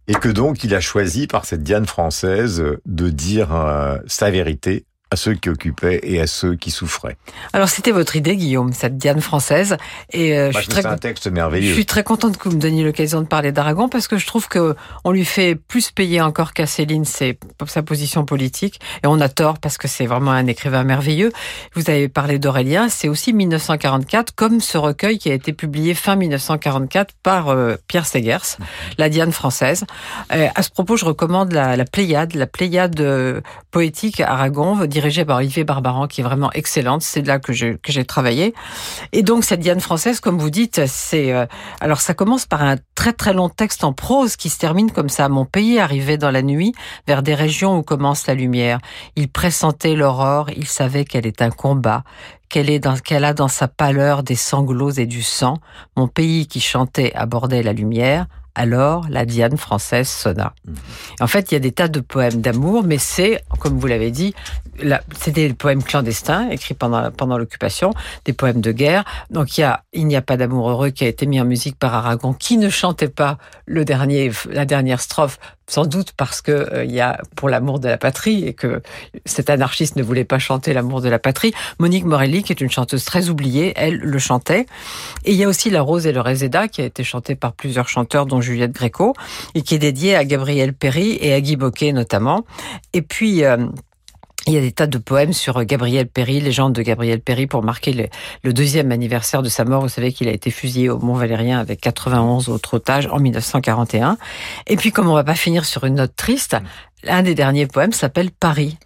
Et 0.06 0.14
que 0.14 0.28
donc 0.28 0.62
il 0.64 0.74
a 0.74 0.80
choisi 0.80 1.26
par 1.26 1.44
cette 1.44 1.62
Diane 1.62 1.86
française 1.86 2.62
de 2.86 3.08
dire 3.08 3.54
euh, 3.54 3.98
sa 4.06 4.30
vérité 4.30 4.84
à 5.12 5.16
ceux 5.16 5.34
qui 5.34 5.50
occupaient 5.50 6.00
et 6.04 6.22
à 6.22 6.26
ceux 6.26 6.54
qui 6.54 6.70
souffraient. 6.70 7.18
Alors 7.52 7.68
c'était 7.68 7.90
votre 7.90 8.16
idée, 8.16 8.34
Guillaume, 8.34 8.72
cette 8.72 8.96
Diane 8.96 9.20
française, 9.20 9.76
et 10.10 10.38
euh, 10.38 10.50
je 10.52 10.58
suis 10.60 10.68
très 10.68 10.86
un 10.86 10.96
texte 10.96 11.26
merveilleux. 11.30 11.68
Je 11.68 11.74
suis 11.74 11.84
très 11.84 12.02
contente 12.02 12.38
que 12.38 12.48
vous 12.48 12.56
me 12.56 12.60
donniez 12.60 12.82
l'occasion 12.82 13.20
de 13.20 13.26
parler 13.26 13.52
d'Aragon 13.52 13.90
parce 13.90 14.08
que 14.08 14.16
je 14.16 14.26
trouve 14.26 14.48
que 14.48 14.74
on 15.04 15.10
lui 15.10 15.26
fait 15.26 15.54
plus 15.54 15.90
payer 15.90 16.22
encore 16.22 16.54
qu'à 16.54 16.64
Céline 16.64 17.04
c'est 17.04 17.38
sa 17.66 17.82
position 17.82 18.24
politique, 18.24 18.80
et 19.04 19.06
on 19.06 19.20
a 19.20 19.28
tort 19.28 19.58
parce 19.58 19.76
que 19.76 19.86
c'est 19.86 20.06
vraiment 20.06 20.30
un 20.30 20.46
écrivain 20.46 20.82
merveilleux. 20.82 21.30
Vous 21.74 21.90
avez 21.90 22.08
parlé 22.08 22.38
d'Aurélien, 22.38 22.88
c'est 22.88 23.08
aussi 23.08 23.34
1944, 23.34 24.34
comme 24.34 24.60
ce 24.60 24.78
recueil 24.78 25.18
qui 25.18 25.30
a 25.30 25.34
été 25.34 25.52
publié 25.52 25.92
fin 25.92 26.16
1944 26.16 27.12
par 27.22 27.50
euh, 27.50 27.76
Pierre 27.86 28.06
Segers, 28.06 28.56
la 28.96 29.10
Diane 29.10 29.32
française. 29.32 29.84
Euh, 30.32 30.48
à 30.54 30.62
ce 30.62 30.70
propos, 30.70 30.96
je 30.96 31.04
recommande 31.04 31.52
la, 31.52 31.76
la 31.76 31.84
Pléiade, 31.84 32.34
la 32.34 32.46
Pléiade 32.46 33.42
poétique 33.70 34.20
Aragon 34.20 34.86
dirigée 35.02 35.24
par 35.24 35.38
Olivier 35.38 35.64
Barbaran, 35.64 36.06
qui 36.06 36.20
est 36.20 36.24
vraiment 36.24 36.52
excellente. 36.52 37.02
C'est 37.02 37.26
là 37.26 37.40
que 37.40 37.52
j'ai 37.52 38.04
travaillé. 38.04 38.54
Et 39.10 39.24
donc 39.24 39.42
cette 39.42 39.58
Diane 39.58 39.80
française, 39.80 40.20
comme 40.20 40.38
vous 40.38 40.48
dites, 40.48 40.86
c'est 40.86 41.32
euh, 41.32 41.44
alors 41.80 42.00
ça 42.00 42.14
commence 42.14 42.46
par 42.46 42.62
un 42.62 42.76
très 42.94 43.12
très 43.12 43.32
long 43.32 43.48
texte 43.48 43.82
en 43.82 43.92
prose 43.92 44.36
qui 44.36 44.48
se 44.48 44.58
termine 44.58 44.92
comme 44.92 45.08
ça. 45.08 45.28
Mon 45.28 45.44
pays 45.44 45.80
arrivait 45.80 46.18
dans 46.18 46.30
la 46.30 46.42
nuit 46.42 46.72
vers 47.08 47.24
des 47.24 47.34
régions 47.34 47.76
où 47.76 47.82
commence 47.82 48.28
la 48.28 48.34
lumière. 48.34 48.78
Il 49.16 49.28
pressentait 49.28 49.96
l'aurore. 49.96 50.50
Il 50.56 50.68
savait 50.68 51.04
qu'elle 51.04 51.26
est 51.26 51.42
un 51.42 51.50
combat 51.50 52.04
qu'elle 52.48 52.68
est 52.68 53.02
qu'elle 53.02 53.24
a 53.24 53.32
dans 53.32 53.48
sa 53.48 53.66
pâleur 53.66 54.22
des 54.22 54.36
sanglots 54.36 54.90
et 54.90 55.06
du 55.06 55.22
sang. 55.22 55.56
Mon 55.96 56.06
pays 56.06 56.46
qui 56.46 56.60
chantait 56.60 57.10
abordait 57.14 57.62
la 57.62 57.72
lumière 57.72 58.26
alors 58.54 59.06
la 59.08 59.24
Diane 59.24 59.56
française 59.56 60.08
sonna. 60.08 60.54
En 61.20 61.26
fait, 61.26 61.50
il 61.50 61.54
y 61.54 61.56
a 61.56 61.60
des 61.60 61.72
tas 61.72 61.88
de 61.88 62.00
poèmes 62.00 62.40
d'amour, 62.40 62.84
mais 62.84 62.98
c'est, 62.98 63.42
comme 63.58 63.78
vous 63.78 63.86
l'avez 63.86 64.10
dit, 64.10 64.34
c'est 65.16 65.30
des 65.30 65.52
poèmes 65.54 65.82
clandestins 65.82 66.48
écrits 66.50 66.74
pendant, 66.74 67.10
pendant 67.10 67.38
l'occupation, 67.38 67.92
des 68.24 68.32
poèmes 68.32 68.60
de 68.60 68.72
guerre. 68.72 69.04
Donc 69.30 69.56
il 69.56 69.62
y 69.62 69.64
a 69.64 69.84
Il 69.92 70.06
n'y 70.06 70.16
a 70.16 70.22
pas 70.22 70.36
d'amour 70.36 70.70
heureux 70.70 70.90
qui 70.90 71.04
a 71.04 71.08
été 71.08 71.26
mis 71.26 71.40
en 71.40 71.44
musique 71.44 71.78
par 71.78 71.94
Aragon, 71.94 72.32
qui 72.32 72.56
ne 72.56 72.70
chantait 72.70 73.08
pas 73.08 73.38
le 73.66 73.84
dernier, 73.84 74.30
la 74.50 74.64
dernière 74.64 75.00
strophe 75.00 75.38
sans 75.66 75.86
doute 75.86 76.12
parce 76.16 76.40
que 76.40 76.52
euh, 76.52 76.84
il 76.84 76.92
y 76.92 77.00
a 77.00 77.20
pour 77.36 77.48
l'amour 77.48 77.78
de 77.78 77.88
la 77.88 77.98
patrie 77.98 78.46
et 78.46 78.54
que 78.54 78.82
cet 79.24 79.50
anarchiste 79.50 79.96
ne 79.96 80.02
voulait 80.02 80.24
pas 80.24 80.38
chanter 80.38 80.72
l'amour 80.72 81.00
de 81.00 81.08
la 81.08 81.18
patrie. 81.18 81.52
Monique 81.78 82.04
Morelli, 82.04 82.42
qui 82.42 82.52
est 82.52 82.60
une 82.60 82.70
chanteuse 82.70 83.04
très 83.04 83.28
oubliée, 83.28 83.72
elle 83.76 83.96
le 83.96 84.18
chantait. 84.18 84.66
Et 85.24 85.32
il 85.32 85.36
y 85.36 85.44
a 85.44 85.48
aussi 85.48 85.70
La 85.70 85.82
Rose 85.82 86.06
et 86.06 86.12
le 86.12 86.20
Réséda, 86.20 86.68
qui 86.68 86.82
a 86.82 86.84
été 86.84 87.04
chanté 87.04 87.34
par 87.34 87.52
plusieurs 87.52 87.88
chanteurs, 87.88 88.26
dont 88.26 88.40
Juliette 88.40 88.72
Gréco, 88.72 89.14
et 89.54 89.62
qui 89.62 89.74
est 89.74 89.78
dédiée 89.78 90.16
à 90.16 90.24
Gabriel 90.24 90.72
Péry 90.74 91.18
et 91.20 91.32
à 91.32 91.40
Guy 91.40 91.56
Boquet 91.56 91.92
notamment. 91.92 92.44
Et 92.92 93.02
puis 93.02 93.44
euh, 93.44 93.66
il 94.46 94.54
y 94.54 94.56
a 94.56 94.60
des 94.60 94.72
tas 94.72 94.86
de 94.86 94.98
poèmes 94.98 95.32
sur 95.32 95.64
Gabriel 95.64 96.08
Péry, 96.08 96.40
légende 96.40 96.72
de 96.72 96.82
Gabriel 96.82 97.20
Péry, 97.20 97.46
pour 97.46 97.62
marquer 97.62 98.10
le, 98.42 98.52
deuxième 98.52 98.90
anniversaire 98.90 99.42
de 99.42 99.48
sa 99.48 99.64
mort. 99.64 99.82
Vous 99.82 99.88
savez 99.88 100.12
qu'il 100.12 100.28
a 100.28 100.32
été 100.32 100.50
fusillé 100.50 100.90
au 100.90 100.98
Mont-Valérien 100.98 101.60
avec 101.60 101.80
91 101.80 102.48
autres 102.48 102.74
otages 102.74 103.06
en 103.06 103.18
1941. 103.18 104.16
Et 104.66 104.76
puis, 104.76 104.90
comme 104.90 105.08
on 105.08 105.14
va 105.14 105.24
pas 105.24 105.34
finir 105.34 105.64
sur 105.64 105.84
une 105.84 105.94
note 105.96 106.16
triste, 106.16 106.56
un 107.06 107.22
des 107.22 107.34
derniers 107.34 107.66
poèmes 107.66 107.92
s'appelle 107.92 108.30
Paris. 108.30 108.78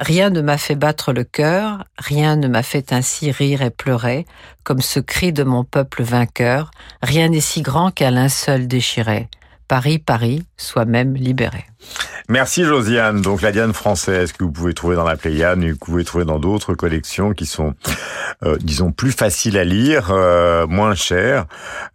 Rien 0.00 0.30
ne 0.30 0.40
m'a 0.40 0.58
fait 0.58 0.74
battre 0.74 1.12
le 1.12 1.24
cœur, 1.24 1.84
rien 1.98 2.36
ne 2.36 2.48
m'a 2.48 2.62
fait 2.62 2.92
ainsi 2.92 3.30
rire 3.30 3.62
et 3.62 3.70
pleurer, 3.70 4.26
comme 4.64 4.80
ce 4.80 4.98
cri 4.98 5.32
de 5.32 5.44
mon 5.44 5.62
peuple 5.62 6.02
vainqueur, 6.02 6.70
rien 7.02 7.28
n'est 7.28 7.40
si 7.40 7.62
grand 7.62 7.90
qu'à 7.90 8.10
l'un 8.10 8.28
seul 8.28 8.66
déchiré. 8.66 9.28
Paris, 9.68 9.98
Paris, 9.98 10.44
soit 10.56 10.86
même 10.86 11.14
libéré. 11.14 11.64
Merci 12.28 12.64
Josiane. 12.64 13.20
Donc 13.20 13.42
la 13.42 13.52
Diane 13.52 13.72
française 13.72 14.32
que 14.32 14.44
vous 14.44 14.52
pouvez 14.52 14.74
trouver 14.74 14.96
dans 14.96 15.04
la 15.04 15.16
Pléiade 15.16 15.60
que 15.60 15.66
vous 15.70 15.76
pouvez 15.78 16.04
trouver 16.04 16.24
dans 16.24 16.38
d'autres 16.38 16.74
collections 16.74 17.32
qui 17.32 17.46
sont, 17.46 17.74
euh, 18.44 18.56
disons, 18.60 18.92
plus 18.92 19.12
faciles 19.12 19.58
à 19.58 19.64
lire, 19.64 20.10
euh, 20.10 20.66
moins 20.66 20.94
chères, 20.94 21.46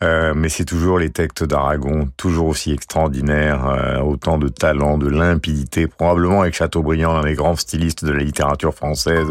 euh, 0.04 0.34
mais 0.36 0.50
c'est 0.50 0.66
toujours 0.66 1.00
les 1.00 1.10
textes 1.10 1.44
d'Aragon, 1.44 2.10
toujours 2.18 2.48
aussi 2.48 2.72
extraordinaires, 2.72 3.66
euh, 3.68 4.00
autant 4.00 4.38
de 4.38 4.48
talent, 4.48 4.98
de 4.98 5.08
limpidité, 5.08 5.88
probablement 5.88 6.42
avec 6.42 6.56
Chateaubriand, 6.56 7.14
l'un 7.14 7.24
des 7.24 7.36
grands 7.36 7.56
stylistes 7.56 8.06
de 8.06 8.12
la 8.12 8.24
littérature 8.24 8.74
française, 8.74 9.28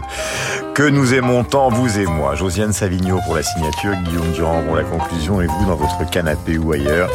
que 0.75 0.83
nous 0.83 1.15
aimons 1.15 1.45
tant, 1.45 1.69
vous 1.69 1.99
et 1.99 2.07
moi. 2.07 2.35
Josiane 2.35 2.73
Savigno 2.73 3.21
pour 3.25 3.37
la 3.37 3.43
signature, 3.43 3.95
Guillaume 4.05 4.33
Durand 4.33 4.63
pour 4.63 4.77
la 4.77 4.85
conclusion 4.85 5.41
et 5.41 5.47
vous 5.47 5.67
dans 5.67 5.77
votre 5.77 6.09
canapé 6.11 6.59
ou 6.59 6.73
ailleurs. 6.73 7.11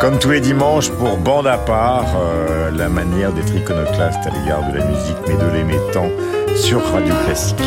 Comme 0.00 0.18
tous 0.18 0.30
les 0.30 0.40
dimanches 0.40 0.90
pour 0.90 1.16
Bande 1.16 1.46
à 1.46 1.58
part, 1.58 2.06
la 2.76 2.88
manière 2.88 3.32
d'être 3.32 3.54
iconoclaste 3.54 4.26
à 4.26 4.30
l'égard 4.30 4.70
de 4.70 4.76
la 4.76 4.84
musique, 4.84 5.16
mais 5.26 5.36
de 5.36 5.50
l'aimer 5.50 5.78
tant 5.92 6.10
sur 6.54 6.82
Radio 6.92 7.14
Classique. 7.24 7.62